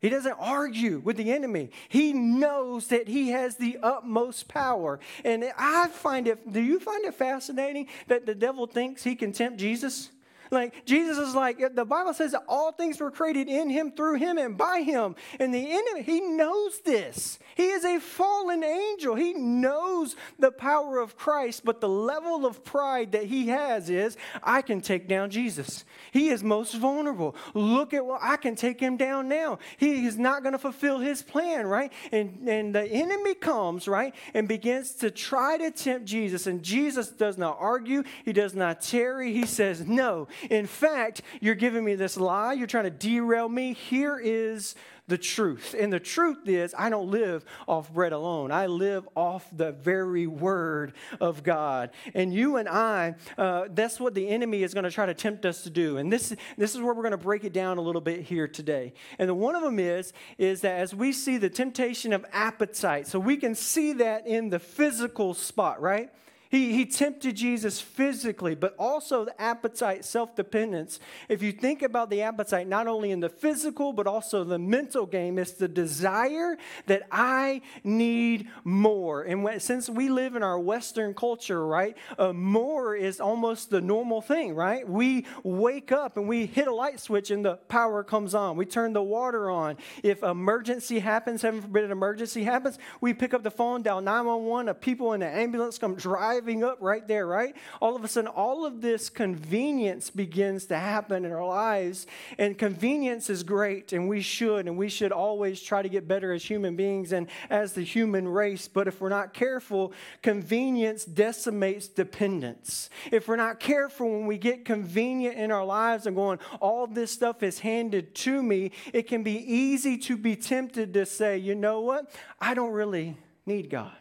He 0.00 0.08
doesn't 0.08 0.36
argue 0.40 0.98
with 0.98 1.16
the 1.16 1.30
enemy. 1.30 1.70
He 1.88 2.12
knows 2.12 2.86
that 2.86 3.06
he 3.06 3.30
has 3.30 3.56
the 3.56 3.78
utmost 3.82 4.48
power. 4.48 4.98
And 5.24 5.44
I 5.58 5.88
find 5.88 6.26
it, 6.26 6.50
do 6.50 6.60
you 6.60 6.80
find 6.80 7.04
it 7.04 7.14
fascinating 7.14 7.86
that 8.08 8.24
the 8.24 8.34
devil 8.34 8.66
thinks 8.66 9.04
he 9.04 9.14
can 9.14 9.32
tempt 9.32 9.58
Jesus? 9.58 10.10
Like 10.50 10.84
Jesus 10.84 11.18
is 11.18 11.34
like 11.34 11.74
the 11.74 11.84
Bible 11.84 12.12
says 12.12 12.32
that 12.32 12.44
all 12.48 12.72
things 12.72 13.00
were 13.00 13.10
created 13.10 13.48
in 13.48 13.70
him, 13.70 13.92
through 13.92 14.16
him, 14.16 14.38
and 14.38 14.56
by 14.56 14.80
him. 14.80 15.14
And 15.38 15.54
the 15.54 15.72
enemy, 15.72 16.02
he 16.02 16.20
knows 16.20 16.80
this. 16.80 17.38
He 17.54 17.68
is 17.68 17.84
a 17.84 18.00
fallen 18.00 18.64
angel. 18.64 19.14
He 19.14 19.32
knows 19.32 20.16
the 20.38 20.50
power 20.50 20.98
of 20.98 21.16
Christ, 21.16 21.64
but 21.64 21.80
the 21.80 21.88
level 21.88 22.46
of 22.46 22.64
pride 22.64 23.12
that 23.12 23.24
he 23.24 23.48
has 23.48 23.90
is 23.90 24.16
I 24.42 24.62
can 24.62 24.80
take 24.80 25.08
down 25.08 25.30
Jesus. 25.30 25.84
He 26.10 26.30
is 26.30 26.42
most 26.42 26.74
vulnerable. 26.74 27.36
Look 27.54 27.94
at 27.94 28.04
what 28.04 28.20
I 28.22 28.36
can 28.36 28.56
take 28.56 28.80
him 28.80 28.96
down 28.96 29.28
now. 29.28 29.58
He 29.76 30.06
is 30.06 30.18
not 30.18 30.42
going 30.42 30.52
to 30.52 30.58
fulfill 30.58 30.98
his 30.98 31.22
plan, 31.22 31.66
right? 31.66 31.92
And 32.10 32.48
and 32.48 32.74
the 32.74 32.84
enemy 32.84 33.34
comes, 33.34 33.86
right, 33.86 34.14
and 34.34 34.48
begins 34.48 34.92
to 34.96 35.10
try 35.10 35.56
to 35.58 35.70
tempt 35.70 36.06
Jesus. 36.06 36.46
And 36.46 36.62
Jesus 36.62 37.08
does 37.08 37.38
not 37.38 37.56
argue, 37.60 38.02
he 38.24 38.32
does 38.32 38.54
not 38.54 38.80
tarry. 38.80 39.32
He 39.32 39.46
says, 39.46 39.86
No, 39.86 40.28
in 40.48 40.66
fact, 40.66 41.22
you're 41.40 41.54
giving 41.54 41.84
me 41.84 41.94
this 41.94 42.16
lie. 42.16 42.52
You're 42.52 42.66
trying 42.66 42.84
to 42.84 42.90
derail 42.90 43.48
me. 43.48 43.74
Here 43.74 44.18
is 44.18 44.74
the 45.10 45.18
truth. 45.18 45.74
And 45.78 45.92
the 45.92 46.00
truth 46.00 46.48
is, 46.48 46.74
I 46.78 46.88
don't 46.88 47.10
live 47.10 47.44
off 47.68 47.92
bread 47.92 48.12
alone. 48.12 48.50
I 48.50 48.66
live 48.66 49.06
off 49.14 49.46
the 49.52 49.72
very 49.72 50.26
word 50.26 50.94
of 51.20 51.42
God. 51.42 51.90
And 52.14 52.32
you 52.32 52.56
and 52.56 52.68
I, 52.68 53.16
uh, 53.36 53.64
that's 53.70 54.00
what 54.00 54.14
the 54.14 54.28
enemy 54.28 54.62
is 54.62 54.72
going 54.72 54.84
to 54.84 54.90
try 54.90 55.06
to 55.06 55.14
tempt 55.14 55.44
us 55.44 55.64
to 55.64 55.70
do. 55.70 55.98
And 55.98 56.10
this, 56.10 56.34
this 56.56 56.74
is 56.74 56.80
where 56.80 56.94
we're 56.94 57.02
going 57.02 57.10
to 57.10 57.18
break 57.18 57.44
it 57.44 57.52
down 57.52 57.76
a 57.76 57.82
little 57.82 58.00
bit 58.00 58.22
here 58.22 58.48
today. 58.48 58.94
And 59.18 59.28
the, 59.28 59.34
one 59.34 59.56
of 59.56 59.62
them 59.62 59.78
is, 59.78 60.12
is 60.38 60.62
that 60.62 60.78
as 60.78 60.94
we 60.94 61.12
see 61.12 61.36
the 61.36 61.50
temptation 61.50 62.12
of 62.12 62.24
appetite, 62.32 63.08
so 63.08 63.18
we 63.18 63.36
can 63.36 63.54
see 63.54 63.92
that 63.94 64.26
in 64.26 64.48
the 64.48 64.60
physical 64.60 65.34
spot, 65.34 65.82
right? 65.82 66.10
He, 66.50 66.72
he 66.72 66.84
tempted 66.84 67.36
Jesus 67.36 67.80
physically, 67.80 68.56
but 68.56 68.74
also 68.76 69.24
the 69.24 69.40
appetite, 69.40 70.04
self 70.04 70.34
dependence. 70.34 70.98
If 71.28 71.44
you 71.44 71.52
think 71.52 71.80
about 71.80 72.10
the 72.10 72.22
appetite, 72.22 72.66
not 72.66 72.88
only 72.88 73.12
in 73.12 73.20
the 73.20 73.28
physical, 73.28 73.92
but 73.92 74.08
also 74.08 74.42
the 74.42 74.58
mental 74.58 75.06
game, 75.06 75.38
it's 75.38 75.52
the 75.52 75.68
desire 75.68 76.58
that 76.86 77.04
I 77.12 77.62
need 77.84 78.48
more. 78.64 79.22
And 79.22 79.44
when, 79.44 79.60
since 79.60 79.88
we 79.88 80.08
live 80.08 80.34
in 80.34 80.42
our 80.42 80.58
Western 80.58 81.14
culture, 81.14 81.64
right, 81.64 81.96
uh, 82.18 82.32
more 82.32 82.96
is 82.96 83.20
almost 83.20 83.70
the 83.70 83.80
normal 83.80 84.20
thing, 84.20 84.56
right? 84.56 84.88
We 84.88 85.26
wake 85.44 85.92
up 85.92 86.16
and 86.16 86.26
we 86.26 86.46
hit 86.46 86.66
a 86.66 86.74
light 86.74 86.98
switch 86.98 87.30
and 87.30 87.44
the 87.44 87.56
power 87.68 88.02
comes 88.02 88.34
on. 88.34 88.56
We 88.56 88.66
turn 88.66 88.92
the 88.92 89.04
water 89.04 89.50
on. 89.50 89.76
If 90.02 90.24
emergency 90.24 90.98
happens, 90.98 91.42
heaven 91.42 91.62
forbid 91.62 91.84
an 91.84 91.92
emergency 91.92 92.42
happens, 92.42 92.76
we 93.00 93.14
pick 93.14 93.34
up 93.34 93.44
the 93.44 93.52
phone, 93.52 93.82
dial 93.82 94.00
911, 94.00 94.68
a 94.68 94.74
people 94.74 95.12
in 95.12 95.20
the 95.20 95.28
ambulance 95.28 95.78
come 95.78 95.94
drive 95.94 96.39
driving 96.40 96.64
up 96.64 96.78
right 96.80 97.06
there, 97.06 97.26
right? 97.26 97.54
All 97.82 97.94
of 97.94 98.02
a 98.02 98.08
sudden, 98.08 98.28
all 98.28 98.64
of 98.64 98.80
this 98.80 99.10
convenience 99.10 100.08
begins 100.08 100.64
to 100.66 100.76
happen 100.78 101.26
in 101.26 101.32
our 101.32 101.46
lives. 101.46 102.06
And 102.38 102.56
convenience 102.56 103.28
is 103.28 103.42
great, 103.42 103.92
and 103.92 104.08
we 104.08 104.22
should, 104.22 104.66
and 104.66 104.78
we 104.78 104.88
should 104.88 105.12
always 105.12 105.60
try 105.60 105.82
to 105.82 105.88
get 105.90 106.08
better 106.08 106.32
as 106.32 106.42
human 106.42 106.76
beings 106.76 107.12
and 107.12 107.28
as 107.50 107.74
the 107.74 107.82
human 107.82 108.26
race. 108.26 108.68
But 108.68 108.88
if 108.88 109.02
we're 109.02 109.10
not 109.10 109.34
careful, 109.34 109.92
convenience 110.22 111.04
decimates 111.04 111.88
dependence. 111.88 112.88
If 113.12 113.28
we're 113.28 113.36
not 113.36 113.60
careful 113.60 114.10
when 114.10 114.26
we 114.26 114.38
get 114.38 114.64
convenient 114.64 115.36
in 115.36 115.50
our 115.50 115.64
lives 115.64 116.06
and 116.06 116.16
going, 116.16 116.38
all 116.58 116.86
this 116.86 117.12
stuff 117.12 117.42
is 117.42 117.58
handed 117.58 118.14
to 118.14 118.42
me, 118.42 118.70
it 118.94 119.02
can 119.08 119.22
be 119.22 119.36
easy 119.36 119.98
to 119.98 120.16
be 120.16 120.36
tempted 120.36 120.94
to 120.94 121.04
say, 121.04 121.36
you 121.36 121.54
know 121.54 121.82
what? 121.82 122.10
I 122.40 122.54
don't 122.54 122.72
really 122.72 123.18
need 123.44 123.68
God. 123.68 123.99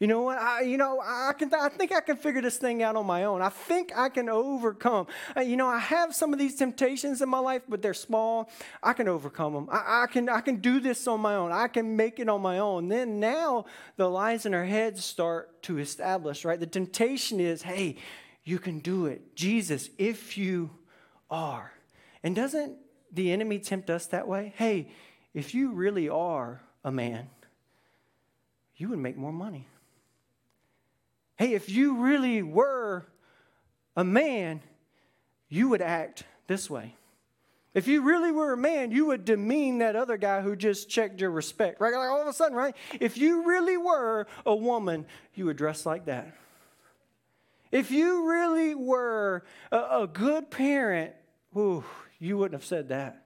You 0.00 0.06
know 0.06 0.22
what? 0.22 0.38
I, 0.38 0.62
you 0.62 0.78
know, 0.78 0.98
I 1.04 1.34
can. 1.34 1.52
I 1.52 1.68
think 1.68 1.92
I 1.92 2.00
can 2.00 2.16
figure 2.16 2.40
this 2.40 2.56
thing 2.56 2.82
out 2.82 2.96
on 2.96 3.04
my 3.04 3.24
own. 3.24 3.42
I 3.42 3.50
think 3.50 3.92
I 3.94 4.08
can 4.08 4.30
overcome. 4.30 5.06
Uh, 5.36 5.42
you 5.42 5.58
know, 5.58 5.66
I 5.66 5.78
have 5.78 6.14
some 6.14 6.32
of 6.32 6.38
these 6.38 6.56
temptations 6.56 7.20
in 7.20 7.28
my 7.28 7.38
life, 7.38 7.62
but 7.68 7.82
they're 7.82 7.92
small. 7.92 8.48
I 8.82 8.94
can 8.94 9.08
overcome 9.08 9.52
them. 9.52 9.68
I, 9.70 10.04
I 10.04 10.06
can. 10.06 10.30
I 10.30 10.40
can 10.40 10.56
do 10.56 10.80
this 10.80 11.06
on 11.06 11.20
my 11.20 11.34
own. 11.34 11.52
I 11.52 11.68
can 11.68 11.96
make 11.96 12.18
it 12.18 12.30
on 12.30 12.40
my 12.40 12.58
own. 12.58 12.88
Then 12.88 13.20
now 13.20 13.66
the 13.98 14.08
lies 14.08 14.46
in 14.46 14.54
our 14.54 14.64
heads 14.64 15.04
start 15.04 15.62
to 15.64 15.78
establish. 15.78 16.46
Right. 16.46 16.58
The 16.58 16.66
temptation 16.66 17.38
is, 17.38 17.60
hey, 17.60 17.96
you 18.42 18.58
can 18.58 18.78
do 18.78 19.04
it, 19.04 19.36
Jesus, 19.36 19.90
if 19.98 20.38
you 20.38 20.70
are. 21.30 21.72
And 22.22 22.34
doesn't 22.34 22.78
the 23.12 23.30
enemy 23.32 23.58
tempt 23.58 23.90
us 23.90 24.06
that 24.06 24.26
way? 24.26 24.54
Hey, 24.56 24.88
if 25.34 25.54
you 25.54 25.72
really 25.72 26.08
are 26.08 26.62
a 26.82 26.90
man, 26.90 27.28
you 28.76 28.88
would 28.88 28.98
make 28.98 29.18
more 29.18 29.32
money. 29.32 29.66
Hey, 31.40 31.54
if 31.54 31.70
you 31.70 32.02
really 32.02 32.42
were 32.42 33.06
a 33.96 34.04
man, 34.04 34.60
you 35.48 35.70
would 35.70 35.80
act 35.80 36.24
this 36.48 36.68
way. 36.68 36.96
If 37.72 37.88
you 37.88 38.02
really 38.02 38.30
were 38.30 38.52
a 38.52 38.58
man, 38.58 38.90
you 38.90 39.06
would 39.06 39.24
demean 39.24 39.78
that 39.78 39.96
other 39.96 40.18
guy 40.18 40.42
who 40.42 40.54
just 40.54 40.90
checked 40.90 41.18
your 41.18 41.30
respect, 41.30 41.80
right? 41.80 41.94
Like 41.94 42.10
all 42.10 42.20
of 42.20 42.26
a 42.26 42.34
sudden, 42.34 42.54
right? 42.54 42.76
If 43.00 43.16
you 43.16 43.46
really 43.46 43.78
were 43.78 44.26
a 44.44 44.54
woman, 44.54 45.06
you 45.34 45.46
would 45.46 45.56
dress 45.56 45.86
like 45.86 46.04
that. 46.04 46.36
If 47.72 47.90
you 47.90 48.28
really 48.28 48.74
were 48.74 49.42
a, 49.72 50.02
a 50.02 50.06
good 50.06 50.50
parent, 50.50 51.14
ooh, 51.56 51.84
you 52.18 52.36
wouldn't 52.36 52.60
have 52.60 52.68
said 52.68 52.90
that 52.90 53.24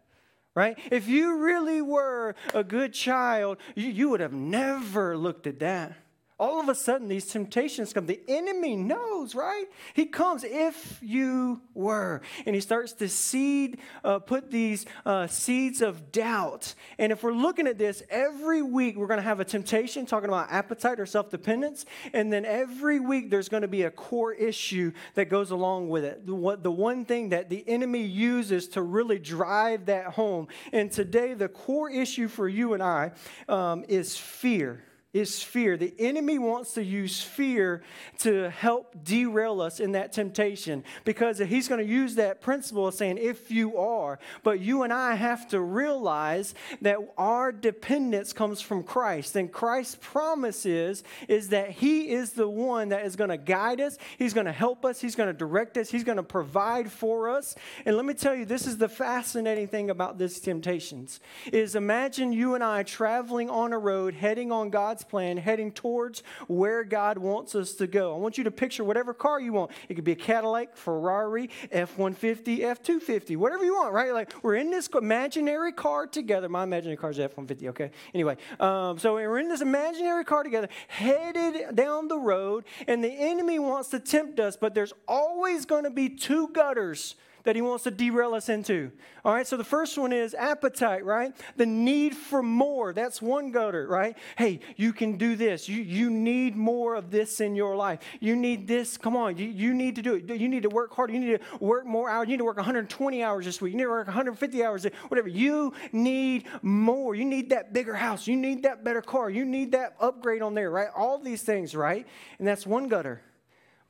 right? 0.56 0.78
If 0.92 1.08
you 1.08 1.38
really 1.38 1.82
were 1.82 2.36
a 2.54 2.62
good 2.62 2.94
child, 2.94 3.58
you, 3.74 3.88
you 3.88 4.10
would 4.10 4.20
have 4.20 4.32
never 4.32 5.16
looked 5.16 5.48
at 5.48 5.58
that 5.58 5.96
all 6.36 6.60
of 6.60 6.68
a 6.68 6.74
sudden 6.74 7.06
these 7.06 7.26
temptations 7.26 7.92
come. 7.92 8.06
The 8.06 8.20
enemy 8.26 8.74
knows, 8.74 9.36
right? 9.36 9.66
He 9.94 10.06
comes 10.06 10.42
if 10.42 10.98
you 11.00 11.60
were. 11.74 12.22
And 12.44 12.56
he 12.56 12.60
starts 12.60 12.92
to 12.94 13.08
seed, 13.08 13.78
uh, 14.02 14.18
put 14.18 14.50
these 14.50 14.84
uh, 15.06 15.28
seeds 15.28 15.80
of 15.80 16.10
doubt. 16.10 16.74
And 16.98 17.12
if 17.12 17.22
we're 17.22 17.32
looking 17.32 17.68
at 17.68 17.78
this, 17.78 18.02
every 18.10 18.62
week 18.62 18.96
we're 18.96 19.06
going 19.06 19.18
to 19.18 19.22
have 19.22 19.38
a 19.38 19.44
temptation 19.44 20.06
talking 20.06 20.28
about 20.28 20.50
appetite 20.50 20.98
or 20.98 21.06
self 21.06 21.30
dependence. 21.30 21.86
And 22.12 22.32
then 22.32 22.44
every 22.44 22.98
week 22.98 23.30
there's 23.30 23.48
going 23.48 23.62
to 23.62 23.68
be 23.68 23.82
a 23.82 23.90
core 23.90 24.32
issue 24.32 24.90
that 25.14 25.26
goes 25.26 25.52
along 25.52 25.88
with 25.88 26.04
it. 26.04 26.26
The, 26.26 26.34
what, 26.34 26.64
the 26.64 26.72
one 26.72 27.04
thing 27.04 27.28
that 27.28 27.48
the 27.48 27.64
enemy 27.68 28.02
uses 28.02 28.66
to 28.68 28.82
really 28.82 29.20
drive 29.20 29.86
that 29.86 30.06
home. 30.06 30.48
And 30.72 30.90
today, 30.90 31.34
the 31.34 31.48
core 31.48 31.90
issue 31.90 32.26
for 32.26 32.48
you 32.48 32.74
and 32.74 32.82
I 32.82 33.12
um, 33.48 33.84
is 33.88 34.16
fear 34.16 34.82
is 35.14 35.42
fear. 35.42 35.76
The 35.76 35.94
enemy 35.98 36.38
wants 36.38 36.74
to 36.74 36.84
use 36.84 37.22
fear 37.22 37.82
to 38.18 38.50
help 38.50 38.94
derail 39.04 39.60
us 39.60 39.78
in 39.78 39.92
that 39.92 40.12
temptation 40.12 40.82
because 41.04 41.38
he's 41.38 41.68
going 41.68 41.80
to 41.80 41.90
use 41.90 42.16
that 42.16 42.42
principle 42.42 42.88
of 42.88 42.94
saying, 42.94 43.18
if 43.18 43.50
you 43.50 43.78
are. 43.78 44.18
But 44.42 44.60
you 44.60 44.82
and 44.82 44.92
I 44.92 45.14
have 45.14 45.48
to 45.50 45.60
realize 45.60 46.54
that 46.82 46.98
our 47.16 47.52
dependence 47.52 48.32
comes 48.32 48.60
from 48.60 48.82
Christ. 48.82 49.36
And 49.36 49.50
Christ's 49.50 49.98
promise 50.00 50.66
is, 50.66 51.04
is 51.28 51.50
that 51.50 51.70
he 51.70 52.10
is 52.10 52.32
the 52.32 52.48
one 52.48 52.88
that 52.88 53.06
is 53.06 53.14
going 53.14 53.30
to 53.30 53.36
guide 53.36 53.80
us, 53.80 53.96
he's 54.18 54.34
going 54.34 54.46
to 54.46 54.52
help 54.52 54.84
us, 54.84 55.00
he's 55.00 55.14
going 55.14 55.28
to 55.28 55.32
direct 55.32 55.78
us, 55.78 55.90
he's 55.90 56.04
going 56.04 56.16
to 56.16 56.24
provide 56.24 56.90
for 56.90 57.28
us. 57.28 57.54
And 57.86 57.96
let 57.96 58.04
me 58.04 58.14
tell 58.14 58.34
you, 58.34 58.44
this 58.44 58.66
is 58.66 58.78
the 58.78 58.88
fascinating 58.88 59.68
thing 59.68 59.90
about 59.90 60.18
these 60.18 60.40
temptations 60.40 61.20
is 61.52 61.76
imagine 61.76 62.32
you 62.32 62.56
and 62.56 62.64
I 62.64 62.82
traveling 62.82 63.48
on 63.48 63.72
a 63.72 63.78
road 63.78 64.14
heading 64.14 64.50
on 64.50 64.70
God's 65.04 65.10
plan 65.10 65.36
heading 65.36 65.72
towards 65.72 66.22
where 66.48 66.84
God 66.84 67.18
wants 67.18 67.54
us 67.54 67.74
to 67.74 67.86
go. 67.86 68.14
I 68.14 68.18
want 68.18 68.38
you 68.38 68.44
to 68.44 68.50
picture 68.50 68.84
whatever 68.84 69.12
car 69.14 69.40
you 69.40 69.52
want. 69.52 69.70
It 69.88 69.94
could 69.94 70.04
be 70.04 70.12
a 70.12 70.16
Cadillac, 70.16 70.76
Ferrari, 70.76 71.50
F 71.70 71.98
150, 71.98 72.64
F 72.64 72.82
250, 72.82 73.36
whatever 73.36 73.64
you 73.64 73.74
want, 73.74 73.92
right? 73.92 74.12
Like 74.12 74.32
we're 74.42 74.56
in 74.56 74.70
this 74.70 74.88
imaginary 74.88 75.72
car 75.72 76.06
together. 76.06 76.48
My 76.48 76.64
imaginary 76.64 76.96
car 76.96 77.10
is 77.10 77.18
F 77.18 77.36
150, 77.36 77.68
okay? 77.70 77.90
Anyway, 78.14 78.36
um, 78.60 78.98
so 78.98 79.14
we're 79.14 79.38
in 79.38 79.48
this 79.48 79.60
imaginary 79.60 80.24
car 80.24 80.42
together, 80.42 80.68
headed 80.88 81.74
down 81.74 82.08
the 82.08 82.18
road, 82.18 82.64
and 82.86 83.02
the 83.02 83.12
enemy 83.12 83.58
wants 83.58 83.90
to 83.90 84.00
tempt 84.00 84.40
us, 84.40 84.56
but 84.56 84.74
there's 84.74 84.92
always 85.06 85.66
going 85.66 85.84
to 85.84 85.90
be 85.90 86.08
two 86.08 86.48
gutters 86.48 87.16
that 87.44 87.56
he 87.56 87.62
wants 87.62 87.84
to 87.84 87.90
derail 87.90 88.34
us 88.34 88.48
into. 88.48 88.90
All 89.24 89.32
right, 89.32 89.46
so 89.46 89.56
the 89.56 89.64
first 89.64 89.96
one 89.96 90.12
is 90.12 90.34
appetite, 90.34 91.04
right? 91.04 91.32
The 91.56 91.66
need 91.66 92.16
for 92.16 92.42
more. 92.42 92.92
That's 92.92 93.22
one 93.22 93.52
gutter, 93.52 93.86
right? 93.86 94.16
Hey, 94.36 94.60
you 94.76 94.92
can 94.92 95.16
do 95.16 95.36
this. 95.36 95.68
You, 95.68 95.82
you 95.82 96.10
need 96.10 96.56
more 96.56 96.94
of 96.94 97.10
this 97.10 97.40
in 97.40 97.54
your 97.54 97.76
life. 97.76 98.00
You 98.18 98.34
need 98.34 98.66
this. 98.66 98.96
Come 98.96 99.14
on, 99.14 99.36
you, 99.36 99.46
you 99.46 99.74
need 99.74 99.96
to 99.96 100.02
do 100.02 100.14
it. 100.14 100.28
You 100.28 100.48
need 100.48 100.62
to 100.62 100.70
work 100.70 100.94
harder. 100.94 101.12
You 101.12 101.20
need 101.20 101.40
to 101.40 101.64
work 101.64 101.86
more 101.86 102.08
hours. 102.08 102.26
You 102.28 102.32
need 102.32 102.38
to 102.38 102.44
work 102.44 102.56
120 102.56 103.22
hours 103.22 103.44
this 103.44 103.60
week. 103.60 103.72
You 103.72 103.76
need 103.76 103.84
to 103.84 103.90
work 103.90 104.06
150 104.06 104.64
hours, 104.64 104.86
whatever. 105.08 105.28
You 105.28 105.74
need 105.92 106.46
more. 106.62 107.14
You 107.14 107.26
need 107.26 107.50
that 107.50 107.72
bigger 107.74 107.94
house. 107.94 108.26
You 108.26 108.36
need 108.36 108.62
that 108.62 108.84
better 108.84 109.02
car. 109.02 109.28
You 109.28 109.44
need 109.44 109.72
that 109.72 109.96
upgrade 110.00 110.40
on 110.40 110.54
there, 110.54 110.70
right? 110.70 110.88
All 110.96 111.18
these 111.18 111.42
things, 111.42 111.74
right? 111.76 112.06
And 112.38 112.48
that's 112.48 112.66
one 112.66 112.88
gutter. 112.88 113.20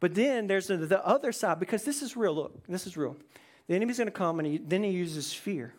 But 0.00 0.14
then 0.14 0.48
there's 0.48 0.66
the, 0.66 0.76
the 0.76 1.06
other 1.06 1.32
side 1.32 1.60
because 1.60 1.84
this 1.84 2.02
is 2.02 2.16
real. 2.16 2.34
Look, 2.34 2.66
this 2.66 2.86
is 2.86 2.96
real. 2.96 3.16
The 3.66 3.74
enemy's 3.74 3.98
going 3.98 4.06
to 4.06 4.12
come 4.12 4.38
and 4.38 4.46
he, 4.46 4.58
then 4.58 4.82
he 4.82 4.90
uses 4.90 5.32
fear. 5.32 5.72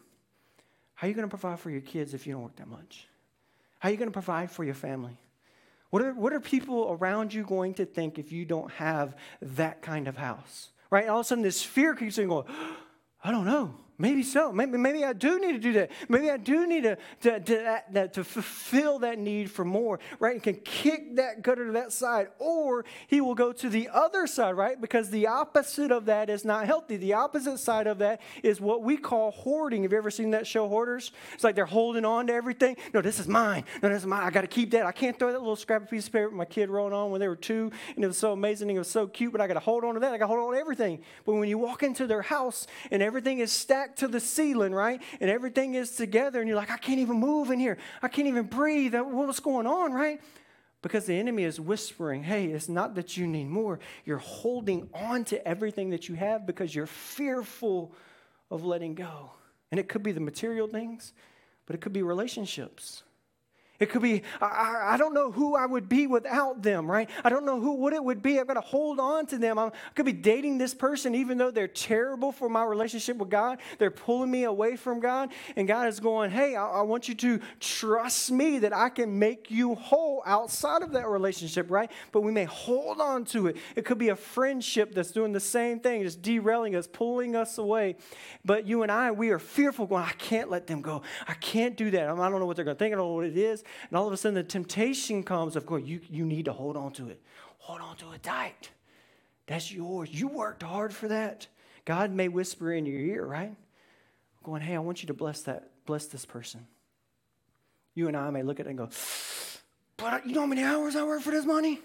How 0.96 1.08
are 1.08 1.10
you 1.10 1.14
going 1.14 1.28
to 1.28 1.30
provide 1.30 1.60
for 1.60 1.70
your 1.70 1.82
kids 1.82 2.14
if 2.14 2.26
you 2.26 2.34
don't 2.34 2.44
work 2.44 2.56
that 2.56 2.68
much? 2.68 3.08
How 3.80 3.90
are 3.90 3.92
you 3.92 3.98
going 3.98 4.10
to 4.10 4.14
provide 4.14 4.50
for 4.50 4.64
your 4.64 4.74
family? 4.74 5.18
What 5.90 6.02
are, 6.02 6.14
what 6.14 6.34
are 6.34 6.40
people 6.40 6.98
around 7.00 7.34
you 7.34 7.44
going 7.44 7.76
to 7.76 7.86
think 7.86 8.18
if 8.18 8.32
you 8.32 8.46
don't 8.46 8.72
have 8.72 9.16
that 9.42 9.82
kind 9.82 10.08
of 10.08 10.18
house? 10.18 10.70
Right? 10.90 11.08
All 11.08 11.20
of 11.20 11.26
a 11.26 11.28
sudden, 11.28 11.44
this 11.44 11.62
fear 11.62 11.94
keeps 11.96 12.18
going, 12.18 12.46
I 13.24 13.32
don't 13.32 13.46
know. 13.46 13.76
Maybe 13.98 14.24
so. 14.24 14.52
Maybe, 14.52 14.78
maybe 14.78 15.06
I 15.06 15.14
do 15.14 15.40
need 15.40 15.54
to 15.54 15.60
do 15.60 15.74
that. 15.74 15.92
Maybe 16.10 16.30
I 16.30 16.36
do 16.36 16.68
need 16.68 16.84
to, 16.84 16.98
to, 17.22 17.40
to, 17.40 17.82
that, 17.92 18.14
to 18.14 18.24
fulfill 18.26 19.00
that 19.00 19.18
need 19.18 19.50
for 19.50 19.64
more, 19.64 20.00
right? 20.20 20.34
And 20.34 20.44
can 20.44 20.56
kick 20.56 21.16
that 21.16 21.44
gutter 21.44 21.68
to 21.68 21.72
that 21.74 21.94
side. 21.94 22.28
Or 22.38 22.84
he 23.08 23.22
will 23.22 23.36
go 23.36 23.54
to 23.54 23.70
the 23.70 23.90
other 23.94 24.28
side, 24.28 24.58
right? 24.58 24.80
Because 24.80 25.10
the 25.10 25.28
opposite 25.28 25.92
of 25.92 26.06
that 26.06 26.30
is 26.30 26.44
not 26.44 26.66
healthy. 26.66 26.98
The 26.98 27.14
opposite 27.14 27.58
side 27.58 27.88
of 27.88 28.00
that 28.00 28.20
is 28.44 28.60
what 28.60 28.84
we 28.84 28.98
call 28.98 29.32
hoarding. 29.32 29.84
Have 29.84 29.94
you 29.94 29.98
ever 29.98 30.12
seen 30.12 30.32
that 30.32 30.46
show, 30.46 30.68
Hoarders? 30.68 31.14
It's 31.34 31.46
like 31.46 31.56
they're 31.56 31.66
holding 31.66 32.04
on 32.04 32.28
to 32.28 32.34
everything. 32.34 32.76
No, 32.94 33.02
this 33.02 33.20
is 33.20 33.30
mine. 33.30 33.64
No, 33.82 33.88
this 33.88 34.02
is 34.02 34.08
mine. 34.08 34.24
I 34.24 34.30
got 34.30 34.42
to 34.42 34.48
keep 34.48 34.72
that. 34.72 34.86
I 34.86 34.92
can't 34.92 35.18
throw 35.18 35.32
that 35.32 35.40
little 35.40 35.56
scrappy 35.56 35.86
piece 35.86 36.08
of 36.08 36.14
paper 36.14 36.32
my 36.32 36.44
kid 36.44 36.70
wrote 36.70 36.92
on 36.92 37.12
when 37.12 37.22
they 37.22 37.28
were 37.28 37.36
two, 37.36 37.72
and 37.96 38.04
it 38.04 38.08
was 38.08 38.18
so 38.18 38.34
amazing. 38.34 38.70
It 38.70 38.78
was 38.78 38.90
so 38.90 39.08
cute, 39.08 39.32
but 39.32 39.40
I 39.40 39.48
got 39.48 39.54
to 39.54 39.60
hold 39.62 39.86
on 39.86 39.94
to 39.94 40.00
that. 40.02 40.14
I 40.14 40.18
got 40.18 40.26
to 40.26 40.28
hold 40.28 40.40
on 40.40 40.54
to 40.54 40.60
everything. 40.60 41.00
But 41.26 41.36
when 41.36 41.48
you 41.48 41.58
walk 41.58 41.84
into 41.84 42.08
their 42.08 42.24
house 42.24 42.68
and 42.92 43.02
everything 43.02 43.40
is 43.40 43.52
stacked, 43.52 43.85
to 43.98 44.08
the 44.08 44.20
ceiling, 44.20 44.74
right? 44.74 45.02
And 45.20 45.30
everything 45.30 45.76
is 45.76 45.96
together, 45.96 46.40
and 46.40 46.48
you're 46.48 46.58
like, 46.58 46.72
I 46.72 46.78
can't 46.78 47.00
even 47.00 47.18
move 47.18 47.52
in 47.52 47.60
here. 47.60 47.78
I 48.02 48.08
can't 48.08 48.28
even 48.28 48.46
breathe. 48.46 48.96
Uh, 48.96 49.04
what's 49.04 49.40
going 49.40 49.68
on, 49.68 49.94
right? 49.94 50.22
Because 50.82 51.06
the 51.06 51.18
enemy 51.18 51.44
is 51.44 51.60
whispering, 51.60 52.24
hey, 52.24 52.46
it's 52.48 52.70
not 52.70 52.96
that 52.96 53.18
you 53.18 53.26
need 53.26 53.48
more. 53.48 53.80
You're 54.06 54.18
holding 54.20 54.90
on 54.94 55.24
to 55.26 55.48
everything 55.48 55.90
that 55.92 56.08
you 56.08 56.16
have 56.16 56.46
because 56.46 56.76
you're 56.76 56.86
fearful 56.86 57.92
of 58.52 58.64
letting 58.64 58.94
go. 58.94 59.32
And 59.72 59.80
it 59.80 59.90
could 59.90 60.04
be 60.04 60.12
the 60.12 60.20
material 60.20 60.68
things, 60.68 61.14
but 61.66 61.76
it 61.76 61.82
could 61.82 61.94
be 61.94 62.04
relationships. 62.04 63.04
It 63.78 63.90
could 63.90 64.02
be, 64.02 64.24
I, 64.40 64.94
I, 64.94 64.98
don't 64.98 65.14
know 65.14 65.32
who 65.32 65.56
I 65.56 65.66
would 65.66 65.90
be 65.90 66.08
without 66.08 66.62
them, 66.62 66.90
right? 66.90 67.10
I 67.26 67.30
don't 67.30 67.46
know 67.46 67.60
who 67.60 67.74
what 67.74 67.92
it 67.92 68.02
would 68.02 68.22
be. 68.22 68.40
I've 68.40 68.48
got 68.48 68.54
to 68.54 68.62
hold 68.62 69.02
on 69.02 69.26
to 69.28 69.38
them. 69.38 69.60
I'm, 69.60 69.68
I 69.68 69.92
could 69.96 70.06
be 70.06 70.14
dating 70.14 70.58
this 70.58 70.74
person 70.74 71.14
even 71.14 71.38
though 71.38 71.52
they're 71.52 71.68
terrible 71.68 72.32
for 72.32 72.48
my 72.48 72.64
relationship 72.64 73.18
with 73.18 73.30
God. 73.30 73.60
They're 73.78 73.92
pulling 73.92 74.32
me 74.32 74.46
away 74.46 74.78
from 74.78 75.02
God. 75.02 75.32
And 75.58 75.68
God 75.68 75.90
is 75.90 76.00
going, 76.00 76.32
hey, 76.32 76.56
I, 76.56 76.66
I 76.66 76.82
want 76.84 77.10
you 77.10 77.16
to 77.16 77.42
trust 77.60 78.32
me 78.32 78.60
that 78.60 78.74
I 78.74 78.88
can 78.88 79.20
make 79.20 79.52
you 79.52 79.76
whole 79.76 80.24
outside 80.26 80.82
of 80.82 80.94
that 80.94 81.10
relationship, 81.10 81.70
right? 81.70 81.92
But 82.14 82.22
we 82.22 82.32
may 82.32 82.46
hold 82.46 83.02
on 83.02 83.26
to 83.26 83.48
it. 83.48 83.58
It 83.76 83.84
could 83.84 83.98
be 83.98 84.10
a 84.10 84.16
friendship 84.16 84.96
that's 84.96 85.12
doing 85.12 85.34
the 85.34 85.42
same 85.42 85.82
thing, 85.82 86.04
just 86.04 86.22
derailing 86.22 86.78
us, 86.78 86.88
pulling 86.88 87.36
us 87.36 87.58
away. 87.58 87.98
But 88.46 88.66
you 88.66 88.84
and 88.84 88.92
I, 88.92 89.12
we 89.12 89.32
are 89.32 89.40
fearful, 89.40 89.86
going, 89.86 90.04
I 90.04 90.14
can't 90.14 90.50
let 90.50 90.66
them 90.66 90.82
go. 90.82 91.02
I 91.28 91.34
can't 91.34 91.76
do 91.76 91.92
that. 91.92 92.08
I 92.08 92.30
don't 92.30 92.40
know 92.40 92.46
what 92.46 92.56
they're 92.56 92.64
going 92.64 92.78
to 92.78 92.80
think. 92.80 92.94
I 92.94 92.98
don't 92.98 93.08
know 93.08 93.14
what 93.14 93.26
it 93.26 93.38
is. 93.38 93.65
And 93.90 93.98
all 93.98 94.08
of 94.08 94.14
a 94.14 94.18
sudden, 94.18 94.36
the 94.36 94.44
temptation 94.44 95.24
comes 95.24 95.56
of 95.56 95.66
course, 95.66 95.84
you, 95.84 96.02
you 96.10 96.26
need 96.26 96.46
to 96.46 96.54
hold 96.54 96.78
on 96.78 96.92
to 96.94 97.10
it. 97.10 97.22
Hold 97.60 97.82
on 97.82 97.96
to 97.98 98.12
it 98.12 98.24
tight. 98.24 98.70
That's 99.48 99.72
yours. 99.72 100.10
You 100.12 100.28
worked 100.28 100.64
hard 100.64 100.94
for 100.94 101.08
that. 101.08 101.48
God 101.86 102.12
may 102.12 102.28
whisper 102.28 102.74
in 102.74 102.86
your 102.86 103.00
ear, 103.00 103.26
right? 103.26 103.56
Going, 104.44 104.62
hey, 104.62 104.76
I 104.76 104.80
want 104.80 105.02
you 105.04 105.08
to 105.08 105.14
bless 105.14 105.42
that, 105.42 105.70
bless 105.86 106.06
this 106.06 106.26
person. 106.26 106.66
You 107.94 108.08
and 108.08 108.18
I 108.18 108.30
may 108.30 108.44
look 108.44 108.60
at 108.60 108.66
it 108.66 108.70
and 108.70 108.78
go, 108.78 108.90
but 109.98 110.26
you 110.26 110.34
know 110.34 110.42
how 110.42 110.48
many 110.48 110.64
hours 110.64 110.96
I 110.96 111.04
work 111.04 111.22
for 111.22 111.32
this 111.32 111.46
money? 111.46 111.80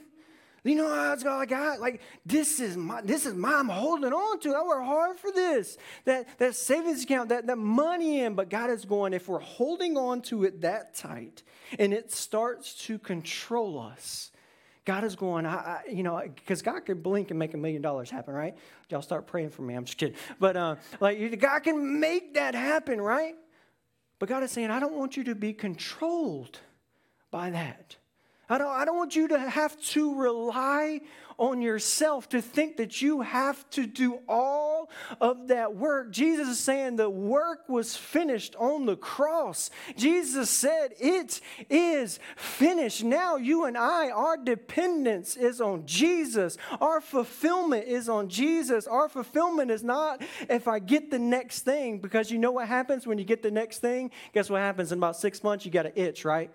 You 0.62 0.74
know 0.74 1.12
it's 1.12 1.24
like 1.24 1.52
I 1.52 1.76
like 1.76 2.02
this 2.26 2.60
is 2.60 2.76
my 2.76 3.00
this 3.00 3.24
is 3.24 3.34
my 3.34 3.54
I'm 3.54 3.68
holding 3.68 4.12
on 4.12 4.40
to. 4.40 4.54
I 4.54 4.62
work 4.62 4.84
hard 4.84 5.18
for 5.18 5.32
this. 5.32 5.78
That 6.04 6.38
that 6.38 6.54
savings 6.54 7.04
account, 7.04 7.30
that, 7.30 7.46
that 7.46 7.56
money 7.56 8.20
in, 8.20 8.34
but 8.34 8.50
God 8.50 8.70
is 8.70 8.84
going, 8.84 9.14
if 9.14 9.28
we're 9.28 9.38
holding 9.38 9.96
on 9.96 10.20
to 10.22 10.44
it 10.44 10.60
that 10.60 10.94
tight 10.94 11.42
and 11.78 11.94
it 11.94 12.12
starts 12.12 12.74
to 12.86 12.98
control 12.98 13.78
us, 13.78 14.32
God 14.84 15.04
is 15.04 15.16
going, 15.16 15.46
I, 15.46 15.54
I 15.54 15.80
you 15.90 16.02
know, 16.02 16.20
because 16.22 16.60
God 16.60 16.80
can 16.80 17.00
blink 17.00 17.30
and 17.30 17.38
make 17.38 17.54
a 17.54 17.56
million 17.56 17.80
dollars 17.80 18.10
happen, 18.10 18.34
right? 18.34 18.56
Y'all 18.90 19.02
start 19.02 19.26
praying 19.26 19.50
for 19.50 19.62
me. 19.62 19.74
I'm 19.74 19.84
just 19.84 19.96
kidding. 19.96 20.16
But 20.38 20.56
uh, 20.56 20.76
like 21.00 21.40
God 21.40 21.60
can 21.60 22.00
make 22.00 22.34
that 22.34 22.54
happen, 22.54 23.00
right? 23.00 23.34
But 24.18 24.28
God 24.28 24.42
is 24.42 24.50
saying, 24.50 24.70
I 24.70 24.78
don't 24.78 24.94
want 24.94 25.16
you 25.16 25.24
to 25.24 25.34
be 25.34 25.54
controlled 25.54 26.60
by 27.30 27.48
that. 27.50 27.96
I 28.50 28.58
don't, 28.58 28.68
I 28.68 28.84
don't 28.84 28.96
want 28.96 29.14
you 29.14 29.28
to 29.28 29.38
have 29.38 29.80
to 29.80 30.14
rely 30.14 31.00
on 31.38 31.62
yourself 31.62 32.28
to 32.28 32.42
think 32.42 32.76
that 32.76 33.00
you 33.00 33.22
have 33.22 33.68
to 33.70 33.86
do 33.86 34.18
all 34.28 34.90
of 35.20 35.48
that 35.48 35.74
work. 35.74 36.10
Jesus 36.10 36.48
is 36.48 36.58
saying 36.58 36.96
the 36.96 37.08
work 37.08 37.66
was 37.68 37.96
finished 37.96 38.54
on 38.56 38.84
the 38.84 38.96
cross. 38.96 39.70
Jesus 39.96 40.50
said, 40.50 40.94
It 40.98 41.40
is 41.70 42.18
finished. 42.36 43.04
Now, 43.04 43.36
you 43.36 43.64
and 43.64 43.78
I, 43.78 44.10
our 44.10 44.36
dependence 44.36 45.36
is 45.36 45.60
on 45.60 45.86
Jesus. 45.86 46.58
Our 46.80 47.00
fulfillment 47.00 47.86
is 47.86 48.08
on 48.08 48.28
Jesus. 48.28 48.86
Our 48.86 49.08
fulfillment 49.08 49.70
is 49.70 49.82
not 49.82 50.22
if 50.50 50.68
I 50.68 50.80
get 50.80 51.10
the 51.10 51.18
next 51.20 51.60
thing, 51.60 52.00
because 52.00 52.30
you 52.30 52.38
know 52.38 52.52
what 52.52 52.68
happens 52.68 53.06
when 53.06 53.16
you 53.16 53.24
get 53.24 53.42
the 53.42 53.50
next 53.50 53.78
thing? 53.78 54.10
Guess 54.34 54.50
what 54.50 54.60
happens? 54.60 54.92
In 54.92 54.98
about 54.98 55.16
six 55.16 55.42
months, 55.42 55.64
you 55.64 55.70
got 55.70 55.86
an 55.86 55.92
itch, 55.94 56.24
right? 56.24 56.50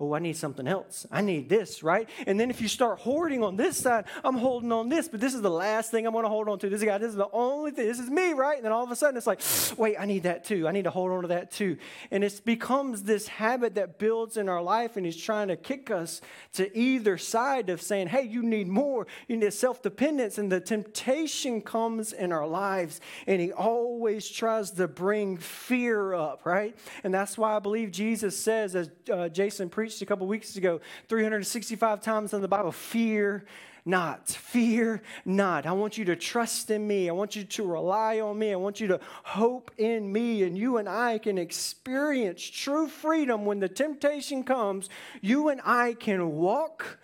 Oh, 0.00 0.14
I 0.14 0.20
need 0.20 0.36
something 0.36 0.68
else. 0.68 1.06
I 1.10 1.22
need 1.22 1.48
this, 1.48 1.82
right? 1.82 2.08
And 2.28 2.38
then 2.38 2.50
if 2.50 2.60
you 2.60 2.68
start 2.68 3.00
hoarding 3.00 3.42
on 3.42 3.56
this 3.56 3.76
side, 3.76 4.04
I'm 4.22 4.36
holding 4.36 4.70
on 4.70 4.88
this, 4.88 5.08
but 5.08 5.20
this 5.20 5.34
is 5.34 5.42
the 5.42 5.50
last 5.50 5.90
thing 5.90 6.06
I'm 6.06 6.12
going 6.12 6.22
to 6.22 6.28
hold 6.28 6.48
on 6.48 6.60
to. 6.60 6.68
This 6.68 6.84
guy, 6.84 6.98
this 6.98 7.10
is 7.10 7.16
the 7.16 7.28
only 7.32 7.72
thing. 7.72 7.88
This 7.88 7.98
is 7.98 8.08
me, 8.08 8.32
right? 8.32 8.56
And 8.56 8.64
then 8.64 8.70
all 8.70 8.84
of 8.84 8.92
a 8.92 8.96
sudden 8.96 9.16
it's 9.16 9.26
like, 9.26 9.40
wait, 9.76 9.96
I 9.98 10.04
need 10.04 10.22
that 10.22 10.44
too. 10.44 10.68
I 10.68 10.72
need 10.72 10.84
to 10.84 10.90
hold 10.90 11.10
on 11.10 11.22
to 11.22 11.28
that 11.28 11.50
too. 11.50 11.78
And 12.12 12.22
it 12.22 12.40
becomes 12.44 13.02
this 13.02 13.26
habit 13.26 13.74
that 13.74 13.98
builds 13.98 14.36
in 14.36 14.48
our 14.48 14.62
life, 14.62 14.96
and 14.96 15.04
he's 15.04 15.16
trying 15.16 15.48
to 15.48 15.56
kick 15.56 15.90
us 15.90 16.20
to 16.52 16.76
either 16.78 17.18
side 17.18 17.68
of 17.68 17.82
saying, 17.82 18.06
hey, 18.06 18.22
you 18.22 18.44
need 18.44 18.68
more. 18.68 19.08
You 19.26 19.36
need 19.36 19.52
self 19.52 19.82
dependence. 19.82 20.38
And 20.38 20.50
the 20.52 20.60
temptation 20.60 21.60
comes 21.60 22.12
in 22.12 22.30
our 22.30 22.46
lives, 22.46 23.00
and 23.26 23.40
he 23.40 23.52
always 23.52 24.28
tries 24.28 24.70
to 24.72 24.86
bring 24.86 25.38
fear 25.38 26.14
up, 26.14 26.46
right? 26.46 26.76
And 27.02 27.12
that's 27.12 27.36
why 27.36 27.56
I 27.56 27.58
believe 27.58 27.90
Jesus 27.90 28.38
says, 28.38 28.76
as 28.76 28.90
uh, 29.12 29.28
Jason 29.28 29.68
preached, 29.68 29.87
preached 29.88 30.02
a 30.02 30.06
couple 30.06 30.26
weeks 30.26 30.56
ago 30.56 30.82
365 31.08 32.02
times 32.02 32.34
in 32.34 32.42
the 32.42 32.48
Bible 32.48 32.72
fear 32.72 33.46
not. 33.86 34.28
Fear 34.28 35.00
not. 35.24 35.64
I 35.64 35.72
want 35.72 35.96
you 35.96 36.04
to 36.06 36.16
trust 36.16 36.70
in 36.70 36.86
me. 36.86 37.08
I 37.08 37.12
want 37.12 37.34
you 37.34 37.44
to 37.44 37.64
rely 37.64 38.20
on 38.20 38.38
me. 38.38 38.52
I 38.52 38.56
want 38.56 38.80
you 38.80 38.88
to 38.88 39.00
hope 39.22 39.70
in 39.78 40.12
me. 40.12 40.42
And 40.42 40.58
you 40.58 40.76
and 40.76 40.86
I 40.86 41.16
can 41.16 41.38
experience 41.38 42.42
true 42.42 42.86
freedom 42.86 43.46
when 43.46 43.60
the 43.60 43.68
temptation 43.68 44.44
comes. 44.44 44.90
You 45.22 45.48
and 45.48 45.62
I 45.64 45.94
can 45.94 46.32
walk 46.32 46.98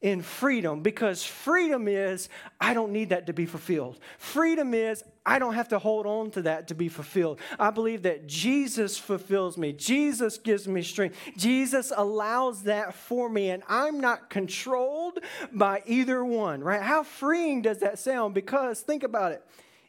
in 0.00 0.22
freedom 0.22 0.80
because 0.80 1.24
freedom 1.24 1.88
is 1.88 2.28
I 2.60 2.72
don't 2.72 2.92
need 2.92 3.08
that 3.08 3.26
to 3.26 3.32
be 3.32 3.46
fulfilled. 3.46 3.98
Freedom 4.18 4.72
is 4.72 5.02
I 5.26 5.38
don't 5.38 5.54
have 5.54 5.68
to 5.70 5.78
hold 5.78 6.06
on 6.06 6.30
to 6.32 6.42
that 6.42 6.68
to 6.68 6.74
be 6.74 6.88
fulfilled. 6.88 7.40
I 7.58 7.70
believe 7.70 8.02
that 8.02 8.26
Jesus 8.26 8.96
fulfills 8.96 9.58
me. 9.58 9.72
Jesus 9.72 10.38
gives 10.38 10.68
me 10.68 10.82
strength. 10.82 11.16
Jesus 11.36 11.92
allows 11.94 12.62
that 12.62 12.94
for 12.94 13.28
me, 13.28 13.50
and 13.50 13.62
I'm 13.68 14.00
not 14.00 14.30
controlled 14.30 15.18
by 15.52 15.82
either 15.84 16.24
one, 16.24 16.62
right? 16.62 16.80
How 16.80 17.02
freeing 17.02 17.62
does 17.62 17.80
that 17.80 17.98
sound? 17.98 18.34
Because 18.34 18.80
think 18.80 19.02
about 19.02 19.32
it. 19.32 19.44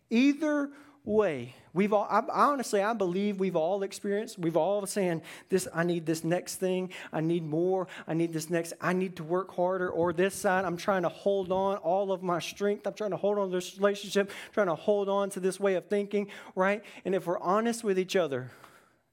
Either 0.10 0.72
way. 1.10 1.56
We've 1.74 1.92
all, 1.94 2.08
I, 2.10 2.22
honestly, 2.32 2.82
I 2.82 2.94
believe 2.94 3.40
we've 3.40 3.56
all 3.56 3.84
experienced, 3.84 4.40
we've 4.40 4.58
all 4.58 4.86
saying, 4.86 5.22
this, 5.50 5.68
I 5.74 5.84
need 5.84 6.06
this 6.06 6.24
next 6.24 6.56
thing, 6.56 6.92
I 7.12 7.22
need 7.22 7.44
more, 7.44 7.88
I 8.08 8.14
need 8.14 8.34
this 8.34 8.50
next, 8.50 8.74
I 8.80 8.94
need 8.94 9.16
to 9.18 9.24
work 9.24 9.54
harder, 9.54 9.90
or 9.90 10.14
this 10.14 10.34
side, 10.34 10.66
I'm 10.66 10.78
trying 10.78 11.04
to 11.04 11.10
hold 11.10 11.52
on 11.52 11.78
all 11.78 12.12
of 12.12 12.24
my 12.24 12.40
strength, 12.40 12.88
I'm 12.88 12.94
trying 12.94 13.12
to 13.12 13.18
hold 13.18 13.38
on 13.38 13.50
to 13.50 13.56
this 13.56 13.78
relationship, 13.78 14.32
trying 14.54 14.68
to 14.68 14.76
hold 14.76 15.10
on 15.10 15.30
to 15.32 15.40
this 15.40 15.60
way 15.60 15.76
of 15.76 15.86
thinking, 15.86 16.28
right? 16.56 16.84
And 17.06 17.14
if 17.14 17.28
we're 17.28 17.40
honest 17.40 17.84
with 17.84 18.00
each 18.00 18.16
other, 18.16 18.52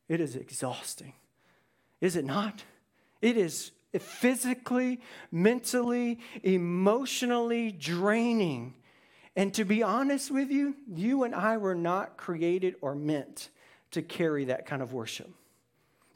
it 0.09 0.21
is 0.21 0.37
exhausting. 0.37 1.15
Is 2.01 2.17
it 2.17 2.25
not? 2.25 2.63
It 3.21 3.37
is 3.37 3.73
physically, 3.99 5.01
mentally, 5.31 6.21
emotionally 6.43 7.73
draining 7.73 8.75
and 9.37 9.53
to 9.55 9.65
be 9.65 9.83
honest 9.83 10.31
with 10.31 10.51
you, 10.51 10.75
you 10.93 11.25
and 11.25 11.35
I 11.35 11.59
were 11.59 11.75
not 11.75 12.17
created 12.17 12.77
or 12.81 12.95
meant 12.95 13.51
to 13.91 14.01
carry 14.01 14.47
that 14.47 14.67
kind 14.67 14.81
of 14.81 14.95
worship. 14.95 15.31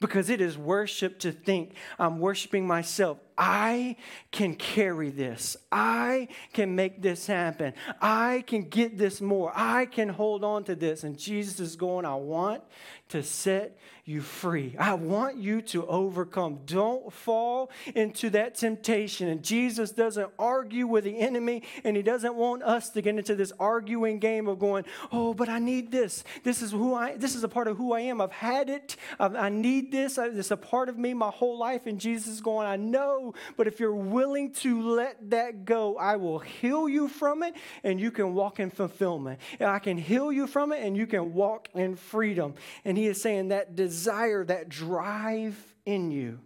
Because 0.01 0.31
it 0.31 0.41
is 0.41 0.57
worship 0.57 1.19
to 1.21 1.31
think 1.31 1.75
I'm 1.99 2.19
worshiping 2.19 2.67
myself. 2.67 3.19
I 3.43 3.97
can 4.31 4.55
carry 4.55 5.09
this. 5.09 5.57
I 5.73 6.29
can 6.53 6.77
make 6.77 7.01
this 7.01 7.27
happen. 7.27 7.73
I 7.99 8.45
can 8.47 8.65
get 8.65 8.99
this 8.99 9.23
more. 9.23 9.51
I 9.55 9.87
can 9.87 10.11
hold 10.11 10.45
on 10.45 10.65
to 10.65 10.75
this. 10.75 11.05
And 11.05 11.19
Jesus 11.19 11.59
is 11.59 11.75
going, 11.75 12.05
I 12.05 12.17
want 12.17 12.63
to 13.09 13.23
set 13.23 13.79
you 14.05 14.21
free. 14.21 14.75
I 14.79 14.95
want 14.95 15.37
you 15.37 15.63
to 15.63 15.87
overcome. 15.87 16.61
Don't 16.67 17.13
fall 17.13 17.71
into 17.95 18.31
that 18.31 18.57
temptation. 18.57 19.29
And 19.29 19.43
Jesus 19.43 19.93
doesn't 19.93 20.31
argue 20.39 20.87
with 20.87 21.05
the 21.05 21.19
enemy, 21.19 21.63
and 21.85 21.97
he 21.97 22.03
doesn't 22.03 22.35
want 22.35 22.63
us 22.63 22.91
to 22.91 23.03
get 23.03 23.17
into 23.17 23.37
this 23.37 23.53
arguing 23.59 24.19
game 24.19 24.49
of 24.49 24.59
going, 24.59 24.85
"Oh, 25.13 25.33
but 25.33 25.49
I 25.49 25.59
need 25.59 25.93
this. 25.93 26.25
This 26.43 26.61
is 26.61 26.73
who 26.73 26.95
I. 26.95 27.17
This 27.17 27.35
is 27.35 27.45
a 27.45 27.49
part 27.49 27.69
of 27.69 27.77
who 27.77 27.93
I 27.93 28.01
am. 28.01 28.21
I've 28.21 28.33
had 28.33 28.69
it. 28.69 28.97
I've, 29.19 29.37
i 29.37 29.49
need 29.49 29.93
this. 29.93 30.19
It's 30.19 30.51
a 30.51 30.57
part 30.57 30.89
of 30.89 30.99
me 30.99 31.15
my 31.15 31.31
whole 31.31 31.59
life." 31.59 31.87
And 31.87 32.01
Jesus 32.01 32.29
is 32.29 32.41
going, 32.41 32.67
"I 32.67 32.77
know, 32.77 33.30
but 33.57 33.67
if 33.67 33.81
you're 33.81 33.95
willing 33.95 34.53
to 34.55 34.83
let 34.83 35.31
that 35.31 35.65
go, 35.65 35.97
I 35.97 36.17
will 36.17 36.39
heal 36.39 36.89
you 36.89 37.09
from 37.09 37.43
it, 37.43 37.55
and 37.85 38.01
you 38.01 38.11
can 38.11 38.35
walk 38.35 38.61
in 38.61 38.71
fulfillment. 38.71 39.41
And 39.59 39.69
I 39.69 39.79
can 39.79 39.99
heal 39.99 40.33
you 40.33 40.47
from 40.47 40.73
it, 40.73 40.83
and 40.83 40.97
you 40.97 41.07
can 41.07 41.35
walk 41.35 41.69
in 41.75 41.97
freedom." 41.97 42.55
And 42.85 42.97
he 42.97 43.07
is 43.07 43.21
saying 43.21 43.49
that 43.49 43.77
desire, 43.77 44.45
that 44.45 44.69
drive 44.69 45.75
in 45.85 46.11
you, 46.11 46.41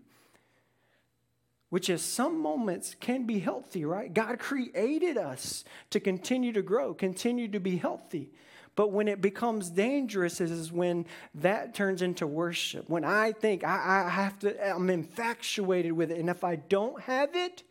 which 1.71 1.91
at 1.91 2.01
some 2.01 2.39
moments 2.39 2.95
can 3.01 3.25
be 3.25 3.41
healthy, 3.41 3.85
right? 3.85 4.13
God 4.13 4.39
created 4.39 5.17
us 5.17 5.65
to 5.91 5.99
continue 5.99 6.53
to 6.53 6.63
grow, 6.63 6.95
continue 6.95 7.49
to 7.49 7.61
be 7.61 7.77
healthy. 7.77 8.31
But 8.77 8.91
when 8.91 9.07
it 9.07 9.21
becomes 9.21 9.71
dangerous 9.71 10.41
is 10.41 10.73
when 10.73 11.07
that 11.37 11.75
turns 11.75 12.03
into 12.03 12.27
worship. 12.27 12.89
When 12.89 13.05
I 13.05 13.33
think 13.33 13.63
I, 13.65 14.05
I 14.07 14.09
have 14.09 14.39
to, 14.41 14.75
I'm 14.75 14.91
infatuated 14.91 15.93
with 15.93 16.11
it. 16.11 16.19
And 16.19 16.29
if 16.29 16.43
I 16.43 16.57
don't 16.57 17.01
have 17.03 17.37
it, 17.37 17.63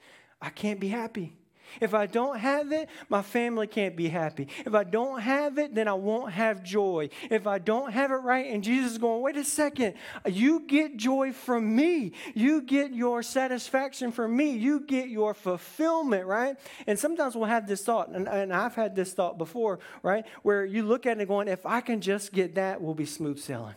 I 0.42 0.50
can't 0.50 0.80
be 0.80 0.88
happy. 0.88 1.34
If 1.82 1.94
I 1.94 2.06
don't 2.06 2.38
have 2.40 2.72
it, 2.72 2.90
my 3.10 3.22
family 3.22 3.68
can't 3.68 3.96
be 3.96 4.10
happy. 4.10 4.48
If 4.66 4.74
I 4.74 4.84
don't 4.84 5.20
have 5.20 5.58
it, 5.58 5.76
then 5.76 5.88
I 5.88 5.94
won't 5.94 6.32
have 6.32 6.64
joy. 6.64 7.10
If 7.30 7.48
I 7.48 7.60
don't 7.60 7.92
have 7.92 8.12
it 8.12 8.16
right, 8.16 8.48
and 8.48 8.64
Jesus 8.64 8.94
is 8.94 8.98
going, 8.98 9.22
wait 9.22 9.38
a 9.38 9.44
second, 9.44 9.96
you 10.26 10.62
get 10.62 10.98
joy 10.98 11.32
from 11.32 11.76
me. 11.76 12.14
You 12.34 12.62
get 12.62 12.94
your 12.94 13.24
satisfaction 13.24 14.12
from 14.12 14.36
me. 14.36 14.52
You 14.52 14.82
get 14.82 15.10
your 15.10 15.34
fulfillment, 15.34 16.26
right? 16.26 16.58
And 16.88 16.98
sometimes 16.98 17.36
we'll 17.36 17.46
have 17.46 17.68
this 17.68 17.84
thought, 17.84 18.10
and, 18.10 18.28
and 18.28 18.54
I've 18.54 18.76
had 18.76 18.96
this 18.96 19.14
thought 19.14 19.38
before, 19.38 19.80
right? 20.02 20.26
Where 20.44 20.66
you 20.66 20.84
look 20.84 21.06
at 21.06 21.20
it 21.20 21.28
going, 21.28 21.48
if 21.48 21.66
I 21.66 21.82
can 21.82 22.02
just 22.02 22.32
get 22.32 22.56
that, 22.56 22.82
we'll 22.82 22.94
be 22.94 23.06
smooth 23.06 23.40
sailing. 23.40 23.76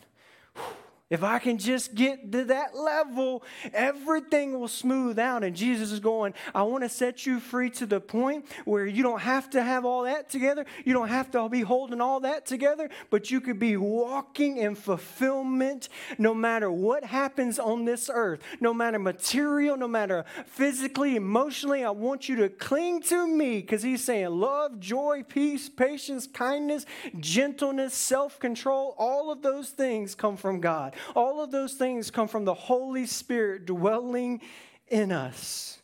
If 1.08 1.22
I 1.22 1.38
can 1.38 1.56
just 1.56 1.94
get 1.94 2.32
to 2.32 2.44
that 2.46 2.74
level, 2.76 3.44
everything 3.72 4.58
will 4.58 4.66
smooth 4.66 5.20
out. 5.20 5.44
And 5.44 5.54
Jesus 5.54 5.92
is 5.92 6.00
going, 6.00 6.34
I 6.52 6.64
want 6.64 6.82
to 6.82 6.88
set 6.88 7.24
you 7.24 7.38
free 7.38 7.70
to 7.70 7.86
the 7.86 8.00
point 8.00 8.44
where 8.64 8.86
you 8.86 9.04
don't 9.04 9.20
have 9.20 9.48
to 9.50 9.62
have 9.62 9.84
all 9.84 10.02
that 10.02 10.28
together. 10.28 10.66
You 10.84 10.94
don't 10.94 11.06
have 11.06 11.30
to 11.30 11.48
be 11.48 11.60
holding 11.60 12.00
all 12.00 12.18
that 12.20 12.44
together, 12.44 12.90
but 13.10 13.30
you 13.30 13.40
could 13.40 13.60
be 13.60 13.76
walking 13.76 14.56
in 14.56 14.74
fulfillment 14.74 15.88
no 16.18 16.34
matter 16.34 16.72
what 16.72 17.04
happens 17.04 17.60
on 17.60 17.84
this 17.84 18.10
earth, 18.12 18.40
no 18.58 18.74
matter 18.74 18.98
material, 18.98 19.76
no 19.76 19.86
matter 19.86 20.24
physically, 20.44 21.14
emotionally. 21.14 21.84
I 21.84 21.90
want 21.90 22.28
you 22.28 22.34
to 22.36 22.48
cling 22.48 23.00
to 23.02 23.28
me 23.28 23.60
because 23.60 23.84
he's 23.84 24.02
saying 24.02 24.30
love, 24.30 24.80
joy, 24.80 25.22
peace, 25.28 25.68
patience, 25.68 26.26
kindness, 26.26 26.84
gentleness, 27.20 27.94
self 27.94 28.40
control, 28.40 28.96
all 28.98 29.30
of 29.30 29.42
those 29.42 29.68
things 29.68 30.16
come 30.16 30.36
from 30.36 30.60
God. 30.60 30.94
All 31.14 31.42
of 31.42 31.50
those 31.50 31.74
things 31.74 32.10
come 32.10 32.28
from 32.28 32.44
the 32.44 32.54
Holy 32.54 33.06
Spirit 33.06 33.66
dwelling 33.66 34.40
in 34.88 35.12
us. 35.12 35.80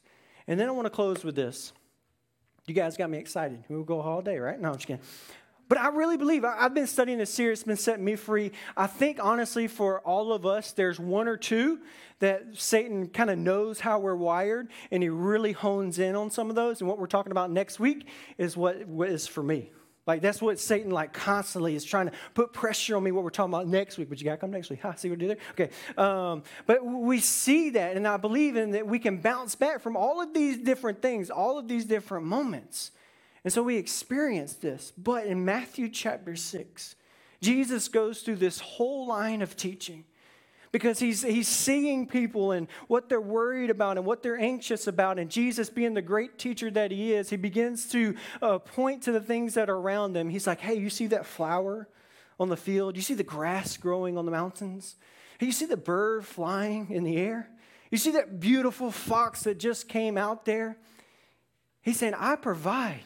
And 0.46 0.58
then 0.58 0.68
I 0.68 0.72
want 0.72 0.86
to 0.86 0.90
close 0.90 1.24
with 1.24 1.34
this. 1.34 1.72
You 2.66 2.74
guys 2.74 2.96
got 2.96 3.10
me 3.10 3.18
excited. 3.18 3.64
We'll 3.68 3.82
go 3.82 4.00
all 4.00 4.22
day, 4.22 4.38
right? 4.38 4.60
No, 4.60 4.68
I'm 4.68 4.74
just 4.74 4.86
kidding. 4.86 5.02
But 5.68 5.78
I 5.78 5.88
really 5.88 6.18
believe, 6.18 6.44
I've 6.44 6.74
been 6.74 6.86
studying 6.86 7.16
this 7.16 7.32
series, 7.32 7.60
it's 7.60 7.66
been 7.66 7.76
setting 7.76 8.04
me 8.04 8.14
free. 8.14 8.52
I 8.76 8.86
think, 8.86 9.18
honestly, 9.22 9.68
for 9.68 10.00
all 10.00 10.32
of 10.32 10.44
us, 10.44 10.72
there's 10.72 11.00
one 11.00 11.28
or 11.28 11.38
two 11.38 11.80
that 12.18 12.42
Satan 12.52 13.08
kind 13.08 13.30
of 13.30 13.38
knows 13.38 13.80
how 13.80 13.98
we're 13.98 14.14
wired, 14.14 14.68
and 14.90 15.02
he 15.02 15.08
really 15.08 15.52
hones 15.52 15.98
in 15.98 16.14
on 16.14 16.30
some 16.30 16.50
of 16.50 16.56
those. 16.56 16.80
And 16.80 16.88
what 16.88 16.98
we're 16.98 17.06
talking 17.06 17.32
about 17.32 17.50
next 17.50 17.80
week 17.80 18.06
is 18.36 18.54
what 18.54 18.76
is 19.08 19.26
for 19.26 19.42
me. 19.42 19.70
Like 20.06 20.20
that's 20.20 20.42
what 20.42 20.58
Satan 20.58 20.90
like 20.90 21.12
constantly 21.12 21.76
is 21.76 21.84
trying 21.84 22.06
to 22.06 22.12
put 22.34 22.52
pressure 22.52 22.96
on 22.96 23.04
me. 23.04 23.12
What 23.12 23.22
we're 23.22 23.30
talking 23.30 23.54
about 23.54 23.68
next 23.68 23.98
week, 23.98 24.08
but 24.08 24.18
you 24.18 24.24
got 24.24 24.32
to 24.32 24.36
come 24.38 24.50
next 24.50 24.68
week. 24.68 24.80
Ha, 24.82 24.94
see 24.94 25.08
what 25.08 25.18
I 25.18 25.20
do 25.20 25.28
there? 25.28 25.36
Okay, 25.52 25.70
um, 25.96 26.42
but 26.66 26.84
we 26.84 27.20
see 27.20 27.70
that, 27.70 27.96
and 27.96 28.06
I 28.06 28.16
believe 28.16 28.56
in 28.56 28.72
that 28.72 28.86
we 28.86 28.98
can 28.98 29.18
bounce 29.18 29.54
back 29.54 29.80
from 29.80 29.96
all 29.96 30.20
of 30.20 30.34
these 30.34 30.58
different 30.58 31.02
things, 31.02 31.30
all 31.30 31.56
of 31.56 31.68
these 31.68 31.84
different 31.84 32.26
moments, 32.26 32.90
and 33.44 33.52
so 33.52 33.62
we 33.62 33.76
experience 33.76 34.54
this. 34.54 34.92
But 34.98 35.26
in 35.26 35.44
Matthew 35.44 35.88
chapter 35.88 36.34
six, 36.34 36.96
Jesus 37.40 37.86
goes 37.86 38.22
through 38.22 38.36
this 38.36 38.58
whole 38.58 39.06
line 39.06 39.40
of 39.40 39.56
teaching 39.56 40.04
because 40.72 40.98
he's, 40.98 41.22
he's 41.22 41.48
seeing 41.48 42.06
people 42.06 42.52
and 42.52 42.66
what 42.88 43.08
they're 43.08 43.20
worried 43.20 43.68
about 43.68 43.98
and 43.98 44.06
what 44.06 44.22
they're 44.22 44.40
anxious 44.40 44.86
about. 44.86 45.18
And 45.18 45.30
Jesus, 45.30 45.68
being 45.68 45.92
the 45.92 46.02
great 46.02 46.38
teacher 46.38 46.70
that 46.70 46.90
he 46.90 47.12
is, 47.12 47.28
he 47.28 47.36
begins 47.36 47.86
to 47.90 48.16
uh, 48.40 48.58
point 48.58 49.02
to 49.02 49.12
the 49.12 49.20
things 49.20 49.54
that 49.54 49.68
are 49.68 49.76
around 49.76 50.14
them. 50.14 50.30
He's 50.30 50.46
like, 50.46 50.60
hey, 50.60 50.74
you 50.74 50.88
see 50.88 51.06
that 51.08 51.26
flower 51.26 51.88
on 52.40 52.48
the 52.48 52.56
field? 52.56 52.96
You 52.96 53.02
see 53.02 53.14
the 53.14 53.22
grass 53.22 53.76
growing 53.76 54.16
on 54.16 54.24
the 54.24 54.32
mountains? 54.32 54.96
Hey, 55.38 55.46
you 55.46 55.52
see 55.52 55.66
the 55.66 55.76
bird 55.76 56.26
flying 56.26 56.90
in 56.90 57.04
the 57.04 57.18
air? 57.18 57.50
You 57.90 57.98
see 57.98 58.12
that 58.12 58.40
beautiful 58.40 58.90
fox 58.90 59.42
that 59.42 59.58
just 59.58 59.86
came 59.86 60.16
out 60.16 60.46
there? 60.46 60.78
He's 61.82 61.98
saying, 61.98 62.14
I 62.14 62.36
provide 62.36 63.04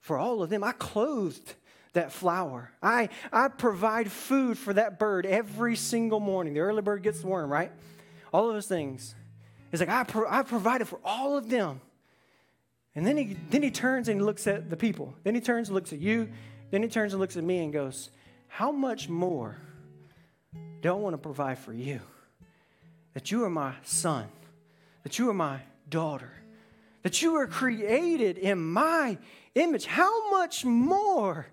for 0.00 0.18
all 0.18 0.42
of 0.42 0.50
them. 0.50 0.62
I 0.62 0.72
clothed 0.72 1.54
that 1.92 2.12
flower. 2.12 2.70
I, 2.82 3.08
I 3.32 3.48
provide 3.48 4.10
food 4.10 4.58
for 4.58 4.72
that 4.74 4.98
bird 4.98 5.26
every 5.26 5.76
single 5.76 6.20
morning. 6.20 6.54
The 6.54 6.60
early 6.60 6.82
bird 6.82 7.02
gets 7.02 7.20
the 7.20 7.26
worm, 7.26 7.50
right? 7.50 7.72
All 8.32 8.48
of 8.48 8.54
those 8.54 8.66
things. 8.66 9.14
It's 9.72 9.80
like, 9.80 9.88
I, 9.88 10.04
pro- 10.04 10.28
I 10.28 10.42
provided 10.42 10.88
for 10.88 11.00
all 11.04 11.36
of 11.36 11.48
them. 11.48 11.80
And 12.94 13.06
then 13.06 13.16
he, 13.16 13.36
then 13.50 13.62
he 13.62 13.70
turns 13.70 14.08
and 14.08 14.24
looks 14.24 14.46
at 14.46 14.70
the 14.70 14.76
people. 14.76 15.14
Then 15.22 15.34
he 15.34 15.40
turns 15.40 15.68
and 15.68 15.74
looks 15.74 15.92
at 15.92 16.00
you. 16.00 16.28
Then 16.70 16.82
he 16.82 16.88
turns 16.88 17.12
and 17.12 17.20
looks 17.20 17.36
at 17.36 17.44
me 17.44 17.58
and 17.58 17.72
goes, 17.72 18.10
How 18.48 18.72
much 18.72 19.08
more 19.08 19.56
do 20.80 20.88
I 20.88 20.92
want 20.92 21.14
to 21.14 21.18
provide 21.18 21.58
for 21.58 21.72
you? 21.72 22.00
That 23.14 23.30
you 23.30 23.44
are 23.44 23.50
my 23.50 23.74
son, 23.82 24.26
that 25.02 25.18
you 25.18 25.28
are 25.30 25.34
my 25.34 25.60
daughter, 25.88 26.32
that 27.02 27.22
you 27.22 27.32
were 27.32 27.46
created 27.46 28.38
in 28.38 28.60
my 28.60 29.18
image. 29.54 29.86
How 29.86 30.30
much 30.30 30.64
more 30.64 31.46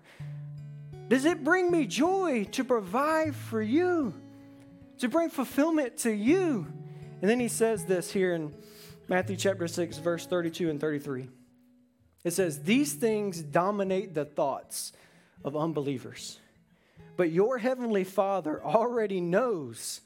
does 1.08 1.24
it 1.24 1.42
bring 1.42 1.70
me 1.70 1.86
joy 1.86 2.44
to 2.52 2.64
provide 2.64 3.34
for 3.34 3.62
you, 3.62 4.14
to 4.98 5.08
bring 5.08 5.30
fulfillment 5.30 5.98
to 5.98 6.12
you? 6.12 6.66
And 7.20 7.28
then 7.28 7.40
he 7.40 7.48
says 7.48 7.84
this 7.86 8.10
here 8.12 8.34
in 8.34 8.54
Matthew 9.08 9.36
chapter 9.36 9.66
6, 9.66 9.98
verse 9.98 10.26
32 10.26 10.70
and 10.70 10.80
33. 10.80 11.28
It 12.24 12.32
says, 12.32 12.62
These 12.62 12.94
things 12.94 13.40
dominate 13.40 14.14
the 14.14 14.24
thoughts 14.24 14.92
of 15.44 15.56
unbelievers, 15.56 16.38
but 17.16 17.30
your 17.30 17.58
heavenly 17.58 18.04
Father 18.04 18.62
already 18.62 19.20
knows 19.20 20.02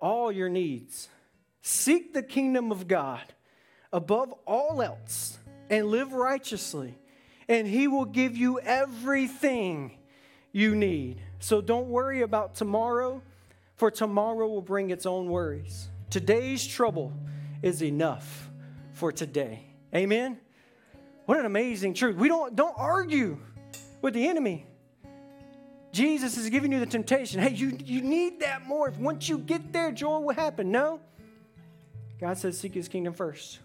all 0.00 0.30
your 0.30 0.48
needs. 0.48 1.08
Seek 1.62 2.14
the 2.14 2.22
kingdom 2.22 2.70
of 2.70 2.86
God 2.86 3.34
above 3.92 4.32
all 4.46 4.82
else 4.82 5.38
and 5.70 5.86
live 5.86 6.12
righteously, 6.12 6.94
and 7.48 7.66
He 7.66 7.88
will 7.88 8.04
give 8.04 8.36
you 8.36 8.60
everything 8.60 9.98
you 10.52 10.74
need. 10.74 11.20
So 11.38 11.60
don't 11.60 11.88
worry 11.88 12.22
about 12.22 12.54
tomorrow, 12.54 13.22
for 13.76 13.90
tomorrow 13.90 14.48
will 14.48 14.62
bring 14.62 14.90
its 14.90 15.06
own 15.06 15.28
worries. 15.28 15.88
Today's 16.10 16.66
trouble 16.66 17.12
is 17.62 17.82
enough 17.82 18.50
for 18.92 19.12
today. 19.12 19.66
Amen. 19.94 20.38
What 21.26 21.38
an 21.38 21.46
amazing 21.46 21.94
truth. 21.94 22.16
We 22.16 22.28
don't 22.28 22.54
don't 22.54 22.74
argue 22.76 23.38
with 24.00 24.14
the 24.14 24.26
enemy. 24.28 24.66
Jesus 25.92 26.36
is 26.36 26.50
giving 26.50 26.72
you 26.72 26.78
the 26.78 26.86
temptation. 26.86 27.40
Hey, 27.40 27.54
you, 27.54 27.78
you 27.82 28.02
need 28.02 28.40
that 28.40 28.66
more. 28.66 28.92
Once 28.98 29.30
you 29.30 29.38
get 29.38 29.72
there, 29.72 29.90
joy 29.90 30.18
will 30.18 30.34
happen. 30.34 30.70
No. 30.70 31.00
God 32.20 32.36
says, 32.36 32.58
seek 32.58 32.74
his 32.74 32.86
kingdom 32.86 33.14
first 33.14 33.60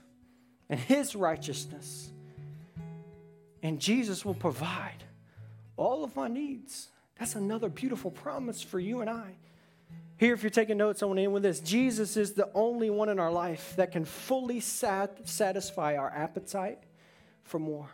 and 0.72 0.80
his 0.80 1.16
righteousness. 1.16 2.10
And 3.62 3.80
Jesus 3.80 4.26
will 4.26 4.34
provide 4.34 5.04
all 5.78 6.04
of 6.04 6.16
my 6.16 6.28
needs. 6.28 6.88
That's 7.20 7.36
another 7.36 7.70
beautiful 7.70 8.10
promise 8.10 8.64
for 8.64 8.80
you 8.80 9.02
and 9.02 9.10
I. 9.10 9.36
Here, 10.18 10.34
if 10.34 10.42
you're 10.42 10.50
taking 10.50 10.78
notes, 10.78 11.04
I 11.04 11.08
want 11.08 11.18
to 11.18 11.24
end 11.24 11.34
with 11.34 11.44
this 11.44 11.60
Jesus 11.60 12.16
is 12.16 12.34
the 12.34 12.50
only 12.54 12.90
one 12.90 13.10
in 13.10 13.20
our 13.20 13.32
life 13.32 13.74
that 13.76 13.92
can 13.92 14.06
fully 14.06 14.60
sat- 14.60 15.28
satisfy 15.28 15.98
our 15.98 16.10
appetite 16.10 16.80
for 17.44 17.60
more. 17.60 17.90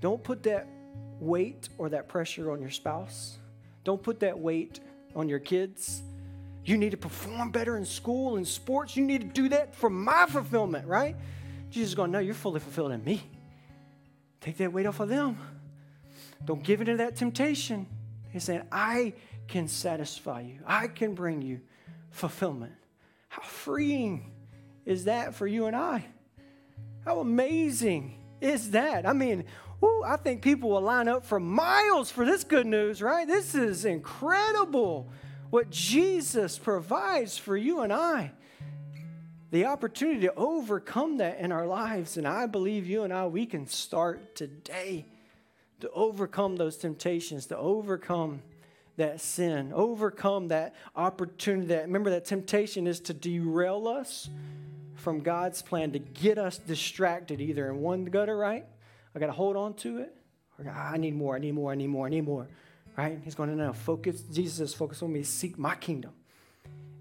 Don't 0.00 0.22
put 0.22 0.42
that 0.44 0.68
weight 1.20 1.68
or 1.78 1.88
that 1.88 2.08
pressure 2.08 2.50
on 2.50 2.60
your 2.60 2.70
spouse. 2.70 3.38
Don't 3.82 4.02
put 4.02 4.20
that 4.20 4.38
weight 4.38 4.80
on 5.16 5.28
your 5.28 5.38
kids. 5.38 6.02
You 6.64 6.76
need 6.76 6.90
to 6.90 6.96
perform 6.96 7.50
better 7.50 7.76
in 7.76 7.84
school 7.84 8.36
and 8.36 8.46
sports. 8.46 8.96
You 8.96 9.04
need 9.04 9.20
to 9.20 9.26
do 9.26 9.48
that 9.50 9.74
for 9.74 9.88
my 9.88 10.26
fulfillment, 10.26 10.86
right? 10.86 11.16
Jesus 11.70 11.90
is 11.90 11.94
going, 11.94 12.10
No, 12.10 12.18
you're 12.18 12.34
fully 12.34 12.60
fulfilled 12.60 12.92
in 12.92 13.04
me. 13.04 13.22
Take 14.40 14.58
that 14.58 14.72
weight 14.72 14.86
off 14.86 15.00
of 15.00 15.08
them. 15.08 15.38
Don't 16.44 16.62
give 16.62 16.80
into 16.80 16.96
that 16.98 17.16
temptation. 17.16 17.86
He's 18.30 18.44
saying, 18.44 18.62
I 18.70 19.14
can 19.48 19.66
satisfy 19.68 20.42
you, 20.42 20.60
I 20.66 20.88
can 20.88 21.14
bring 21.14 21.42
you 21.42 21.60
fulfillment. 22.10 22.72
How 23.28 23.42
freeing 23.42 24.32
is 24.84 25.04
that 25.04 25.34
for 25.34 25.46
you 25.46 25.66
and 25.66 25.76
I? 25.76 26.04
How 27.04 27.20
amazing 27.20 28.18
is 28.40 28.72
that? 28.72 29.06
I 29.06 29.12
mean, 29.12 29.44
Ooh, 29.82 30.02
I 30.04 30.16
think 30.16 30.42
people 30.42 30.70
will 30.70 30.80
line 30.80 31.06
up 31.06 31.24
for 31.24 31.38
miles 31.38 32.10
for 32.10 32.24
this 32.24 32.42
good 32.42 32.66
news, 32.66 33.00
right? 33.00 33.26
This 33.26 33.54
is 33.54 33.84
incredible 33.84 35.08
what 35.50 35.70
Jesus 35.70 36.58
provides 36.58 37.38
for 37.38 37.56
you 37.56 37.80
and 37.80 37.92
I. 37.92 38.32
The 39.50 39.64
opportunity 39.64 40.20
to 40.20 40.34
overcome 40.34 41.18
that 41.18 41.38
in 41.38 41.52
our 41.52 41.66
lives. 41.66 42.16
And 42.16 42.28
I 42.28 42.46
believe 42.46 42.86
you 42.86 43.04
and 43.04 43.12
I, 43.12 43.26
we 43.26 43.46
can 43.46 43.66
start 43.66 44.34
today 44.34 45.06
to 45.80 45.90
overcome 45.90 46.56
those 46.56 46.76
temptations, 46.76 47.46
to 47.46 47.56
overcome 47.56 48.42
that 48.96 49.20
sin, 49.20 49.72
overcome 49.72 50.48
that 50.48 50.74
opportunity. 50.94 51.68
That 51.68 51.82
remember 51.82 52.10
that 52.10 52.24
temptation 52.24 52.86
is 52.86 53.00
to 53.00 53.14
derail 53.14 53.88
us 53.88 54.28
from 54.96 55.20
God's 55.20 55.62
plan 55.62 55.92
to 55.92 55.98
get 55.98 56.36
us 56.36 56.58
distracted 56.58 57.40
either 57.40 57.70
in 57.70 57.80
one 57.80 58.04
gutter, 58.04 58.36
right? 58.36 58.66
I 59.14 59.18
got 59.18 59.26
to 59.26 59.32
hold 59.32 59.56
on 59.56 59.74
to 59.74 59.98
it. 59.98 60.14
Or, 60.58 60.68
I 60.68 60.96
need 60.96 61.14
more, 61.14 61.36
I 61.36 61.38
need 61.38 61.54
more, 61.54 61.72
I 61.72 61.76
need 61.76 61.86
more, 61.86 62.06
I 62.06 62.10
need 62.10 62.24
more. 62.24 62.48
Right? 62.98 63.20
He's 63.24 63.36
going 63.36 63.48
to 63.50 63.54
know. 63.54 63.72
Focus, 63.72 64.22
Jesus 64.22 64.58
is 64.58 64.74
focused 64.74 65.04
on 65.04 65.12
me. 65.12 65.22
Seek 65.22 65.56
my 65.56 65.76
kingdom 65.76 66.10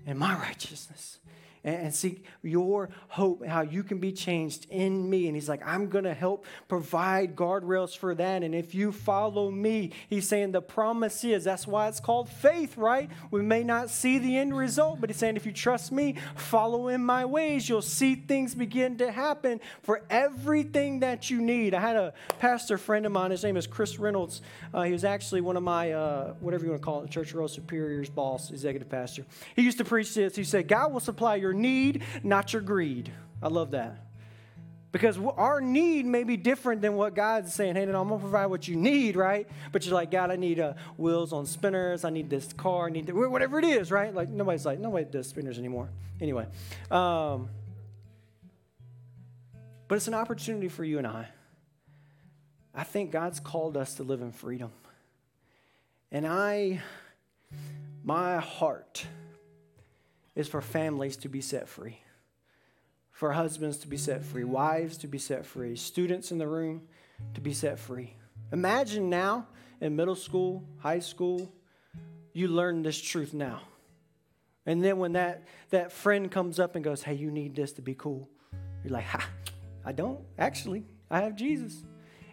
and 0.06 0.20
my 0.20 0.36
righteousness 0.36 1.18
and, 1.68 1.94
seek 1.94 2.24
your 2.42 2.90
hope, 3.10 3.46
how 3.46 3.62
you 3.62 3.84
can 3.84 4.00
be 4.00 4.12
changed 4.12 4.68
in 4.70 5.10
me. 5.10 5.28
And 5.28 5.36
he's 5.36 5.50
like, 5.50 5.62
I'm 5.66 5.90
going 5.90 6.06
to 6.06 6.14
help 6.14 6.46
provide 6.68 7.36
guardrails 7.36 7.98
for 7.98 8.16
that. 8.16 8.44
And 8.44 8.56
if 8.56 8.74
you 8.74 8.92
follow 8.92 9.52
me, 9.52 9.92
he's 10.10 10.28
saying 10.28 10.52
the 10.52 10.62
promise 10.62 11.24
is 11.24 11.44
that's 11.44 11.68
why 11.68 11.88
it's 11.88 12.00
called 12.00 12.30
faith, 12.30 12.78
right? 12.78 13.10
We 13.32 13.42
may 13.42 13.64
not 13.64 13.90
see 13.90 14.18
the 14.18 14.38
end 14.38 14.56
result, 14.56 15.02
but 15.02 15.10
he's 15.10 15.18
saying 15.18 15.36
if 15.36 15.46
you 15.46 15.52
trust 15.52 15.92
me, 15.92 16.16
follow 16.36 16.88
in 16.88 17.04
my 17.04 17.26
ways, 17.26 17.68
you'll 17.68 17.82
see 17.82 18.16
things 18.16 18.56
begin 18.56 18.98
to 19.00 19.12
happen 19.12 19.60
for 19.82 20.04
everything 20.10 21.02
that 21.02 21.30
you 21.30 21.42
need. 21.42 21.74
I 21.74 21.82
had 21.82 21.96
a 21.96 22.14
pastor 22.40 22.78
friend 22.78 23.06
of 23.06 23.12
mine, 23.12 23.32
his 23.32 23.44
name 23.44 23.58
is 23.58 23.68
Chris 23.68 24.00
Reynolds. 24.00 24.42
Uh, 24.74 24.84
he 24.84 24.94
was 24.94 25.04
actually 25.04 25.42
one 25.42 25.58
of 25.58 25.64
my, 25.64 25.92
uh, 25.92 26.34
whatever 26.40 26.64
you 26.64 26.72
want 26.72 26.82
to 26.82 26.86
call 26.86 27.04
it, 27.04 27.10
Church 27.10 27.34
Royal 27.34 27.48
Superior's 27.48 28.10
boss, 28.10 28.52
executive 28.52 28.90
pastor. 28.90 29.26
He 29.56 29.64
used 29.64 29.80
to 29.80 29.86
preach 29.86 30.14
this. 30.14 30.36
He 30.36 30.44
said, 30.44 30.68
God 30.68 30.94
will 30.94 31.00
supply 31.00 31.36
your 31.36 31.54
need, 31.58 32.04
not 32.24 32.54
your 32.54 32.62
greed. 32.62 33.12
I 33.42 33.50
love 33.50 33.72
that. 33.72 34.04
Because 34.92 35.18
our 35.18 35.60
need 35.60 36.06
may 36.06 36.24
be 36.24 36.38
different 36.38 36.82
than 36.82 36.94
what 36.94 37.14
God's 37.14 37.54
saying. 37.54 37.76
Hey, 37.76 37.84
I'm 37.84 37.92
going 37.92 38.10
to 38.10 38.18
provide 38.18 38.48
what 38.48 38.68
you 38.68 38.76
need, 38.76 39.16
right? 39.16 39.48
But 39.72 39.86
you're 39.86 39.94
like, 39.94 40.10
God, 40.10 40.32
I 40.32 40.38
need 40.38 40.60
uh, 40.60 40.74
wheels 40.96 41.34
on 41.34 41.46
spinners. 41.46 42.06
I 42.06 42.10
need 42.10 42.30
this 42.30 42.52
car. 42.54 42.88
I 42.88 42.90
need 42.90 43.10
whatever 43.12 43.60
it 43.60 43.66
is, 43.66 43.92
right? 43.92 44.14
Like, 44.14 44.30
nobody's 44.30 44.66
like, 44.66 44.80
nobody 44.80 45.06
does 45.06 45.28
spinners 45.28 45.60
anymore. 45.60 45.90
Anyway. 46.22 46.48
Um, 46.90 47.50
but 49.88 49.96
it's 49.96 50.08
an 50.08 50.14
opportunity 50.14 50.68
for 50.68 50.84
you 50.84 50.98
and 50.98 51.06
I. 51.06 51.28
I 52.74 52.84
think 52.84 53.12
God's 53.12 53.40
called 53.40 53.76
us 53.76 53.96
to 53.96 54.04
live 54.04 54.22
in 54.22 54.32
freedom. 54.32 54.72
And 56.12 56.26
I, 56.26 56.82
my 58.04 58.38
heart, 58.38 59.06
is 60.38 60.48
for 60.48 60.62
families 60.62 61.18
to 61.18 61.28
be 61.28 61.42
set 61.42 61.68
free, 61.68 62.00
for 63.12 63.32
husbands 63.32 63.78
to 63.78 63.88
be 63.88 63.98
set 63.98 64.24
free, 64.24 64.44
wives 64.44 64.96
to 64.98 65.08
be 65.08 65.18
set 65.18 65.44
free, 65.44 65.76
students 65.76 66.32
in 66.32 66.38
the 66.38 66.48
room 66.48 66.84
to 67.34 67.42
be 67.42 67.54
set 67.54 67.80
free. 67.80 68.14
Imagine 68.54 69.10
now 69.10 69.48
in 69.82 69.96
middle 69.96 70.16
school, 70.16 70.64
high 70.78 71.00
school, 71.00 71.52
you 72.34 72.48
learn 72.48 72.84
this 72.84 73.02
truth 73.02 73.34
now. 73.34 73.62
And 74.68 74.84
then 74.84 75.00
when 75.00 75.14
that, 75.14 75.42
that 75.72 75.92
friend 75.92 76.30
comes 76.30 76.60
up 76.60 76.76
and 76.76 76.84
goes, 76.84 77.02
Hey, 77.02 77.16
you 77.16 77.32
need 77.32 77.56
this 77.56 77.72
to 77.74 77.82
be 77.82 77.96
cool, 77.96 78.30
you're 78.84 78.94
like, 78.94 79.06
Ha, 79.06 79.28
I 79.84 79.92
don't. 79.92 80.20
Actually, 80.38 80.84
I 81.10 81.22
have 81.22 81.36
Jesus. 81.36 81.84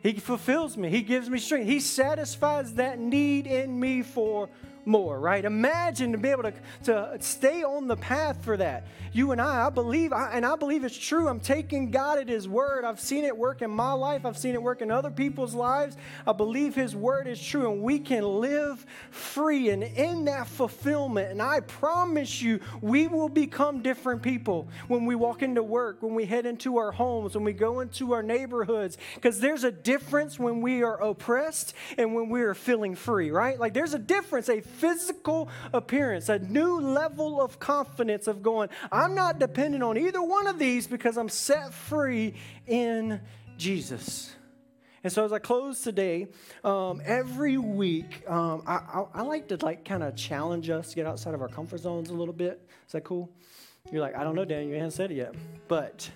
He 0.03 0.13
fulfills 0.13 0.77
me, 0.77 0.91
He 0.91 1.01
gives 1.01 1.31
me 1.31 1.39
strength, 1.39 1.69
He 1.69 1.81
satisfies 1.81 2.75
that 2.75 2.99
need 2.99 3.47
in 3.47 3.81
me 3.81 4.03
for 4.03 4.51
more, 4.87 5.19
right? 5.19 5.45
Imagine 5.45 6.13
to 6.13 6.19
be 6.19 6.29
able 6.29 6.45
to, 6.45 6.53
to 6.85 7.17
stay 7.21 7.63
on 7.63 7.89
the 7.89 7.97
path 7.97 8.45
for 8.45 8.57
that. 8.57 8.87
You 9.13 9.33
and 9.33 9.41
I, 9.41 9.67
I 9.67 9.71
believe, 9.71 10.13
I, 10.13 10.33
and 10.33 10.45
I 10.45 10.57
believe 10.57 10.85
it's 10.85 10.97
true. 10.97 11.29
I'm 11.29 11.41
taking 11.41 11.91
God 11.91 12.19
at 12.19 12.29
His 12.29 12.49
word. 12.49 12.85
I've 12.85 13.01
seen 13.01 13.25
it 13.25 13.37
work 13.37 13.63
in 13.63 13.71
my 13.71 13.93
life, 13.93 14.27
I've 14.27 14.39
seen 14.39 14.55
it 14.55 14.63
work 14.63 14.83
in 14.83 14.91
other 14.91 15.11
people's 15.11 15.55
lives. 15.55 15.97
I 16.27 16.33
believe 16.33 16.75
His 16.75 16.97
word 16.97 17.27
is 17.27 17.43
true, 17.43 17.73
and 17.73 17.83
we 17.83 17.99
can 17.99 18.25
live 18.25 18.85
free 19.11 19.71
and 19.71 19.83
in 19.83 20.25
that 20.27 20.47
fulfillment. 20.49 21.31
And 21.31 21.41
I 21.41 21.61
promise 21.61 22.43
you, 22.43 22.61
we 22.81 23.07
will 23.07 23.29
become 23.29 23.83
different 23.83 24.23
people 24.23 24.69
when 24.89 25.07
we 25.07 25.15
walk 25.15 25.43
into 25.43 25.63
work, 25.63 26.03
when 26.03 26.15
we 26.15 26.25
head 26.25 26.47
into 26.47 26.79
our 26.79 26.93
homes, 26.93 27.35
when 27.35 27.45
we 27.45 27.53
go 27.53 27.81
into 27.81 28.13
our 28.13 28.23
neighborhoods, 28.23 28.99
because 29.15 29.41
there's 29.41 29.65
a 29.65 29.73
difference 29.73 30.39
when 30.39 30.61
we 30.61 30.83
are 30.83 31.01
oppressed 31.01 31.75
and 31.99 32.15
when 32.15 32.29
we 32.29 32.43
are 32.43 32.55
feeling 32.55 32.95
free, 32.95 33.31
right? 33.31 33.59
Like 33.59 33.75
there's 33.75 33.95
a 33.95 33.99
difference, 33.99 34.49
a 34.49 34.61
physical 34.75 35.49
appearance, 35.73 36.29
a 36.29 36.39
new 36.39 36.81
level 36.81 37.41
of 37.41 37.59
confidence 37.59 38.27
of 38.27 38.43
going, 38.43 38.69
I'm 38.91 39.15
not 39.15 39.39
dependent 39.39 39.83
on 39.83 39.97
either 39.97 40.23
one 40.23 40.47
of 40.47 40.59
these 40.59 40.87
because 40.87 41.17
I'm 41.17 41.29
set 41.29 41.73
free 41.73 42.35
in 42.67 43.21
Jesus. 43.57 44.35
And 45.05 45.13
so 45.13 45.25
as 45.25 45.33
I 45.33 45.39
close 45.39 45.83
today, 45.83 46.29
um, 46.65 47.03
every 47.05 47.59
week, 47.59 48.29
um, 48.29 48.63
I, 48.67 48.77
I, 48.77 49.05
I, 49.17 49.23
like 49.23 49.49
to 49.49 49.59
like 49.63 49.85
kind 49.85 50.03
of 50.03 50.17
challenge 50.17 50.71
us 50.71 50.91
to 50.91 50.97
get 50.97 51.07
outside 51.07 51.35
of 51.35 51.43
our 51.43 51.49
comfort 51.49 51.81
zones 51.81 52.09
a 52.09 52.15
little 52.15 52.33
bit. 52.33 52.67
Is 52.87 52.93
that 52.93 53.05
cool? 53.05 53.31
You're 53.93 54.01
like, 54.01 54.17
I 54.17 54.25
don't 54.25 54.35
know, 54.35 54.47
Dan, 54.47 54.67
you 54.69 54.75
haven't 54.77 54.93
said 54.93 55.11
it 55.11 55.17
yet. 55.17 55.35
But 55.69 56.11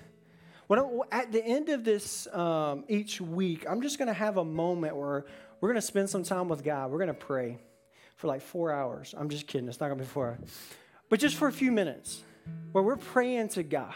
at 1.13 1.33
the 1.33 1.45
end 1.45 1.69
of 1.69 1.85
this 1.85 2.27
um, 2.33 2.85
each 2.89 3.21
week, 3.21 3.67
I'm 3.69 3.83
just 3.83 3.99
going 3.99 4.09
to 4.09 4.15
have 4.15 4.39
a 4.39 4.45
moment 4.45 4.97
where 4.97 5.27
we're 5.61 5.69
going 5.69 5.81
to 5.81 5.87
spend 5.87 6.09
some 6.09 6.23
time 6.23 6.49
with 6.49 6.65
God. 6.65 6.91
We're 6.91 6.99
going 6.99 7.09
to 7.09 7.15
pray 7.15 7.59
for 8.19 8.27
like 8.27 8.43
four 8.43 8.73
hours. 8.73 9.15
I'm 9.17 9.31
just 9.31 9.47
kidding. 9.47 9.69
It's 9.69 9.81
not 9.81 9.87
going 9.87 9.99
to 9.99 10.05
be 10.05 10.09
four 10.09 10.27
hours. 10.27 10.41
But 11.09 11.21
just 11.21 11.37
for 11.37 11.47
a 11.47 11.53
few 11.53 11.71
minutes 11.71 12.23
where 12.73 12.83
we're 12.83 12.97
praying 12.97 13.49
to 13.51 13.63
God. 13.63 13.95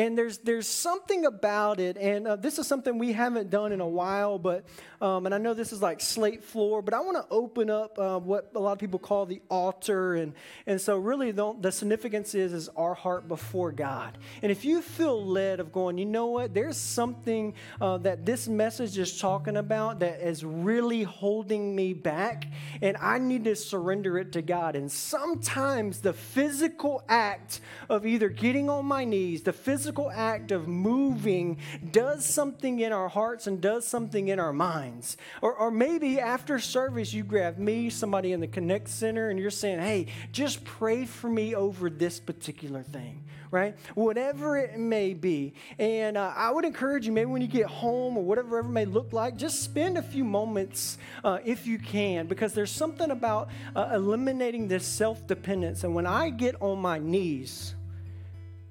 And 0.00 0.16
there's, 0.16 0.38
there's 0.38 0.66
something 0.66 1.26
about 1.26 1.78
it, 1.78 1.98
and 1.98 2.26
uh, 2.26 2.36
this 2.36 2.58
is 2.58 2.66
something 2.66 2.96
we 2.96 3.12
haven't 3.12 3.50
done 3.50 3.70
in 3.70 3.82
a 3.82 3.86
while, 3.86 4.38
but, 4.38 4.64
um, 5.02 5.26
and 5.26 5.34
I 5.34 5.36
know 5.36 5.52
this 5.52 5.74
is 5.74 5.82
like 5.82 6.00
slate 6.00 6.42
floor, 6.42 6.80
but 6.80 6.94
I 6.94 7.00
want 7.00 7.18
to 7.18 7.26
open 7.30 7.68
up 7.68 7.98
uh, 7.98 8.18
what 8.18 8.50
a 8.54 8.60
lot 8.60 8.72
of 8.72 8.78
people 8.78 8.98
call 8.98 9.26
the 9.26 9.42
altar. 9.50 10.14
And, 10.14 10.32
and 10.66 10.80
so, 10.80 10.96
really, 10.96 11.32
the, 11.32 11.54
the 11.60 11.70
significance 11.70 12.34
is, 12.34 12.54
is 12.54 12.70
our 12.70 12.94
heart 12.94 13.28
before 13.28 13.72
God. 13.72 14.16
And 14.40 14.50
if 14.50 14.64
you 14.64 14.80
feel 14.80 15.22
led 15.22 15.60
of 15.60 15.70
going, 15.70 15.98
you 15.98 16.06
know 16.06 16.28
what, 16.28 16.54
there's 16.54 16.78
something 16.78 17.52
uh, 17.78 17.98
that 17.98 18.24
this 18.24 18.48
message 18.48 18.96
is 18.96 19.20
talking 19.20 19.58
about 19.58 20.00
that 20.00 20.26
is 20.26 20.42
really 20.42 21.02
holding 21.02 21.76
me 21.76 21.92
back, 21.92 22.46
and 22.80 22.96
I 22.96 23.18
need 23.18 23.44
to 23.44 23.54
surrender 23.54 24.16
it 24.16 24.32
to 24.32 24.40
God. 24.40 24.76
And 24.76 24.90
sometimes 24.90 26.00
the 26.00 26.14
physical 26.14 27.04
act 27.06 27.60
of 27.90 28.06
either 28.06 28.30
getting 28.30 28.70
on 28.70 28.86
my 28.86 29.04
knees, 29.04 29.42
the 29.42 29.52
physical 29.52 29.89
physical 29.90 30.10
act 30.12 30.52
of 30.52 30.68
moving 30.68 31.58
does 31.90 32.24
something 32.24 32.78
in 32.78 32.92
our 32.92 33.08
hearts 33.08 33.48
and 33.48 33.60
does 33.60 33.84
something 33.84 34.28
in 34.28 34.38
our 34.38 34.52
minds. 34.52 35.16
Or, 35.42 35.52
or 35.52 35.72
maybe 35.72 36.20
after 36.20 36.60
service, 36.60 37.12
you 37.12 37.24
grab 37.24 37.58
me, 37.58 37.90
somebody 37.90 38.30
in 38.30 38.38
the 38.38 38.46
Connect 38.46 38.88
Center, 38.88 39.30
and 39.30 39.38
you're 39.40 39.50
saying, 39.50 39.80
hey, 39.80 40.06
just 40.30 40.62
pray 40.62 41.06
for 41.06 41.28
me 41.28 41.56
over 41.56 41.90
this 41.90 42.20
particular 42.20 42.84
thing 42.84 43.24
right? 43.52 43.76
Whatever 43.96 44.56
it 44.58 44.78
may 44.78 45.12
be. 45.12 45.54
And 45.76 46.16
uh, 46.16 46.32
I 46.36 46.52
would 46.52 46.64
encourage 46.64 47.04
you, 47.04 47.10
maybe 47.10 47.32
when 47.32 47.42
you 47.42 47.48
get 47.48 47.66
home 47.66 48.16
or 48.16 48.22
whatever 48.22 48.60
it 48.60 48.64
may 48.68 48.84
look 48.84 49.12
like, 49.12 49.36
just 49.36 49.64
spend 49.64 49.98
a 49.98 50.02
few 50.02 50.22
moments 50.22 50.98
uh, 51.24 51.38
if 51.44 51.66
you 51.66 51.76
can, 51.76 52.28
because 52.28 52.52
there's 52.52 52.70
something 52.70 53.10
about 53.10 53.48
uh, 53.74 53.90
eliminating 53.92 54.68
this 54.68 54.86
self 54.86 55.26
dependence. 55.26 55.82
And 55.82 55.96
when 55.96 56.06
I 56.06 56.30
get 56.30 56.54
on 56.62 56.78
my 56.78 57.00
knees, 57.00 57.74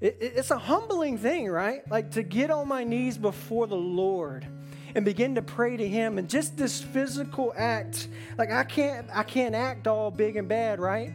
it, 0.01 0.17
it's 0.19 0.51
a 0.51 0.57
humbling 0.57 1.17
thing, 1.17 1.47
right? 1.47 1.89
Like 1.89 2.11
to 2.11 2.23
get 2.23 2.51
on 2.51 2.67
my 2.67 2.83
knees 2.83 3.17
before 3.17 3.67
the 3.67 3.75
Lord 3.75 4.47
and 4.95 5.05
begin 5.05 5.35
to 5.35 5.41
pray 5.41 5.77
to 5.77 5.87
him 5.87 6.17
and 6.17 6.29
just 6.29 6.57
this 6.57 6.81
physical 6.81 7.53
act 7.55 8.07
like 8.37 8.51
i 8.51 8.63
can't 8.63 9.07
i 9.13 9.23
can't 9.23 9.53
act 9.53 9.87
all 9.87 10.09
big 10.09 10.35
and 10.35 10.47
bad 10.47 10.79
right 10.79 11.13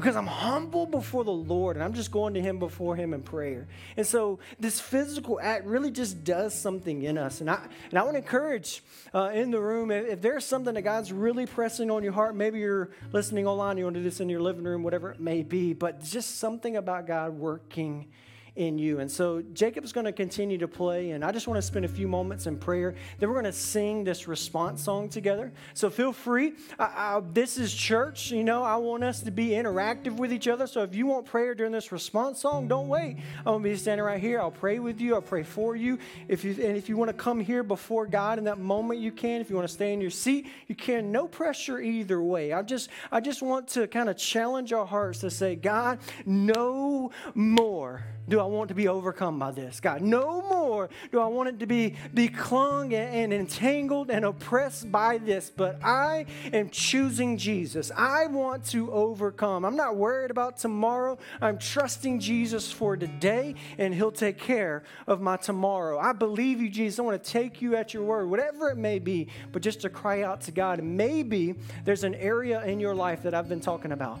because 0.00 0.16
I'm 0.16 0.26
humble 0.26 0.86
before 0.86 1.24
the 1.24 1.30
Lord 1.30 1.76
and 1.76 1.84
I'm 1.84 1.92
just 1.92 2.10
going 2.10 2.34
to 2.34 2.40
Him 2.40 2.58
before 2.58 2.96
Him 2.96 3.12
in 3.12 3.22
prayer. 3.22 3.68
And 3.96 4.06
so 4.06 4.38
this 4.58 4.80
physical 4.80 5.38
act 5.40 5.66
really 5.66 5.90
just 5.90 6.24
does 6.24 6.54
something 6.54 7.02
in 7.02 7.18
us. 7.18 7.40
And 7.40 7.50
I, 7.50 7.66
and 7.90 7.98
I 7.98 8.02
want 8.02 8.14
to 8.14 8.18
encourage 8.18 8.82
uh, 9.14 9.30
in 9.34 9.50
the 9.50 9.60
room 9.60 9.90
if, 9.90 10.06
if 10.06 10.22
there's 10.22 10.44
something 10.44 10.74
that 10.74 10.82
God's 10.82 11.12
really 11.12 11.46
pressing 11.46 11.90
on 11.90 12.02
your 12.02 12.12
heart, 12.12 12.34
maybe 12.34 12.58
you're 12.58 12.90
listening 13.12 13.46
online, 13.46 13.76
you 13.76 13.84
want 13.84 13.94
to 13.94 14.00
do 14.00 14.04
this 14.04 14.20
in 14.20 14.28
your 14.28 14.40
living 14.40 14.64
room, 14.64 14.82
whatever 14.82 15.10
it 15.10 15.20
may 15.20 15.42
be, 15.42 15.72
but 15.74 16.02
just 16.02 16.38
something 16.38 16.76
about 16.76 17.06
God 17.06 17.34
working 17.34 18.08
in 18.56 18.78
you. 18.78 19.00
And 19.00 19.10
so 19.10 19.42
Jacob's 19.52 19.92
going 19.92 20.06
to 20.06 20.12
continue 20.12 20.58
to 20.58 20.68
play, 20.68 21.10
and 21.10 21.24
I 21.24 21.32
just 21.32 21.46
want 21.46 21.58
to 21.58 21.62
spend 21.62 21.84
a 21.84 21.88
few 21.88 22.08
moments 22.08 22.46
in 22.46 22.56
prayer. 22.56 22.94
Then 23.18 23.28
we're 23.28 23.40
going 23.40 23.44
to 23.44 23.52
sing 23.52 24.04
this 24.04 24.28
response 24.28 24.82
song 24.82 25.08
together. 25.08 25.52
So 25.74 25.90
feel 25.90 26.12
free. 26.12 26.54
I, 26.78 26.84
I, 26.84 27.22
this 27.32 27.58
is 27.58 27.72
church. 27.72 28.30
You 28.30 28.44
know, 28.44 28.62
I 28.62 28.76
want 28.76 29.04
us 29.04 29.20
to 29.22 29.30
be 29.30 29.50
interactive 29.50 30.16
with 30.16 30.32
each 30.32 30.48
other. 30.48 30.66
So 30.66 30.82
if 30.82 30.94
you 30.94 31.06
want 31.06 31.26
prayer 31.26 31.54
during 31.54 31.72
this 31.72 31.92
response 31.92 32.40
song, 32.40 32.68
don't 32.68 32.88
wait. 32.88 33.16
I'm 33.38 33.44
going 33.44 33.62
to 33.62 33.68
be 33.70 33.76
standing 33.76 34.04
right 34.04 34.20
here. 34.20 34.40
I'll 34.40 34.50
pray 34.50 34.78
with 34.78 35.00
you. 35.00 35.14
I'll 35.14 35.22
pray 35.22 35.42
for 35.42 35.76
you. 35.76 35.98
If 36.28 36.44
you 36.44 36.52
and 36.52 36.76
if 36.76 36.88
you 36.88 36.96
want 36.96 37.08
to 37.08 37.14
come 37.16 37.40
here 37.40 37.62
before 37.62 38.06
God 38.06 38.38
in 38.38 38.44
that 38.44 38.58
moment, 38.58 39.00
you 39.00 39.12
can. 39.12 39.40
If 39.40 39.50
you 39.50 39.56
want 39.56 39.68
to 39.68 39.74
stay 39.74 39.92
in 39.92 40.00
your 40.00 40.10
seat, 40.10 40.46
you 40.66 40.74
can. 40.74 41.12
No 41.12 41.26
pressure 41.26 41.80
either 41.80 42.22
way. 42.22 42.52
I 42.52 42.62
just 42.62 42.90
I 43.10 43.20
just 43.20 43.42
want 43.42 43.68
to 43.68 43.86
kind 43.86 44.08
of 44.08 44.16
challenge 44.16 44.72
our 44.72 44.86
hearts 44.86 45.20
to 45.20 45.30
say, 45.30 45.56
God, 45.56 45.98
no 46.26 47.10
more 47.34 48.04
do 48.30 48.38
I 48.38 48.44
want 48.44 48.68
to 48.68 48.74
be 48.74 48.86
overcome 48.86 49.38
by 49.38 49.50
this, 49.50 49.80
God. 49.80 50.02
No 50.02 50.42
more 50.42 50.88
do 51.10 51.20
I 51.20 51.26
want 51.26 51.48
it 51.48 51.58
to 51.58 51.66
be, 51.66 51.96
be 52.14 52.28
clung 52.28 52.94
and, 52.94 53.32
entangled 53.32 54.08
and 54.08 54.24
oppressed 54.24 54.90
by 54.90 55.18
this, 55.18 55.50
but 55.54 55.82
I 55.82 56.26
am 56.52 56.70
choosing 56.70 57.36
Jesus. 57.36 57.90
I 57.94 58.26
want 58.26 58.64
to 58.66 58.90
overcome. 58.92 59.64
I'm 59.64 59.76
not 59.76 59.96
worried 59.96 60.30
about 60.30 60.56
tomorrow. 60.58 61.18
I'm 61.40 61.58
trusting 61.58 62.20
Jesus 62.20 62.70
for 62.70 62.96
today, 62.96 63.56
and 63.78 63.92
He'll 63.92 64.12
take 64.12 64.38
care 64.38 64.84
of 65.08 65.20
my 65.20 65.36
tomorrow. 65.36 65.98
I 65.98 66.12
believe 66.12 66.60
you, 66.60 66.70
Jesus. 66.70 67.00
I 67.00 67.02
want 67.02 67.22
to 67.22 67.30
take 67.30 67.60
you 67.60 67.74
at 67.74 67.92
your 67.92 68.04
word, 68.04 68.30
whatever 68.30 68.70
it 68.70 68.76
may 68.78 69.00
be, 69.00 69.26
but 69.50 69.60
just 69.60 69.80
to 69.80 69.90
cry 69.90 70.22
out 70.22 70.40
to 70.42 70.52
God. 70.52 70.80
Maybe 70.82 71.56
there's 71.84 72.04
an 72.04 72.14
area 72.14 72.64
in 72.64 72.78
your 72.78 72.94
life 72.94 73.24
that 73.24 73.34
I've 73.34 73.48
been 73.48 73.60
talking 73.60 73.90
about 73.90 74.20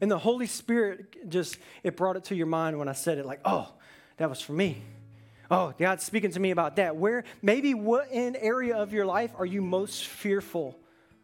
and 0.00 0.10
the 0.10 0.18
Holy 0.18 0.46
Spirit 0.46 1.28
just, 1.28 1.58
it 1.82 1.96
brought 1.96 2.16
it 2.16 2.24
to 2.24 2.34
your 2.34 2.46
mind 2.46 2.78
when 2.78 2.88
I 2.88 2.92
said 2.92 3.18
it, 3.18 3.26
like, 3.26 3.40
oh, 3.44 3.72
that 4.16 4.28
was 4.28 4.40
for 4.40 4.52
me. 4.52 4.82
Oh, 5.50 5.74
God's 5.78 6.04
speaking 6.04 6.30
to 6.32 6.40
me 6.40 6.52
about 6.52 6.76
that. 6.76 6.96
Where, 6.96 7.24
maybe 7.42 7.74
what 7.74 8.10
in 8.10 8.36
area 8.36 8.76
of 8.76 8.92
your 8.92 9.04
life 9.04 9.32
are 9.36 9.46
you 9.46 9.60
most 9.62 10.06
fearful 10.06 10.78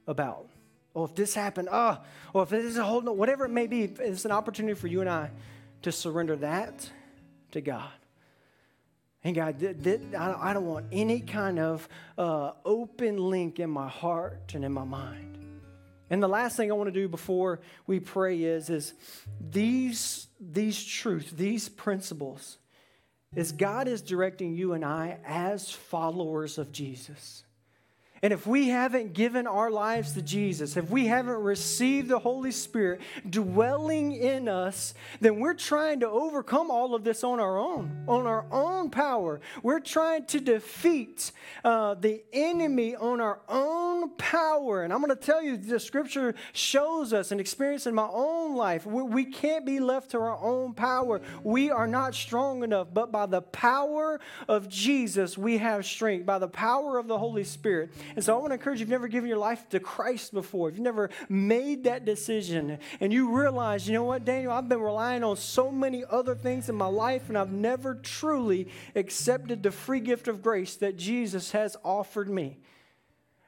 about? 0.07 0.49
Oh, 0.95 1.05
if 1.05 1.15
this 1.15 1.35
happened, 1.35 1.69
oh, 1.71 1.99
or 2.33 2.43
if 2.43 2.49
this 2.49 2.65
is 2.65 2.77
a 2.77 2.85
whole, 2.85 3.03
no, 3.03 3.13
whatever 3.13 3.45
it 3.45 3.51
may 3.51 3.67
be, 3.67 3.83
it's 3.83 4.25
an 4.25 4.33
opportunity 4.33 4.75
for 4.75 4.89
you 4.89 5.01
and 5.01 5.11
I 5.11 5.31
to 5.83 5.93
surrender 5.93 6.37
that 6.37 6.91
to 7.53 7.61
God. 7.61 7.91
And 9.23 9.35
God, 9.35 9.61
th- 9.61 9.83
th- 9.83 10.01
I 10.17 10.53
don't 10.53 10.67
want 10.67 10.87
any 10.93 11.21
kind 11.21 11.59
of 11.59 11.89
uh, 12.17 12.53
open 12.65 13.19
link 13.19 13.61
in 13.61 13.71
my 13.71 13.89
heart 13.89 14.53
and 14.55 14.65
in 14.65 14.73
my 14.73 14.85
mind. 14.85 15.36
And 16.09 16.23
the 16.23 16.29
last 16.29 16.57
thing 16.57 16.71
I 16.71 16.75
want 16.75 16.89
to 16.89 17.01
do 17.01 17.09
before 17.09 17.61
we 17.87 17.99
pray 17.99 18.43
is, 18.43 18.71
is 18.71 18.95
these, 19.41 20.29
these 20.41 20.85
truths, 20.85 21.33
these 21.33 21.69
principles, 21.69 22.59
is 23.35 23.53
God 23.53 23.89
is 23.89 24.03
directing 24.03 24.55
you 24.55 24.73
and 24.73 24.85
I 24.85 25.19
as 25.27 25.71
followers 25.71 26.59
of 26.59 26.71
Jesus. 26.71 27.46
And 28.27 28.33
if 28.33 28.45
we 28.45 28.71
haven't 28.71 29.13
given 29.13 29.47
our 29.47 29.71
lives 29.71 30.15
to 30.15 30.21
Jesus, 30.21 30.77
if 30.77 30.91
we 30.91 31.07
haven't 31.07 31.37
received 31.37 32.09
the 32.09 32.19
Holy 32.19 32.51
Spirit 32.51 33.01
dwelling 33.31 34.11
in 34.11 34.49
us, 34.49 34.95
then 35.21 35.39
we're 35.39 35.55
trying 35.55 36.01
to 36.01 36.09
overcome 36.09 36.69
all 36.69 36.97
of 36.97 37.05
this 37.05 37.23
on 37.23 37.39
our 37.39 37.57
own, 37.57 38.05
on 38.09 38.27
our 38.27 38.45
own 38.51 38.91
power. 38.91 39.41
We're 39.63 39.79
trying 39.79 40.27
to 40.27 40.41
defeat 40.41 41.31
uh, 41.63 41.95
the 41.95 42.25
enemy 42.33 42.97
on 42.97 43.21
our 43.21 43.43
own 43.49 44.11
power. 44.17 44.83
And 44.83 44.93
I'm 44.93 45.01
going 45.01 45.17
to 45.17 45.25
tell 45.25 45.41
you, 45.41 45.57
the 45.57 45.79
scripture 45.79 46.35
shows 46.53 47.13
us 47.13 47.31
an 47.31 47.39
experience 47.39 47.87
in 47.87 47.95
my 47.95 48.09
own 48.11 48.57
life. 48.57 48.87
We, 48.87 49.05
we 49.05 49.25
can't 49.27 49.65
be 49.65 49.79
left 49.79 50.11
to 50.11 50.19
our 50.19 50.37
own 50.43 50.75
power. 50.75 51.21
We 51.45 51.71
are 51.71 51.87
not 51.87 52.13
strong 52.17 52.65
enough, 52.65 52.89
but 52.93 53.13
by 53.13 53.27
the 53.27 53.43
power 53.43 54.19
of 54.49 54.69
Jesus, 54.69 55.39
we 55.39 55.59
have 55.59 55.87
strength. 55.87 56.27
By 56.27 56.41
the 56.41 56.49
power 56.49 56.99
of 56.99 57.07
the 57.07 57.19
Holy 57.19 57.45
Spirit. 57.45 57.93
And 58.17 58.25
so 58.25 58.35
I 58.35 58.41
want 58.41 58.51
to 58.51 58.55
encourage 58.55 58.81
you, 58.81 58.85
if 58.85 58.89
you've 58.89 58.99
never 58.99 59.09
given 59.09 59.29
your 59.29 59.39
life 59.39 59.69
to 59.69 59.79
Christ 59.79 60.33
before, 60.33 60.71
if 60.71 60.77
you've 60.77 60.85
never 60.85 61.11
made 61.29 61.85
that 61.85 62.07
decision, 62.07 62.79
and 62.99 63.13
you 63.13 63.37
realize, 63.37 63.87
you 63.87 63.93
know 63.93 64.05
what, 64.05 64.25
Daniel, 64.25 64.53
I've 64.53 64.69
been 64.69 64.81
relying 64.81 65.23
on 65.23 65.37
so 65.37 65.71
many 65.71 66.03
other 66.11 66.35
things 66.35 66.71
in 66.71 66.75
my 66.75 66.87
life, 66.87 67.29
and 67.29 67.37
I've 67.37 67.53
never 67.53 67.95
truly 67.95 68.69
accepted 68.95 69.63
the 69.63 69.71
free 69.71 70.01
gift 70.01 70.29
of 70.29 70.43
grace 70.43 70.77
that 70.77 70.97
Jesus 70.97 71.53
has 71.53 71.77
offered 71.85 72.31
me. 72.31 72.59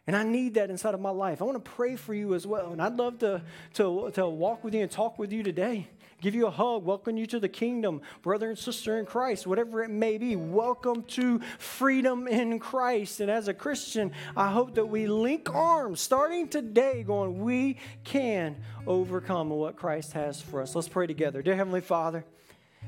And 0.06 0.16
I 0.16 0.22
need 0.22 0.54
that 0.54 0.70
inside 0.70 0.94
of 0.94 1.00
my 1.00 1.10
life. 1.10 1.42
I 1.42 1.44
want 1.44 1.62
to 1.62 1.70
pray 1.70 1.96
for 1.96 2.14
you 2.14 2.34
as 2.34 2.46
well. 2.46 2.72
And 2.72 2.80
I'd 2.80 2.96
love 2.96 3.18
to, 3.18 3.42
to, 3.74 4.10
to 4.14 4.26
walk 4.26 4.64
with 4.64 4.74
you 4.74 4.80
and 4.80 4.90
talk 4.90 5.18
with 5.18 5.32
you 5.32 5.42
today. 5.42 5.88
Give 6.20 6.34
you 6.34 6.48
a 6.48 6.50
hug, 6.50 6.84
welcome 6.84 7.16
you 7.16 7.26
to 7.26 7.38
the 7.38 7.48
kingdom, 7.48 8.00
brother 8.22 8.48
and 8.48 8.58
sister 8.58 8.98
in 8.98 9.06
Christ, 9.06 9.46
whatever 9.46 9.84
it 9.84 9.90
may 9.90 10.18
be. 10.18 10.34
Welcome 10.34 11.04
to 11.04 11.40
freedom 11.60 12.26
in 12.26 12.58
Christ. 12.58 13.20
And 13.20 13.30
as 13.30 13.46
a 13.46 13.54
Christian, 13.54 14.10
I 14.36 14.50
hope 14.50 14.74
that 14.74 14.86
we 14.86 15.06
link 15.06 15.54
arms 15.54 16.00
starting 16.00 16.48
today, 16.48 17.04
going, 17.04 17.38
we 17.38 17.76
can 18.02 18.56
overcome 18.84 19.50
what 19.50 19.76
Christ 19.76 20.12
has 20.14 20.42
for 20.42 20.60
us. 20.60 20.74
Let's 20.74 20.88
pray 20.88 21.06
together. 21.06 21.40
Dear 21.40 21.54
Heavenly 21.54 21.82
Father, 21.82 22.24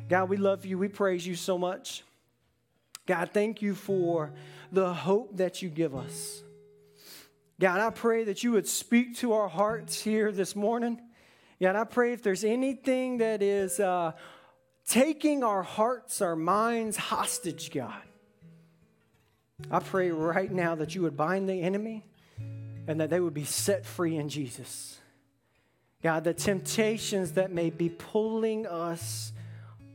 God, 0.09 0.29
we 0.29 0.37
love 0.37 0.67
you. 0.67 0.77
We 0.77 0.89
praise 0.89 1.25
you 1.25 1.37
so 1.37 1.57
much. 1.57 2.03
God, 3.07 3.31
thank 3.33 3.63
you 3.63 3.77
for 3.77 4.33
the 4.73 4.93
hope 4.93 5.37
that 5.37 5.63
you 5.63 5.69
give 5.69 5.95
us. 5.95 6.43
God, 7.61 7.79
I 7.79 7.91
pray 7.91 8.25
that 8.25 8.43
you 8.43 8.51
would 8.53 8.67
speak 8.67 9.19
to 9.19 9.35
our 9.35 9.49
hearts 9.49 10.01
here 10.01 10.33
this 10.33 10.57
morning. 10.57 11.01
God, 11.61 11.77
I 11.77 11.85
pray 11.85 12.13
if 12.13 12.23
there's 12.23 12.45
anything 12.45 13.19
that 13.19 13.43
is 13.43 13.79
uh, 13.79 14.13
taking 14.87 15.45
our 15.45 15.63
hearts, 15.63 16.23
our 16.23 16.35
minds 16.35 16.97
hostage, 16.97 17.71
God, 17.71 18.03
I 19.71 19.81
pray 19.81 20.11
right 20.11 20.51
now 20.51 20.75
that 20.77 20.95
you 20.95 21.03
would 21.03 21.17
bind 21.19 21.49
the 21.49 21.61
enemy 21.61 22.07
and 22.89 22.99
that 23.01 23.11
they 23.11 23.21
would 23.21 23.35
be 23.35 23.45
set 23.45 23.85
free 23.85 24.17
in 24.17 24.31
Jesus. 24.31 24.99
God, 26.03 26.25
the 26.25 26.33
temptations 26.33 27.33
that 27.33 27.53
may 27.53 27.69
be 27.69 27.91
pulling 27.91 28.67
us 28.67 29.33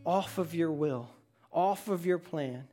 off 0.06 0.38
of 0.38 0.54
your 0.54 0.72
will, 0.72 1.10
off 1.52 1.88
of 1.88 2.06
your 2.06 2.20
plan 2.20 2.68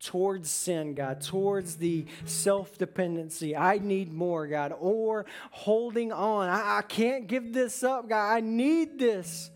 towards 0.00 0.50
sin, 0.50 0.94
God, 0.94 1.20
towards 1.20 1.76
the 1.76 2.06
self 2.24 2.78
dependency. 2.78 3.56
I 3.56 3.78
need 3.78 4.12
more, 4.12 4.46
God, 4.46 4.72
or 4.78 5.26
holding 5.50 6.12
on. 6.12 6.48
I, 6.48 6.78
I, 6.78 6.82
can't 6.82 7.26
give 7.26 7.52
this 7.52 7.82
up, 7.82 8.08
God. 8.08 8.32
I 8.32 8.40
need 8.40 8.98
this. 8.98 9.50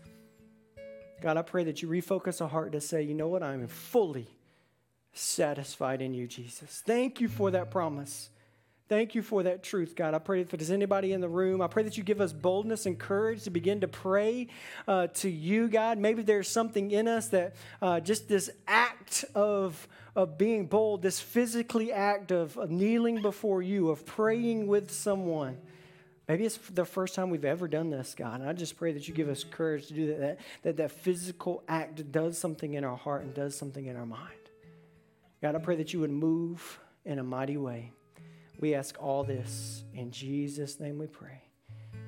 God, 1.21 1.37
I 1.37 1.43
pray 1.43 1.63
that 1.65 1.81
you 1.81 1.87
refocus 1.87 2.41
our 2.41 2.47
heart 2.47 2.71
to 2.71 2.81
say, 2.81 3.03
you 3.03 3.13
know 3.13 3.27
what? 3.27 3.43
I'm 3.43 3.67
fully 3.67 4.27
satisfied 5.13 6.01
in 6.01 6.13
you, 6.13 6.27
Jesus. 6.27 6.81
Thank 6.85 7.21
you 7.21 7.27
for 7.27 7.51
that 7.51 7.69
promise. 7.69 8.29
Thank 8.91 9.15
you 9.15 9.21
for 9.21 9.43
that 9.43 9.63
truth, 9.63 9.95
God. 9.95 10.13
I 10.13 10.19
pray 10.19 10.41
if 10.41 10.49
there's 10.49 10.69
anybody 10.69 11.13
in 11.13 11.21
the 11.21 11.29
room, 11.29 11.61
I 11.61 11.67
pray 11.67 11.83
that 11.83 11.97
you 11.97 12.03
give 12.03 12.19
us 12.19 12.33
boldness 12.33 12.85
and 12.85 12.99
courage 12.99 13.43
to 13.43 13.49
begin 13.49 13.79
to 13.79 13.87
pray 13.87 14.49
uh, 14.85 15.07
to 15.07 15.29
you, 15.29 15.69
God. 15.69 15.97
Maybe 15.97 16.23
there's 16.23 16.49
something 16.49 16.91
in 16.91 17.07
us 17.07 17.29
that 17.29 17.55
uh, 17.81 18.01
just 18.01 18.27
this 18.27 18.49
act 18.67 19.23
of 19.33 19.87
of 20.13 20.37
being 20.37 20.65
bold, 20.65 21.03
this 21.03 21.21
physically 21.21 21.93
act 21.93 22.33
of 22.33 22.69
kneeling 22.69 23.21
before 23.21 23.61
you, 23.61 23.91
of 23.91 24.05
praying 24.05 24.67
with 24.67 24.91
someone. 24.91 25.57
Maybe 26.27 26.43
it's 26.43 26.57
the 26.57 26.83
first 26.83 27.15
time 27.15 27.29
we've 27.29 27.45
ever 27.45 27.69
done 27.69 27.91
this, 27.91 28.13
God. 28.13 28.41
And 28.41 28.49
I 28.49 28.51
just 28.51 28.75
pray 28.75 28.91
that 28.91 29.07
you 29.07 29.13
give 29.13 29.29
us 29.29 29.45
courage 29.45 29.87
to 29.87 29.93
do 29.93 30.07
that, 30.07 30.19
that, 30.19 30.39
that 30.63 30.77
that 30.77 30.91
physical 30.91 31.63
act 31.69 32.11
does 32.11 32.37
something 32.37 32.73
in 32.73 32.83
our 32.83 32.97
heart 32.97 33.23
and 33.23 33.33
does 33.33 33.57
something 33.57 33.85
in 33.85 33.95
our 33.95 34.05
mind. 34.05 34.33
God, 35.41 35.55
I 35.55 35.59
pray 35.59 35.77
that 35.77 35.93
you 35.93 36.01
would 36.01 36.11
move 36.11 36.77
in 37.05 37.19
a 37.19 37.23
mighty 37.23 37.55
way. 37.55 37.93
We 38.61 38.75
ask 38.75 38.95
all 39.01 39.23
this 39.23 39.83
in 39.93 40.11
Jesus' 40.11 40.79
name 40.79 40.99
we 40.99 41.07
pray. 41.07 41.41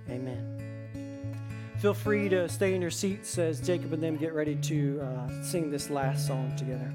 Amen. 0.10 0.74
Feel 1.80 1.96
free 1.96 2.30
to 2.30 2.48
stay 2.48 2.76
in 2.76 2.82
your 2.82 2.92
seats 2.92 3.38
as 3.38 3.60
Jacob 3.60 3.92
and 3.92 4.02
them 4.02 4.16
get 4.16 4.34
ready 4.34 4.56
to 4.56 5.02
uh, 5.02 5.44
sing 5.44 5.70
this 5.70 5.90
last 5.90 6.28
song 6.28 6.56
together. 6.56 6.94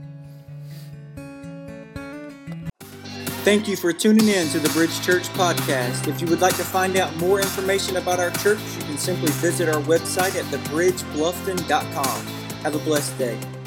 Thank 3.44 3.66
you 3.66 3.76
for 3.76 3.92
tuning 3.92 4.28
in 4.28 4.48
to 4.48 4.60
the 4.60 4.68
Bridge 4.70 5.00
Church 5.02 5.28
podcast. 5.30 6.06
If 6.06 6.20
you 6.20 6.26
would 6.28 6.40
like 6.40 6.56
to 6.56 6.64
find 6.64 6.96
out 6.96 7.16
more 7.16 7.40
information 7.40 7.96
about 7.96 8.20
our 8.20 8.30
church, 8.30 8.60
you 8.76 8.82
can 8.82 8.98
simply 8.98 9.30
visit 9.32 9.68
our 9.68 9.82
website 9.82 10.36
at 10.36 10.44
thebridgebluffton.com. 10.46 12.26
Have 12.62 12.74
a 12.74 12.78
blessed 12.80 13.18
day. 13.18 13.57